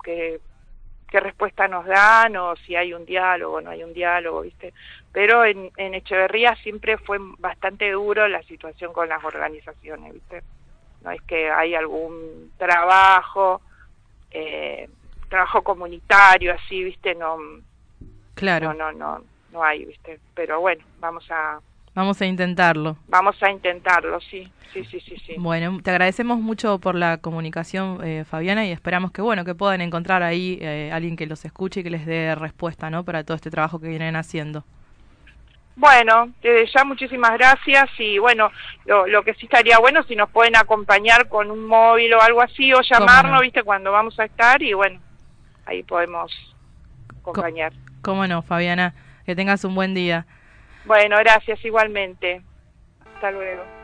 que 0.03 0.39
qué 1.09 1.19
respuesta 1.19 1.67
nos 1.67 1.85
dan 1.85 2.35
o 2.35 2.55
si 2.57 2.75
hay 2.75 2.93
un 2.93 3.05
diálogo 3.05 3.57
o 3.57 3.61
no 3.61 3.69
hay 3.69 3.83
un 3.83 3.93
diálogo, 3.93 4.41
¿viste? 4.41 4.73
Pero 5.11 5.45
en, 5.45 5.71
en 5.77 5.93
Echeverría 5.93 6.55
siempre 6.57 6.97
fue 6.97 7.17
bastante 7.39 7.91
duro 7.91 8.27
la 8.27 8.43
situación 8.43 8.93
con 8.93 9.07
las 9.09 9.23
organizaciones, 9.23 10.13
¿viste? 10.13 10.43
No 11.01 11.11
es 11.11 11.21
que 11.23 11.49
hay 11.49 11.75
algún 11.75 12.51
trabajo, 12.57 13.61
eh, 14.31 14.89
trabajo 15.29 15.61
comunitario 15.61 16.53
así, 16.53 16.83
¿viste? 16.83 17.15
No, 17.15 17.37
Claro. 18.35 18.73
no, 18.73 18.91
no, 18.91 18.91
no, 18.91 19.23
no 19.51 19.63
hay, 19.63 19.85
¿viste? 19.85 20.19
Pero 20.35 20.59
bueno, 20.59 20.83
vamos 20.99 21.25
a, 21.31 21.59
Vamos 21.97 22.21
a 22.21 22.27
intentarlo. 22.27 22.95
vamos 23.07 23.41
a 23.41 23.49
intentarlo, 23.49 24.21
sí, 24.21 24.47
sí, 24.71 24.85
sí, 24.85 24.99
sí, 24.99 25.17
sí. 25.25 25.33
Bueno, 25.39 25.79
te 25.81 25.89
agradecemos 25.89 26.37
mucho 26.39 26.77
por 26.77 26.93
la 26.93 27.17
comunicación, 27.17 27.97
eh, 28.03 28.23
Fabiana, 28.23 28.67
y 28.67 28.71
esperamos 28.71 29.11
que 29.11 29.23
bueno 29.23 29.43
que 29.43 29.55
puedan 29.55 29.81
encontrar 29.81 30.21
ahí 30.21 30.59
eh, 30.61 30.91
alguien 30.93 31.15
que 31.15 31.25
los 31.25 31.43
escuche 31.43 31.79
y 31.79 31.83
que 31.83 31.89
les 31.89 32.05
dé 32.05 32.35
respuesta, 32.35 32.91
¿no? 32.91 33.03
Para 33.03 33.23
todo 33.23 33.33
este 33.33 33.49
trabajo 33.49 33.79
que 33.79 33.87
vienen 33.87 34.15
haciendo. 34.15 34.63
Bueno, 35.75 36.29
desde 36.43 36.71
ya 36.71 36.83
muchísimas 36.83 37.31
gracias 37.31 37.89
y 37.97 38.19
bueno, 38.19 38.51
lo, 38.85 39.07
lo 39.07 39.23
que 39.23 39.33
sí 39.33 39.47
estaría 39.47 39.79
bueno 39.79 40.03
si 40.03 40.15
nos 40.15 40.29
pueden 40.29 40.55
acompañar 40.55 41.27
con 41.27 41.49
un 41.49 41.65
móvil 41.65 42.13
o 42.13 42.21
algo 42.21 42.43
así 42.43 42.71
o 42.75 42.81
llamarnos, 42.81 43.37
no? 43.37 43.41
viste, 43.41 43.63
cuando 43.63 43.91
vamos 43.91 44.19
a 44.19 44.25
estar 44.25 44.61
y 44.61 44.73
bueno, 44.73 44.99
ahí 45.65 45.81
podemos 45.81 46.31
acompañar. 47.19 47.73
Cómo 48.03 48.27
no, 48.27 48.43
Fabiana, 48.43 48.93
que 49.25 49.35
tengas 49.35 49.63
un 49.63 49.73
buen 49.73 49.95
día. 49.95 50.27
Bueno, 50.87 51.17
gracias 51.19 51.63
igualmente. 51.65 52.41
Hasta 53.15 53.31
luego. 53.31 53.76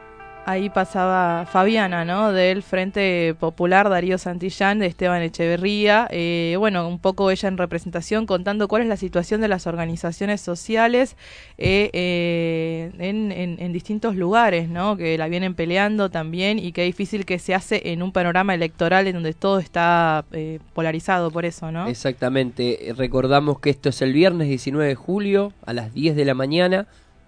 Ahí 0.45 0.69
pasaba 0.69 1.45
Fabiana, 1.49 2.03
¿no? 2.03 2.33
Del 2.33 2.63
Frente 2.63 3.33
Popular 3.39 3.89
Darío 3.89 4.17
Santillán 4.17 4.77
de 4.79 4.87
Esteban 4.87 5.21
Echeverría. 5.21 6.05
Eh, 6.11 6.55
bueno, 6.59 6.85
un 6.85 6.99
poco 6.99 7.31
ella 7.31 7.47
en 7.47 7.57
representación 7.57 8.25
contando 8.25 8.67
cuál 8.67 8.81
es 8.81 8.89
la 8.89 8.97
situación 8.97 9.39
de 9.39 9.47
las 9.47 9.67
organizaciones 9.67 10.41
sociales 10.41 11.15
eh, 11.57 11.89
eh, 11.93 12.91
en, 12.99 13.31
en- 13.31 13.55
en 13.57 13.71
distintos 13.71 14.17
lugares, 14.17 14.67
¿no? 14.67 14.97
Que 14.97 15.17
la 15.17 15.29
vienen 15.29 15.55
peleando 15.55 16.09
también 16.09 16.59
y 16.59 16.73
qué 16.73 16.83
difícil 16.83 17.23
que 17.25 17.39
se 17.39 17.55
hace 17.55 17.93
en 17.93 18.03
un 18.03 18.11
panorama 18.11 18.53
electoral 18.53 19.07
en 19.07 19.13
donde 19.13 19.33
todo 19.33 19.59
está 19.59 20.25
eh, 20.33 20.59
polarizado 20.73 21.31
por 21.31 21.45
eso, 21.45 21.71
¿no? 21.71 21.87
Exactamente. 21.87 22.93
Recordamos 22.97 23.61
que 23.61 23.69
esto 23.69 23.87
es 23.87 24.01
el 24.01 24.11
viernes 24.11 24.49
19 24.49 24.89
de 24.89 24.95
julio 24.95 25.53
a 25.65 25.71
las 25.71 25.93
10 25.93 26.17
de 26.17 26.25
la 26.25 26.33
mañana. 26.33 26.85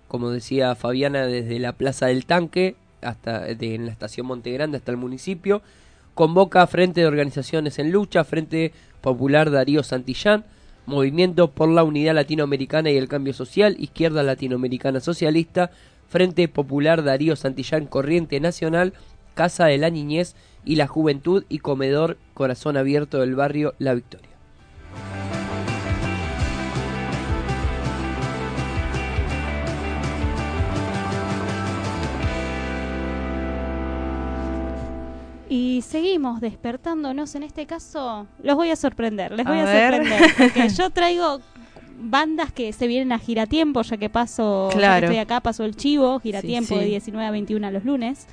Como 0.10 0.32
decía 0.32 0.76
Fabiana, 0.76 1.26
desde 1.28 1.60
la 1.60 1.72
Plaza 1.72 2.08
del 2.08 2.26
Tanque 2.26 2.76
hasta 3.06 3.42
de, 3.42 3.76
en 3.76 3.86
la 3.86 3.92
estación 3.92 4.26
Monte 4.28 4.52
Grande 4.52 4.78
hasta 4.78 4.92
el 4.92 4.98
municipio. 4.98 5.62
Convoca 6.14 6.66
Frente 6.68 7.02
de 7.02 7.08
Organizaciones 7.08 7.80
en 7.80 7.92
Lucha, 7.92 8.24
Frente 8.24 8.74
Popular 9.02 9.52
Darío 9.52 9.84
Santillán. 9.84 10.46
Movimiento 10.86 11.52
por 11.52 11.70
la 11.70 11.84
Unidad 11.84 12.14
Latinoamericana 12.14 12.92
y 12.92 12.98
el 12.98 13.08
Cambio 13.08 13.34
Social, 13.34 13.76
Izquierda 13.80 14.22
Latinoamericana 14.22 15.00
Socialista, 15.00 15.72
Frente 16.08 16.48
Popular 16.48 17.04
Darío 17.04 17.36
Santillán 17.36 17.88
Corriente 17.88 18.40
Nacional, 18.40 18.94
Casa 19.34 19.66
de 19.66 19.80
la 19.80 19.90
Niñez 19.90 20.36
y 20.64 20.76
la 20.76 20.88
Juventud 20.88 21.44
y 21.50 21.60
Comedor 21.60 22.18
Corazón 22.36 22.78
Abierto 22.78 23.20
del 23.20 23.36
barrio 23.36 23.74
La 23.80 23.96
Victoria. 23.96 24.35
Y 35.76 35.82
seguimos 35.82 36.40
despertándonos. 36.42 37.36
En 37.36 37.44
este 37.44 37.66
caso, 37.66 38.28
los 38.42 38.56
voy 38.56 38.70
a 38.72 38.76
sorprender. 38.78 39.32
Les 39.34 39.46
voy 39.46 39.60
A 39.60 39.66
ver. 39.66 39.94
sorprender. 39.96 40.32
Porque 40.38 40.70
yo 40.78 40.90
traigo 40.90 41.40
bandas 42.00 42.52
que 42.54 42.72
se 42.72 42.88
vienen 42.88 43.12
a 43.12 43.20
giratiempo, 43.20 43.82
ya 43.82 43.98
que 43.98 44.10
paso, 44.10 44.70
ya 44.70 44.74
que 44.74 44.78
Claro. 44.80 45.06
estoy 45.08 45.18
acá, 45.20 45.40
paso 45.42 45.66
el 45.66 45.76
chivo, 45.76 46.20
giratiempo 46.20 46.70
Sí, 46.70 46.74
sí. 46.76 46.80
de 46.80 46.86
19 46.86 47.28
a 47.28 47.32
21 47.32 47.68
a 47.68 47.72
los 47.72 47.84
lunes. 47.84 48.28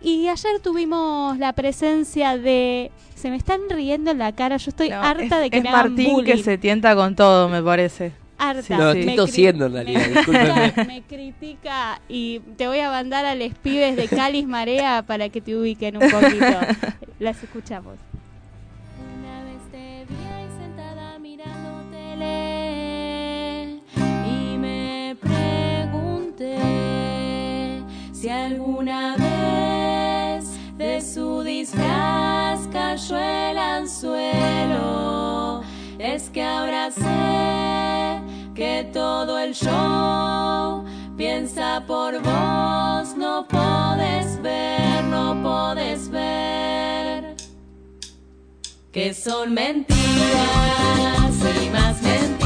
Y 0.00 0.28
ayer 0.28 0.60
tuvimos 0.62 1.38
la 1.38 1.52
presencia 1.54 2.36
de. 2.36 2.90
Se 3.14 3.30
me 3.30 3.36
están 3.36 3.60
riendo 3.70 4.10
en 4.10 4.18
la 4.18 4.32
cara. 4.32 4.56
Yo 4.58 4.68
estoy 4.70 4.90
harta 4.90 5.38
de 5.40 5.50
que 5.50 5.56
es 5.58 5.62
me 5.64 5.70
hagan 5.70 5.94
Martín 5.94 6.12
bullying. 6.12 6.32
que 6.36 6.42
se 6.42 6.58
tienta 6.58 6.94
con 6.94 7.16
todo, 7.16 7.48
me 7.48 7.62
parece. 7.62 8.12
Harta. 8.38 8.76
No, 8.78 8.92
Me 8.94 9.00
estoy 9.00 9.16
tosiendo 9.16 9.66
en 9.66 9.72
realidad, 9.72 10.00
me 10.00 10.08
discúlpeme. 10.14 10.52
critica- 10.72 10.84
Me 10.86 11.02
critica 11.02 12.00
y 12.08 12.38
te 12.56 12.66
voy 12.68 12.78
a 12.80 12.90
mandar 12.90 13.24
a 13.26 13.34
los 13.34 13.52
pibes 13.54 13.96
de 13.96 14.06
Calis 14.08 14.46
Marea 14.46 15.02
para 15.02 15.28
que 15.28 15.40
te 15.40 15.56
ubiquen 15.56 15.96
un 15.96 16.08
poquito. 16.10 16.44
Las 17.18 17.42
escuchamos. 17.42 17.96
Una 19.18 19.42
vez 19.44 19.60
te 19.72 20.04
vi 20.08 20.14
ahí 20.24 20.46
sentada 20.60 21.18
mirando 21.18 21.82
tele 21.90 23.80
y 24.26 24.56
me 24.58 25.16
pregunté 25.20 26.58
si 28.12 28.28
alguna 28.28 29.16
vez 29.16 30.44
de 30.76 31.00
su 31.00 31.42
disfraz 31.42 32.68
cayó 32.72 33.18
el 33.18 33.58
anzuelo. 33.58 35.62
Es 35.98 36.30
que 36.30 36.42
ahora 36.42 36.90
sé 36.92 38.22
que 38.54 38.88
todo 38.92 39.38
el 39.38 39.52
show 39.52 40.84
piensa 41.16 41.82
por 41.86 42.22
vos, 42.22 43.16
no 43.16 43.46
podés 43.48 44.40
ver, 44.40 45.02
no 45.04 45.42
podés 45.42 46.08
ver 46.08 47.34
que 48.92 49.12
son 49.12 49.54
mentiras 49.54 49.98
y 51.62 51.70
más 51.70 52.00
mentiras. 52.02 52.37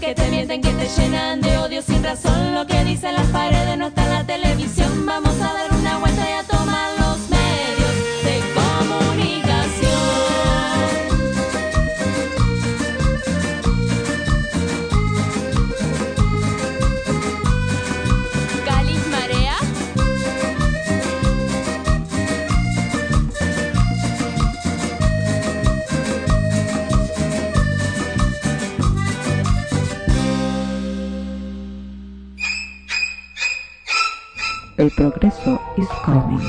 Que 0.00 0.14
te 0.14 0.28
mienten, 0.28 0.60
que 0.60 0.70
te 0.70 0.88
llenan 0.88 1.40
de 1.40 1.58
odio 1.58 1.82
sin 1.82 2.02
razón, 2.02 2.54
lo 2.54 2.66
que 2.66 2.84
dicen 2.84 3.14
las 3.14 3.26
paredes 3.28 3.76
no 3.78 3.88
está 3.88 4.04
en 4.04 4.10
la 4.10 4.24
televisión. 4.24 5.06
Vamos 5.06 5.34
a 5.40 5.52
dar 5.52 5.67
El 34.78 34.90
progreso 34.92 35.60
is 35.76 35.88
coming. 36.04 36.40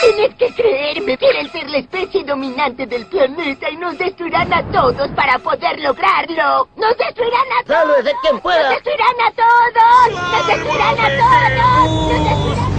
Tienes 0.00 0.34
que 0.36 0.52
creerme, 0.54 1.18
quieren 1.18 1.50
ser 1.50 1.68
la 1.68 1.78
especie 1.78 2.22
dominante 2.22 2.86
del 2.86 3.06
planeta 3.06 3.68
y 3.70 3.76
nos 3.76 3.98
destruirán 3.98 4.52
a 4.52 4.62
todos 4.70 5.08
para 5.16 5.38
poder 5.40 5.80
lograrlo. 5.80 6.68
¡Nos 6.76 6.96
destruirán 6.96 7.46
a 7.60 7.64
todos! 7.66 7.80
¡Sálvese 7.96 8.12
quien 8.22 8.40
pueda! 8.40 8.62
¡Nos 8.62 8.70
destruirán 8.84 9.16
a 9.20 9.30
todos! 9.32 10.32
¡Nos 10.32 10.46
destruirán 10.46 10.94
a 11.00 11.08
todos! 11.18 11.90
¡Nos 11.90 12.24
destruirán- 12.24 12.76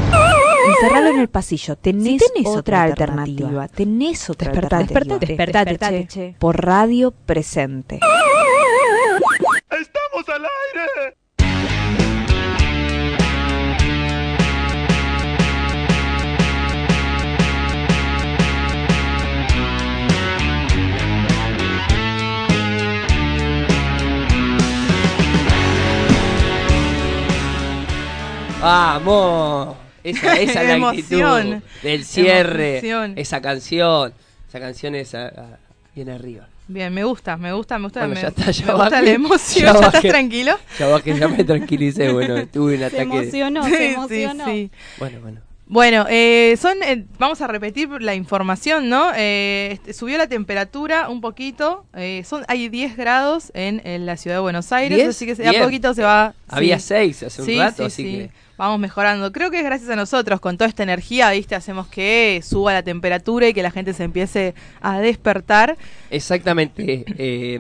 Encerralo 0.70 1.08
en 1.10 1.20
el 1.20 1.30
pasillo. 1.30 1.76
Tenés, 1.76 2.22
tenés 2.34 2.48
otra, 2.48 2.60
otra 2.60 2.84
alternativa. 2.84 3.68
Tenés 3.68 4.30
otra 4.30 4.52
Despertate, 4.52 4.84
alternativa. 4.84 5.20
despertate, 5.20 5.70
Despertate, 5.72 6.08
che. 6.08 6.36
Por 6.40 6.64
radio 6.64 7.12
presente. 7.12 8.00
¡Estamos 9.70 10.30
al 10.30 10.44
aire! 10.46 11.18
¡Vamos! 28.68 29.76
Esa, 30.04 30.34
esa 30.40 30.62
es 30.62 30.68
la 30.68 30.76
Emoción. 30.76 31.54
actitud 31.54 31.70
del 31.84 32.04
cierre. 32.06 32.72
Emoción. 32.80 33.14
Esa 33.18 33.42
canción. 33.42 34.14
Esa 34.50 34.60
canción 34.60 34.96
es 34.96 35.16
ah, 35.16 35.32
ah, 35.38 35.58
bien 35.96 36.10
arriba. 36.10 36.48
Bien, 36.68 36.94
me 36.94 37.06
gusta, 37.06 37.38
me 37.38 37.54
gusta, 37.54 37.78
me 37.78 37.86
gusta. 37.86 38.02
Bueno, 38.02 38.16
me, 38.16 38.22
ya 38.22 38.28
está, 38.28 38.52
ya 38.52 38.66
me 38.66 38.74
gusta 38.74 39.02
la 39.02 39.10
emoción. 39.22 39.74
ya 39.74 39.80
¿Ya, 39.80 39.86
estás 39.88 40.02
tranquilo? 40.04 40.58
Ya 40.78 40.88
va 40.88 41.02
que 41.02 41.18
ya 41.18 41.28
me 41.30 41.44
tranquilicé. 41.46 42.10
Bueno, 42.14 42.46
tuve 42.48 42.74
un 42.74 42.80
Se 42.80 42.86
ataque. 42.86 43.06
de- 43.06 43.14
emocionó, 43.22 43.64
Sí, 43.64 43.72
se 43.72 43.78
sí, 43.78 43.94
emocionó. 43.94 44.46
sí. 44.46 44.72
Bueno, 45.00 45.20
bueno. 45.22 45.42
Bueno, 45.70 46.06
eh, 46.10 46.56
son, 46.62 46.78
eh, 46.84 47.06
vamos 47.20 47.42
a 47.42 47.48
repetir 47.48 47.90
la 48.02 48.16
información, 48.16 48.88
¿no? 48.88 49.12
Eh, 49.18 49.72
este, 49.74 49.94
subió 49.94 50.18
la 50.18 50.28
temperatura 50.28 51.10
un 51.10 51.20
poquito, 51.20 51.86
eh, 51.94 52.24
son 52.26 52.46
hay 52.48 52.70
10 52.70 52.96
grados 52.96 53.52
en, 53.54 53.82
en 53.86 54.06
la 54.06 54.16
ciudad 54.16 54.38
de 54.38 54.42
Buenos 54.42 54.72
Aires, 54.72 54.98
¿Diez? 54.98 55.10
así 55.10 55.26
que 55.26 55.36
de 55.36 55.58
a 55.58 55.62
poquito 55.64 55.94
se 55.94 56.04
va... 56.04 56.34
Había 56.48 56.80
sí. 56.80 56.86
seis 56.88 57.24
hace 57.24 57.42
un 57.42 57.46
Sí, 57.48 57.58
rato, 57.60 57.76
sí, 57.78 57.84
así 57.84 58.04
sí. 58.04 58.18
que. 58.18 58.47
Vamos 58.58 58.80
mejorando. 58.80 59.32
Creo 59.32 59.52
que 59.52 59.60
es 59.60 59.64
gracias 59.64 59.90
a 59.90 59.96
nosotros, 59.96 60.40
con 60.40 60.58
toda 60.58 60.68
esta 60.68 60.84
energía, 60.84 61.30
¿viste? 61.32 61.54
Hacemos 61.56 61.88
que 61.88 62.42
suba 62.44 62.74
la 62.74 62.84
temperatura 62.84 63.48
y 63.48 63.54
que 63.54 63.62
la 63.62 63.70
gente 63.72 63.94
se 63.94 64.04
empiece 64.04 64.56
a 64.82 65.00
despertar. 65.00 65.78
Exactamente. 66.10 67.06
eh, 67.18 67.60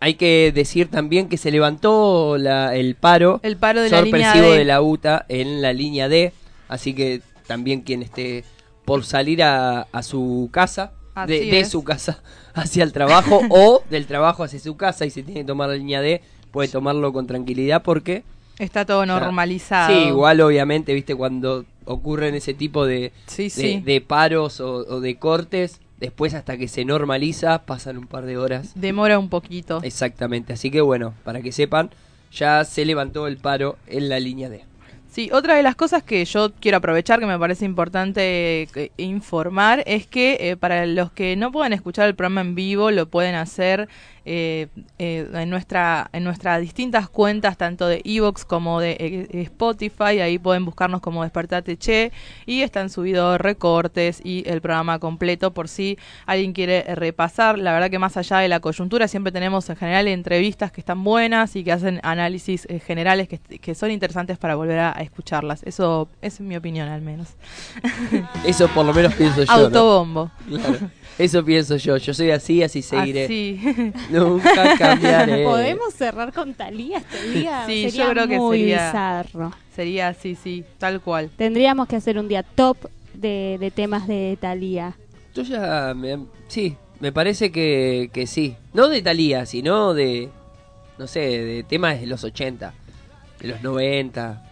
hay 0.00 0.14
que 0.16 0.52
decir 0.54 0.88
también 0.90 1.28
que 1.30 1.38
se 1.38 1.50
levantó 1.50 2.36
la- 2.36 2.76
el 2.76 2.94
paro, 2.94 3.40
El 3.42 3.56
paro 3.56 3.80
de 3.80 3.88
la 3.88 4.02
línea 4.02 4.32
sorpresivo 4.32 4.52
D. 4.52 4.58
de 4.58 4.64
la 4.66 4.82
UTA 4.82 5.24
en 5.30 5.62
la 5.62 5.72
línea 5.72 6.08
D. 6.10 6.32
Así 6.68 6.92
que 6.94 7.22
también 7.46 7.80
quien 7.80 8.02
esté 8.02 8.44
por 8.84 9.04
salir 9.04 9.42
a, 9.42 9.86
a 9.92 10.02
su 10.02 10.50
casa, 10.52 10.92
de, 11.26 11.38
de 11.46 11.64
su 11.64 11.84
casa 11.84 12.22
hacia 12.54 12.84
el 12.84 12.92
trabajo 12.92 13.40
o 13.48 13.82
del 13.88 14.04
trabajo 14.06 14.42
hacia 14.44 14.58
su 14.60 14.76
casa 14.76 15.06
y 15.06 15.10
se 15.10 15.22
tiene 15.22 15.40
que 15.40 15.46
tomar 15.46 15.70
la 15.70 15.76
línea 15.76 16.02
D, 16.02 16.20
puede 16.50 16.68
tomarlo 16.68 17.12
con 17.14 17.26
tranquilidad 17.26 17.82
porque... 17.82 18.24
Está 18.58 18.84
todo 18.84 19.04
normalizado. 19.06 19.92
Sí, 19.94 20.08
igual 20.08 20.40
obviamente, 20.40 20.94
viste, 20.94 21.14
cuando 21.14 21.64
ocurren 21.84 22.34
ese 22.34 22.54
tipo 22.54 22.86
de, 22.86 23.12
Sí, 23.26 23.44
de, 23.44 23.50
sí. 23.50 23.80
de 23.84 24.00
paros 24.00 24.60
o, 24.60 24.76
o 24.76 25.00
de 25.00 25.16
cortes, 25.16 25.80
después 25.98 26.34
hasta 26.34 26.56
que 26.56 26.68
se 26.68 26.84
normaliza 26.84 27.62
pasan 27.66 27.98
un 27.98 28.06
par 28.06 28.24
de 28.26 28.36
horas. 28.38 28.72
Demora 28.74 29.18
un 29.18 29.28
poquito. 29.28 29.80
Exactamente, 29.82 30.52
así 30.52 30.70
que 30.70 30.80
bueno, 30.80 31.14
para 31.24 31.42
que 31.42 31.50
sepan, 31.52 31.90
ya 32.32 32.64
se 32.64 32.84
levantó 32.84 33.26
el 33.26 33.36
paro 33.38 33.76
en 33.86 34.08
la 34.08 34.20
línea 34.20 34.48
D. 34.48 34.64
Sí, 35.10 35.30
otra 35.32 35.54
de 35.54 35.62
las 35.62 35.76
cosas 35.76 36.02
que 36.02 36.24
yo 36.24 36.52
quiero 36.58 36.78
aprovechar, 36.78 37.20
que 37.20 37.26
me 37.26 37.38
parece 37.38 37.64
importante 37.64 38.62
eh, 38.74 38.90
informar, 38.96 39.84
es 39.86 40.08
que 40.08 40.38
eh, 40.40 40.56
para 40.56 40.86
los 40.86 41.12
que 41.12 41.36
no 41.36 41.52
puedan 41.52 41.72
escuchar 41.72 42.08
el 42.08 42.16
programa 42.16 42.40
en 42.40 42.56
vivo, 42.56 42.90
lo 42.90 43.06
pueden 43.06 43.36
hacer 43.36 43.88
eh, 44.24 44.68
eh, 44.98 45.28
en 45.32 45.50
nuestra 45.50 46.08
en 46.12 46.24
nuestras 46.24 46.60
distintas 46.60 47.08
cuentas, 47.08 47.56
tanto 47.56 47.86
de 47.86 48.02
Evox 48.04 48.44
como 48.44 48.80
de 48.80 48.96
eh, 48.98 49.42
Spotify. 49.42 50.20
Ahí 50.20 50.38
pueden 50.38 50.64
buscarnos 50.64 51.00
como 51.00 51.22
Despertate 51.22 51.76
Che 51.76 52.12
y 52.46 52.62
están 52.62 52.90
subidos 52.90 53.40
recortes 53.40 54.20
y 54.24 54.44
el 54.46 54.60
programa 54.60 54.98
completo 54.98 55.52
por 55.52 55.68
si 55.68 55.98
alguien 56.26 56.52
quiere 56.52 56.84
eh, 56.86 56.94
repasar. 56.94 57.58
La 57.58 57.72
verdad 57.72 57.90
que 57.90 57.98
más 57.98 58.16
allá 58.16 58.38
de 58.38 58.48
la 58.48 58.60
coyuntura, 58.60 59.08
siempre 59.08 59.32
tenemos 59.32 59.68
en 59.70 59.76
general 59.76 60.08
entrevistas 60.08 60.72
que 60.72 60.80
están 60.80 61.02
buenas 61.04 61.56
y 61.56 61.64
que 61.64 61.72
hacen 61.72 62.00
análisis 62.02 62.66
eh, 62.68 62.80
generales 62.80 63.28
que, 63.28 63.38
que 63.38 63.74
son 63.74 63.90
interesantes 63.90 64.38
para 64.38 64.54
volver 64.54 64.78
a, 64.78 64.96
a 64.96 65.02
escucharlas. 65.02 65.62
Eso 65.64 66.08
es 66.22 66.40
mi 66.40 66.56
opinión 66.56 66.88
al 66.88 67.02
menos. 67.02 67.34
Eso 68.46 68.68
por 68.68 68.86
lo 68.86 68.94
menos 68.94 69.14
pienso 69.14 69.44
yo. 69.44 69.52
¿no? 69.52 69.52
Autobombo. 69.52 70.30
Claro, 70.48 70.90
eso 71.18 71.44
pienso 71.44 71.76
yo. 71.76 71.96
Yo 71.96 72.12
soy 72.14 72.30
así, 72.30 72.62
así 72.62 72.82
seguiré. 72.82 73.24
Así. 73.24 73.60
Nunca 74.10 74.76
cambiaré. 74.78 75.44
¿Podemos 75.44 75.94
cerrar 75.94 76.32
con 76.32 76.54
Talía 76.54 76.98
este 76.98 77.30
día? 77.30 77.64
Sí, 77.66 77.84
Sería 77.90 78.04
yo 78.06 78.10
creo 78.10 78.28
que 78.28 78.38
muy 78.38 78.58
sería- 78.60 78.86
bizarro. 78.86 79.52
Sería 79.74 80.08
así, 80.08 80.34
sí, 80.36 80.64
tal 80.78 81.00
cual. 81.00 81.30
Tendríamos 81.36 81.88
que 81.88 81.96
hacer 81.96 82.18
un 82.18 82.28
día 82.28 82.42
top 82.42 82.76
de, 83.12 83.56
de 83.58 83.70
temas 83.70 84.06
de 84.06 84.36
Talía. 84.40 84.96
Yo 85.34 85.42
ya, 85.42 85.92
me- 85.96 86.26
sí, 86.48 86.76
me 87.00 87.10
parece 87.12 87.50
que, 87.50 88.08
que 88.12 88.26
sí. 88.26 88.54
No 88.72 88.88
de 88.88 89.02
Talía, 89.02 89.46
sino 89.46 89.92
de, 89.94 90.28
no 90.98 91.06
sé, 91.08 91.20
de 91.20 91.62
temas 91.64 92.00
de 92.00 92.06
los 92.06 92.22
80, 92.22 92.72
de 93.40 93.48
los 93.48 93.62
90. 93.62 94.42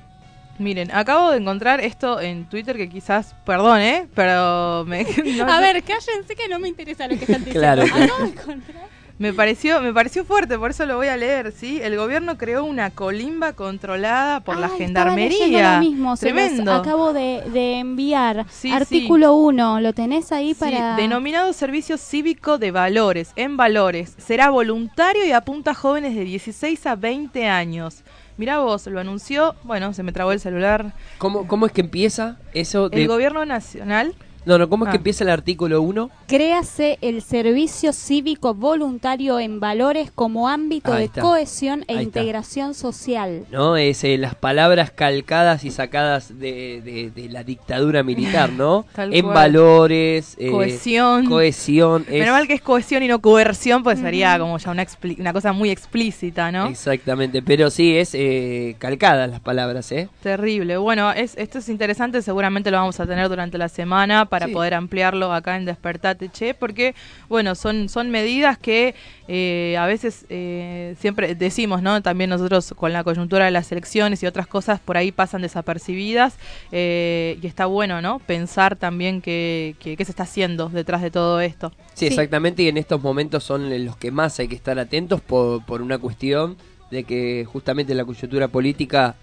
Miren, 0.58 0.90
acabo 0.92 1.30
de 1.30 1.38
encontrar 1.38 1.80
esto 1.80 2.20
en 2.20 2.44
Twitter 2.44 2.76
que 2.76 2.88
quizás, 2.88 3.34
perdón, 3.44 3.80
¿eh? 3.80 4.06
Pero 4.14 4.84
me, 4.86 5.04
no- 5.36 5.44
A 5.50 5.60
ver, 5.60 5.82
cállense 5.82 6.34
que 6.36 6.48
no 6.48 6.58
me 6.58 6.68
interesa 6.68 7.08
lo 7.08 7.16
que 7.16 7.24
están 7.24 7.44
diciendo. 7.44 7.60
Claro. 7.60 7.82
Acabo 7.82 8.22
de 8.24 8.28
encontrar- 8.30 8.92
me 9.18 9.32
pareció 9.32 9.80
me 9.80 9.92
pareció 9.92 10.24
fuerte, 10.24 10.58
por 10.58 10.70
eso 10.72 10.84
lo 10.84 10.96
voy 10.96 11.06
a 11.06 11.16
leer, 11.16 11.52
¿sí? 11.52 11.78
El 11.80 11.96
gobierno 11.96 12.36
creó 12.38 12.64
una 12.64 12.90
colimba 12.90 13.52
controlada 13.52 14.40
por 14.40 14.56
la 14.56 14.66
Ay, 14.66 14.78
gendarmería. 14.78 15.74
lo 15.74 15.80
mismo, 15.80 16.16
se 16.16 16.30
los 16.30 16.34
Tremendo. 16.34 16.72
acabo 16.72 17.12
de, 17.12 17.42
de 17.52 17.78
enviar. 17.78 18.46
Sí, 18.50 18.72
Artículo 18.72 19.34
1, 19.34 19.80
¿lo 19.80 19.92
tenés 19.92 20.32
ahí 20.32 20.54
Sí, 20.54 20.60
para...? 20.60 20.96
denominado 20.96 21.52
Servicio 21.52 21.98
Cívico 21.98 22.58
de 22.58 22.72
Valores, 22.72 23.30
en 23.36 23.56
Valores. 23.56 24.14
Será 24.18 24.50
voluntario 24.50 25.24
y 25.24 25.30
apunta 25.30 25.70
a 25.70 25.74
jóvenes 25.74 26.16
de 26.16 26.24
16 26.24 26.84
a 26.86 26.96
20 26.96 27.46
años. 27.46 28.02
Mirá 28.42 28.58
vos, 28.58 28.88
lo 28.88 28.98
anunció, 28.98 29.54
bueno, 29.62 29.94
se 29.94 30.02
me 30.02 30.10
trabó 30.10 30.32
el 30.32 30.40
celular. 30.40 30.94
¿Cómo, 31.18 31.46
cómo 31.46 31.66
es 31.66 31.70
que 31.70 31.82
empieza 31.82 32.38
eso 32.54 32.88
de... 32.88 33.02
El 33.02 33.06
gobierno 33.06 33.46
nacional 33.46 34.16
No, 34.44 34.58
no, 34.58 34.68
¿cómo 34.68 34.84
es 34.84 34.88
Ah. 34.88 34.90
que 34.92 34.96
empieza 34.96 35.22
el 35.24 35.30
artículo 35.30 35.80
1? 35.82 36.10
Créase 36.26 36.98
el 37.00 37.22
servicio 37.22 37.92
cívico 37.92 38.54
voluntario 38.54 39.38
en 39.38 39.60
valores 39.60 40.10
como 40.12 40.48
ámbito 40.48 40.92
Ahí 40.92 40.98
de 41.00 41.04
está. 41.04 41.20
cohesión 41.20 41.84
e 41.86 41.92
Ahí 41.96 42.04
está. 42.06 42.20
integración 42.20 42.74
social. 42.74 43.44
¿No? 43.52 43.76
Es 43.76 44.02
eh, 44.04 44.18
las 44.18 44.34
palabras 44.34 44.90
calcadas 44.90 45.64
y 45.64 45.70
sacadas 45.70 46.38
de, 46.40 46.80
de- 46.84 47.10
de 47.14 47.28
la 47.28 47.44
dictadura 47.44 48.02
militar, 48.02 48.50
¿no? 48.50 48.84
En 48.96 49.22
cual. 49.26 49.34
valores, 49.34 50.34
eh, 50.38 50.50
Cohesión. 50.50 51.26
Cohesión. 51.26 52.02
es- 52.08 52.20
Menos 52.20 52.32
mal 52.34 52.46
que 52.48 52.54
es 52.54 52.62
cohesión 52.62 53.02
y 53.02 53.08
no 53.08 53.20
coerción, 53.20 53.82
pues 53.82 54.00
sería 54.00 54.38
como 54.38 54.58
ya 54.58 54.70
una, 54.72 55.32
cosa 55.32 55.52
muy 55.52 55.70
explícita, 55.70 56.50
¿no? 56.50 56.66
Exactamente, 56.66 57.42
pero 57.42 57.70
sí, 57.70 57.96
es 57.96 58.10
eh, 58.14 58.74
calcadas 58.78 59.30
las 59.30 59.40
palabras, 59.40 59.92
¿eh? 59.92 60.08
Terrible. 60.22 60.76
Bueno, 60.78 61.12
es, 61.12 61.36
esto 61.36 61.58
es 61.58 61.68
interesante, 61.68 62.22
seguramente 62.22 62.70
lo 62.70 62.78
vamos 62.78 62.98
a 62.98 63.06
tener 63.06 63.28
durante 63.28 63.56
la 63.58 63.68
semana 63.68 64.26
para 64.32 64.46
Sí. 64.46 64.52
poder 64.54 64.72
ampliarlo 64.72 65.30
acá 65.30 65.58
en 65.58 65.66
Despertate 65.66 66.30
Che, 66.30 66.54
porque, 66.54 66.94
bueno, 67.28 67.54
son, 67.54 67.90
son 67.90 68.08
medidas 68.08 68.56
que 68.56 68.94
eh, 69.28 69.76
a 69.78 69.84
veces 69.84 70.24
eh, 70.30 70.94
siempre 70.98 71.34
decimos, 71.34 71.82
¿no? 71.82 72.00
También 72.00 72.30
nosotros 72.30 72.72
con 72.74 72.94
la 72.94 73.04
coyuntura 73.04 73.44
de 73.44 73.50
las 73.50 73.70
elecciones 73.72 74.22
y 74.22 74.26
otras 74.26 74.46
cosas 74.46 74.80
por 74.80 74.96
ahí 74.96 75.12
pasan 75.12 75.42
desapercibidas 75.42 76.38
eh, 76.72 77.38
y 77.42 77.46
está 77.46 77.66
bueno, 77.66 78.00
¿no? 78.00 78.20
Pensar 78.20 78.74
también 78.76 79.20
qué 79.20 79.76
que, 79.78 79.98
qué 79.98 80.04
se 80.06 80.12
está 80.12 80.22
haciendo 80.22 80.70
detrás 80.70 81.02
de 81.02 81.10
todo 81.10 81.38
esto. 81.42 81.70
Sí, 81.92 82.06
exactamente, 82.06 82.62
y 82.62 82.68
en 82.68 82.78
estos 82.78 83.02
momentos 83.02 83.44
son 83.44 83.84
los 83.84 83.98
que 83.98 84.10
más 84.10 84.38
hay 84.40 84.48
que 84.48 84.54
estar 84.54 84.78
atentos 84.78 85.20
por, 85.20 85.62
por 85.66 85.82
una 85.82 85.98
cuestión 85.98 86.56
de 86.90 87.04
que 87.04 87.44
justamente 87.44 87.94
la 87.94 88.06
coyuntura 88.06 88.48
política 88.48 89.14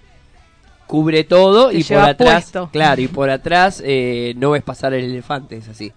cubre 0.89 1.23
todo 1.23 1.69
Te 1.69 1.77
y 1.77 1.83
por 1.83 1.97
atrás, 1.99 2.43
puesto. 2.45 2.69
claro, 2.73 2.99
y 2.99 3.07
por 3.07 3.29
atrás 3.29 3.81
eh, 3.85 4.33
no 4.37 4.49
ves 4.51 4.63
pasar 4.63 4.93
el 4.95 5.05
elefante, 5.05 5.55
es 5.57 5.69
así. 5.69 5.91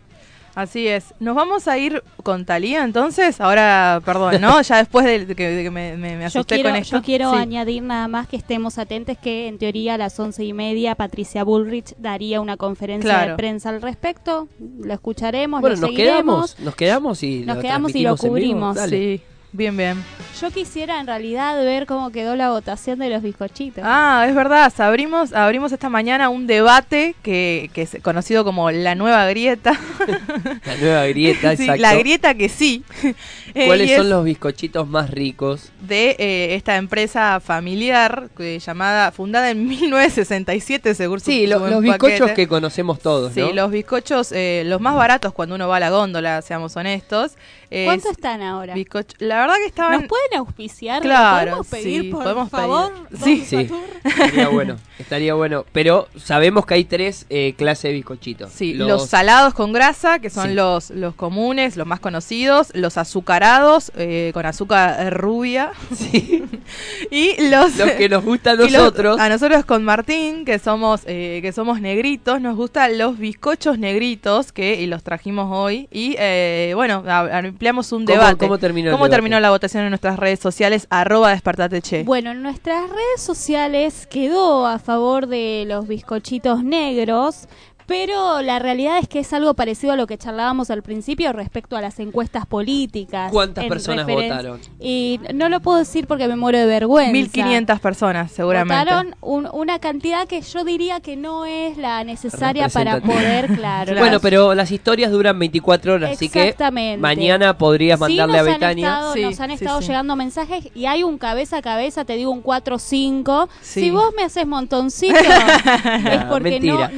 Así 0.54 0.86
es. 0.86 1.14
Nos 1.18 1.34
vamos 1.34 1.66
a 1.66 1.78
ir 1.78 2.02
con 2.22 2.44
Talía 2.44 2.84
entonces. 2.84 3.40
Ahora, 3.40 4.02
perdón, 4.04 4.38
¿no? 4.42 4.60
Ya 4.60 4.76
después 4.76 5.06
de, 5.06 5.34
que, 5.34 5.48
de 5.48 5.62
que 5.62 5.70
me, 5.70 5.96
me- 5.96 6.14
me 6.16 6.20
Yo 6.20 6.26
asusté 6.26 6.56
quiero, 6.56 6.68
con 6.68 6.78
esto. 6.78 6.96
yo 6.98 7.02
quiero 7.02 7.32
Sí. 7.32 7.38
añadir 7.38 7.82
nada 7.82 8.06
más 8.06 8.28
que 8.28 8.36
estemos 8.36 8.76
atentos 8.76 9.16
que 9.16 9.48
en 9.48 9.56
teoría 9.56 9.94
a 9.94 9.96
las 9.96 10.20
once 10.20 10.44
y 10.44 10.52
media 10.52 10.94
Patricia 10.94 11.42
Bullrich 11.42 11.94
daría 11.96 12.42
una 12.42 12.58
conferencia 12.58 13.08
Claro. 13.10 13.30
de 13.30 13.36
prensa 13.38 13.70
al 13.70 13.80
respecto. 13.80 14.46
Lo 14.82 14.92
escucharemos, 14.92 15.62
Bueno, 15.62 15.76
lo 15.76 15.80
nos 15.80 15.88
seguiremos. 15.90 16.52
quedamos, 16.52 16.60
nos 16.60 16.74
quedamos 16.76 17.22
y 17.22 17.38
Nos 17.46 17.56
lo 17.56 17.62
quedamos 17.62 17.94
y 17.94 18.02
lo 18.02 18.10
transmitimos 18.10 18.24
en 18.24 18.24
vivo. 18.24 18.32
cubrimos. 18.34 18.76
Dale. 18.76 18.96
Sí, 19.16 19.22
bien, 19.52 19.76
bien. 19.76 20.02
Yo 20.40 20.50
quisiera 20.50 20.98
en 20.98 21.06
realidad 21.06 21.56
ver 21.62 21.86
cómo 21.86 22.10
quedó 22.10 22.34
la 22.36 22.50
votación 22.50 22.98
de 22.98 23.08
los 23.10 23.22
bizcochitos. 23.22 23.84
Ah, 23.86 24.24
es 24.28 24.34
verdad. 24.34 24.72
Abrimos, 24.78 25.32
abrimos 25.32 25.70
esta 25.72 25.88
mañana 25.88 26.30
un 26.30 26.46
debate 26.46 27.14
que, 27.22 27.70
que 27.72 27.82
es 27.82 27.98
conocido 28.02 28.44
como 28.44 28.70
la 28.70 28.94
nueva 28.94 29.26
grieta. 29.26 29.78
La 30.64 30.76
nueva 30.80 31.06
grieta, 31.06 31.54
Sí, 31.56 31.62
exacto. 31.64 31.82
la 31.82 31.94
grieta 31.94 32.34
que 32.34 32.48
sí. 32.48 32.82
Eh, 33.54 33.66
¿Cuáles 33.66 33.90
y 33.90 33.96
son 33.96 34.08
los 34.08 34.24
bizcochitos 34.24 34.88
más 34.88 35.10
ricos? 35.10 35.72
de 35.82 36.16
eh, 36.18 36.54
esta 36.54 36.76
empresa 36.76 37.38
familiar 37.38 38.30
que, 38.34 38.58
llamada 38.58 39.12
fundada 39.12 39.50
en 39.50 39.66
1967 39.68 40.94
según 40.94 41.20
su- 41.20 41.26
Sí, 41.30 41.44
su 41.44 41.50
lo- 41.50 41.58
los 41.68 41.84
empaquete. 41.84 42.12
bizcochos 42.14 42.30
que 42.34 42.48
conocemos 42.48 42.98
todos, 43.00 43.34
Sí, 43.34 43.40
¿no? 43.40 43.52
los 43.52 43.70
bizcochos, 43.70 44.32
eh, 44.32 44.62
los 44.64 44.80
más 44.80 44.94
baratos 44.96 45.34
cuando 45.34 45.54
uno 45.56 45.68
va 45.68 45.76
a 45.76 45.80
la 45.80 45.90
góndola, 45.90 46.40
seamos 46.40 46.74
honestos. 46.76 47.32
Es 47.72 47.86
¿Cuánto 47.86 48.10
están 48.10 48.42
ahora? 48.42 48.74
bizcocho- 48.74 49.16
La 49.18 49.40
verdad 49.40 49.54
que 49.56 49.66
estaban... 49.66 49.92
¿Nos 50.00 50.08
pueden 50.08 50.38
auspiciar? 50.38 51.00
Claro, 51.02 51.46
¿Podemos 51.52 51.66
pedir, 51.68 52.02
sí, 52.02 52.08
por 52.10 52.22
podemos 52.22 52.50
favor? 52.50 52.92
pedir. 53.08 53.24
Sí, 53.24 53.44
Sí, 53.46 53.68
estaría 54.04 54.48
bueno, 54.48 54.76
estaría 54.98 55.34
bueno. 55.34 55.64
Pero 55.72 56.08
sabemos 56.16 56.66
que 56.66 56.74
hay 56.74 56.84
tres 56.84 57.24
eh, 57.30 57.54
clases 57.56 57.84
de 57.84 57.92
bizcochitos. 57.94 58.52
Sí, 58.52 58.74
los, 58.74 59.08
salados 59.08 59.54
con 59.54 59.72
grasa, 59.72 60.18
que 60.18 60.28
son 60.30 60.48
Sí. 60.50 60.54
los, 60.54 60.90
los 60.90 61.14
comunes, 61.14 61.76
los 61.76 61.86
más 61.86 62.00
conocidos, 62.00 62.68
los 62.74 62.98
azucarados, 62.98 63.90
eh, 63.96 64.30
con 64.34 64.44
azúcar 64.44 65.12
rubia. 65.14 65.72
y 67.10 67.48
los, 67.48 67.76
Los 67.76 67.90
que 67.92 68.08
nos 68.08 68.24
gustan 68.24 68.58
a 68.58 68.62
los- 68.64 68.72
nosotros. 68.72 69.18
a 69.20 69.28
nosotros 69.28 69.64
con 69.64 69.84
Martín, 69.84 70.44
que 70.44 70.58
somos, 70.58 71.02
eh, 71.06 71.38
que 71.42 71.52
somos 71.52 71.80
negritos, 71.80 72.40
nos 72.40 72.56
gustan 72.56 72.98
los 72.98 73.18
bizcochos 73.18 73.78
negritos, 73.78 74.52
que 74.52 74.80
y 74.80 74.86
los 74.86 75.02
trajimos 75.02 75.48
hoy. 75.50 75.88
Y 75.90 76.16
eh, 76.18 76.72
bueno, 76.74 77.02
a- 77.06 77.38
ampliamos 77.62 77.92
un 77.92 78.04
¿Cómo- 78.04 78.18
debate. 78.18 78.36
cómo 78.38 78.58
terminó 78.58 78.90
¿Cómo 78.90 79.04
debate? 79.04 79.16
terminó 79.18 79.38
la 79.38 79.50
votación 79.50 79.84
en 79.84 79.90
nuestras 79.90 80.18
redes 80.18 80.40
sociales? 80.40 80.88
Arroba 80.90 81.30
despertateche. 81.30 82.02
Bueno, 82.02 82.32
en 82.32 82.42
nuestras 82.42 82.90
redes 82.90 83.20
sociales 83.20 84.08
quedó 84.08 84.66
a 84.66 84.80
favor 84.80 85.28
de 85.28 85.64
los 85.68 85.86
bizcochitos 85.86 86.64
negros, 86.64 87.46
pero 87.86 88.42
la 88.42 88.58
realidad 88.58 88.98
es 88.98 89.08
que 89.08 89.20
es 89.20 89.32
algo 89.32 89.54
parecido 89.54 89.92
a 89.92 89.96
lo 89.96 90.06
que 90.06 90.16
charlábamos 90.18 90.70
al 90.70 90.82
principio 90.82 91.32
respecto 91.32 91.76
a 91.76 91.80
las 91.80 91.98
encuestas 92.00 92.46
políticas. 92.46 93.30
¿Cuántas 93.32 93.64
en 93.64 93.68
personas 93.70 94.06
votaron? 94.06 94.60
Y 94.80 95.20
no 95.34 95.48
lo 95.48 95.60
puedo 95.60 95.78
decir 95.78 96.06
porque 96.06 96.28
me 96.28 96.36
muero 96.36 96.58
de 96.58 96.66
vergüenza. 96.66 97.12
1500 97.12 97.80
personas, 97.80 98.32
seguramente. 98.32 98.74
Votaron 98.84 99.14
un- 99.20 99.48
una 99.52 99.78
cantidad 99.78 100.26
que 100.26 100.40
yo 100.40 100.64
diría 100.64 101.00
que 101.00 101.16
no 101.16 101.44
es 101.44 101.76
la 101.76 102.04
necesaria 102.04 102.68
para 102.68 103.00
poder, 103.00 103.46
claro. 103.56 103.94
Bueno, 103.98 104.20
pero 104.20 104.54
las 104.54 104.70
historias 104.70 105.10
duran 105.10 105.38
24 105.38 105.94
horas, 105.94 106.12
así 106.12 106.28
que 106.28 106.54
mañana 106.98 107.56
podrías 107.58 107.98
Sí, 107.98 108.02
mandarle 108.02 108.38
nos 108.38 108.40
a 108.48 108.50
Betania. 108.52 108.86
estado- 108.88 109.16
nos 109.16 109.40
han 109.40 109.50
estado 109.50 109.80
llegando 109.80 110.16
mensajes 110.16 110.68
y 110.74 110.86
hay 110.86 111.02
un 111.02 111.18
cabeza 111.18 111.58
a 111.58 111.62
cabeza, 111.62 112.04
te 112.04 112.14
digo 112.16 112.30
un 112.30 112.42
4-5. 112.42 113.48
Si 113.60 113.90
vos 113.90 114.12
me 114.16 114.22
haces 114.24 114.46
montoncito, 114.46 115.14
es 116.10 116.24
porque 116.24 116.60
no, 116.60 116.76
mentira. 116.78 116.90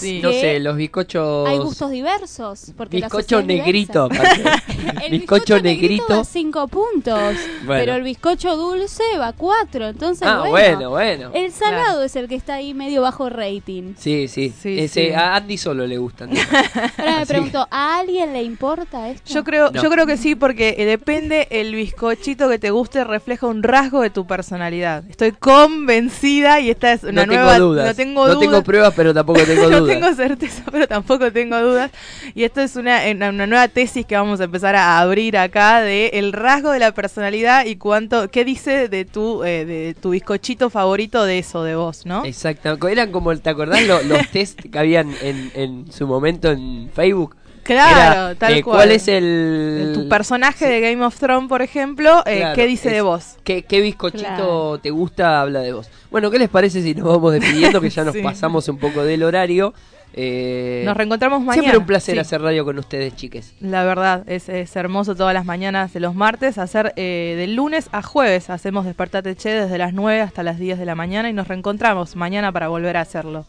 Que 0.00 0.20
No 0.22 0.30
sé, 0.32 0.60
los 0.60 0.76
bizcochos. 0.76 1.48
hay 1.48 1.58
gustos 1.58 1.90
diversos. 1.90 2.72
Porque 2.76 2.96
Bizcocho 2.98 3.42
negrito. 3.42 4.08
El 5.04 5.10
bizcocho 5.12 5.54
negrito 5.60 6.04
negrito. 6.08 6.18
va 6.18 6.24
5 6.24 6.68
puntos, 6.68 7.34
Bueno. 7.64 7.80
pero 7.80 7.94
el 7.96 8.02
bizcocho 8.02 8.56
dulce 8.56 9.02
va 9.18 9.32
4. 9.32 9.88
Entonces, 9.88 10.26
Ah, 10.26 10.44
bueno, 10.48 10.90
bueno, 10.90 10.90
bueno. 10.90 11.30
El 11.34 11.52
salado 11.52 12.02
es 12.02 12.14
el 12.16 12.28
que 12.28 12.34
está 12.34 12.54
ahí 12.54 12.74
medio 12.74 13.02
bajo 13.02 13.28
rating. 13.28 13.94
Sí, 13.98 14.28
sí. 14.28 14.52
Ese, 14.62 14.88
sí. 14.88 15.12
A 15.12 15.36
Andy 15.36 15.56
solo 15.58 15.86
le 15.86 15.98
gustan. 15.98 16.30
Ahora 16.98 17.18
me 17.20 17.26
pregunto, 17.26 17.66
¿a 17.70 17.98
alguien 17.98 18.32
le 18.32 18.42
importa 18.42 19.08
esto? 19.10 19.32
Yo 19.32 19.44
creo, 19.44 19.70
No. 19.70 19.82
yo 19.82 19.90
creo 19.90 20.06
que 20.06 20.16
sí, 20.16 20.34
porque 20.34 20.74
eh, 20.78 20.84
depende 20.84 21.48
el 21.50 21.74
bizcochito 21.74 22.48
que 22.48 22.58
te 22.58 22.70
guste, 22.70 23.04
refleja 23.04 23.46
un 23.46 23.62
rasgo 23.62 24.02
de 24.02 24.10
tu 24.10 24.26
personalidad. 24.26 25.04
Estoy 25.08 25.32
convencida 25.32 26.60
y 26.60 26.70
esta 26.70 26.92
es 26.92 27.02
una 27.02 27.12
no 27.12 27.32
tengo 27.32 27.34
nueva. 27.44 27.58
dudas. 27.58 27.86
No 27.88 27.94
tengo 27.94 28.20
No 28.26 28.34
dudas. 28.34 28.40
tengo 28.40 28.62
pruebas, 28.62 28.92
pero 28.94 29.14
tampoco 29.14 29.40
tengo 29.42 29.68
no 29.78 29.84
dudas. 29.84 29.98
tengo 29.98 30.14
certeza, 30.14 30.62
pero 30.70 30.86
tampoco 30.86 31.32
tengo 31.32 31.58
dudas. 31.60 31.90
Y 32.34 32.44
esto 32.44 32.60
es 32.60 32.76
una, 32.76 33.00
una, 33.10 33.46
nueva 33.46 33.68
tesis 33.68 34.04
que 34.04 34.16
vamos 34.16 34.40
a 34.40 34.44
empezar 34.44 34.76
a 34.76 35.00
abrir 35.00 35.36
acá 35.36 35.80
de 35.80 36.08
el 36.14 36.32
rasgo 36.32 36.70
de 36.70 36.78
la 36.78 36.92
personalidad 36.92 37.64
y 37.66 37.76
cuánto, 37.76 38.30
qué 38.30 38.44
dice 38.44 38.88
de 38.88 39.04
tu, 39.04 39.44
eh, 39.44 39.64
de 39.64 39.94
tu 39.94 40.10
bizcochito 40.10 40.70
favorito 40.70 41.24
de 41.24 41.38
eso, 41.38 41.62
de 41.62 41.76
vos, 41.76 42.04
¿no? 42.04 42.24
Exacto. 42.24 42.76
Eran 42.88 43.12
como, 43.12 43.36
¿te 43.36 43.50
acordás 43.50 43.82
lo- 43.86 44.02
los 44.02 44.28
test 44.32 44.60
que 44.60 44.78
habían 44.78 45.14
en, 45.22 45.50
en 45.54 45.92
su 45.92 46.06
momento 46.06 46.50
en 46.50 46.90
Facebook? 46.94 47.36
Claro, 47.68 48.28
Era, 48.30 48.34
tal 48.34 48.54
eh, 48.54 48.62
cual. 48.62 48.76
¿Cuál 48.78 48.90
es 48.92 49.08
el. 49.08 49.92
Tu 49.94 50.08
personaje 50.08 50.66
de 50.66 50.80
Game 50.80 51.04
of 51.04 51.18
Thrones, 51.18 51.48
por 51.48 51.62
ejemplo, 51.62 52.22
eh, 52.26 52.38
Claro, 52.38 52.54
¿qué 52.54 52.66
dice 52.66 52.88
es- 52.88 52.94
de 52.94 53.00
vos? 53.02 53.36
¿Qué, 53.44 53.62
qué 53.62 53.80
bizcochito 53.80 54.24
Claro. 54.24 54.78
te 54.82 54.90
gusta? 54.90 55.40
Habla 55.42 55.60
de 55.60 55.72
vos. 55.74 55.90
Bueno, 56.10 56.30
¿qué 56.30 56.38
les 56.38 56.48
parece 56.48 56.82
si 56.82 56.94
nos 56.94 57.06
vamos 57.06 57.32
despidiendo? 57.34 57.80
Que 57.80 57.90
ya 57.90 58.04
nos 58.04 58.14
Sí. 58.16 58.22
pasamos 58.22 58.68
un 58.68 58.78
poco 58.78 59.04
del 59.04 59.22
horario. 59.22 59.74
Eh, 60.14 60.82
Nos 60.86 60.96
reencontramos 60.96 61.40
mañana. 61.42 61.60
Siempre 61.62 61.78
un 61.78 61.86
placer 61.86 62.14
Sí. 62.14 62.18
hacer 62.20 62.40
radio 62.40 62.64
con 62.64 62.78
ustedes, 62.78 63.14
chiques. 63.14 63.52
La 63.60 63.84
verdad, 63.84 64.24
es, 64.26 64.48
es 64.48 64.74
hermoso 64.74 65.14
todas 65.14 65.34
las 65.34 65.44
mañanas 65.44 65.92
de 65.92 66.00
los 66.00 66.14
martes, 66.14 66.56
hacer 66.56 66.94
eh, 66.96 67.34
de 67.36 67.46
lunes 67.48 67.90
a 67.92 68.00
jueves, 68.02 68.48
hacemos 68.48 68.86
Despertate 68.86 69.36
Che 69.36 69.50
desde 69.50 69.76
las 69.76 69.92
9 69.92 70.22
hasta 70.22 70.42
las 70.42 70.58
10 70.58 70.78
de 70.78 70.86
la 70.86 70.94
mañana 70.94 71.28
y 71.28 71.34
nos 71.34 71.46
reencontramos 71.46 72.16
mañana 72.16 72.50
para 72.50 72.68
volver 72.68 72.96
a 72.96 73.02
hacerlo. 73.02 73.44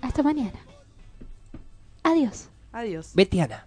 Hasta 0.00 0.22
mañana. 0.22 0.52
Adiós. 2.02 2.48
Adiós. 2.72 3.12
Betiana. 3.14 3.66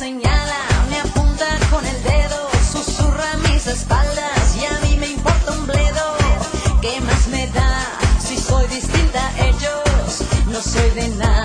Señala, 0.00 0.56
me 0.88 0.98
apunta 0.98 1.44
con 1.70 1.84
el 1.84 2.02
dedo, 2.04 2.48
susurra 2.72 3.36
mis 3.42 3.66
espaldas. 3.66 4.19
soy 10.62 10.90
de 10.90 11.08
nada. 11.16 11.39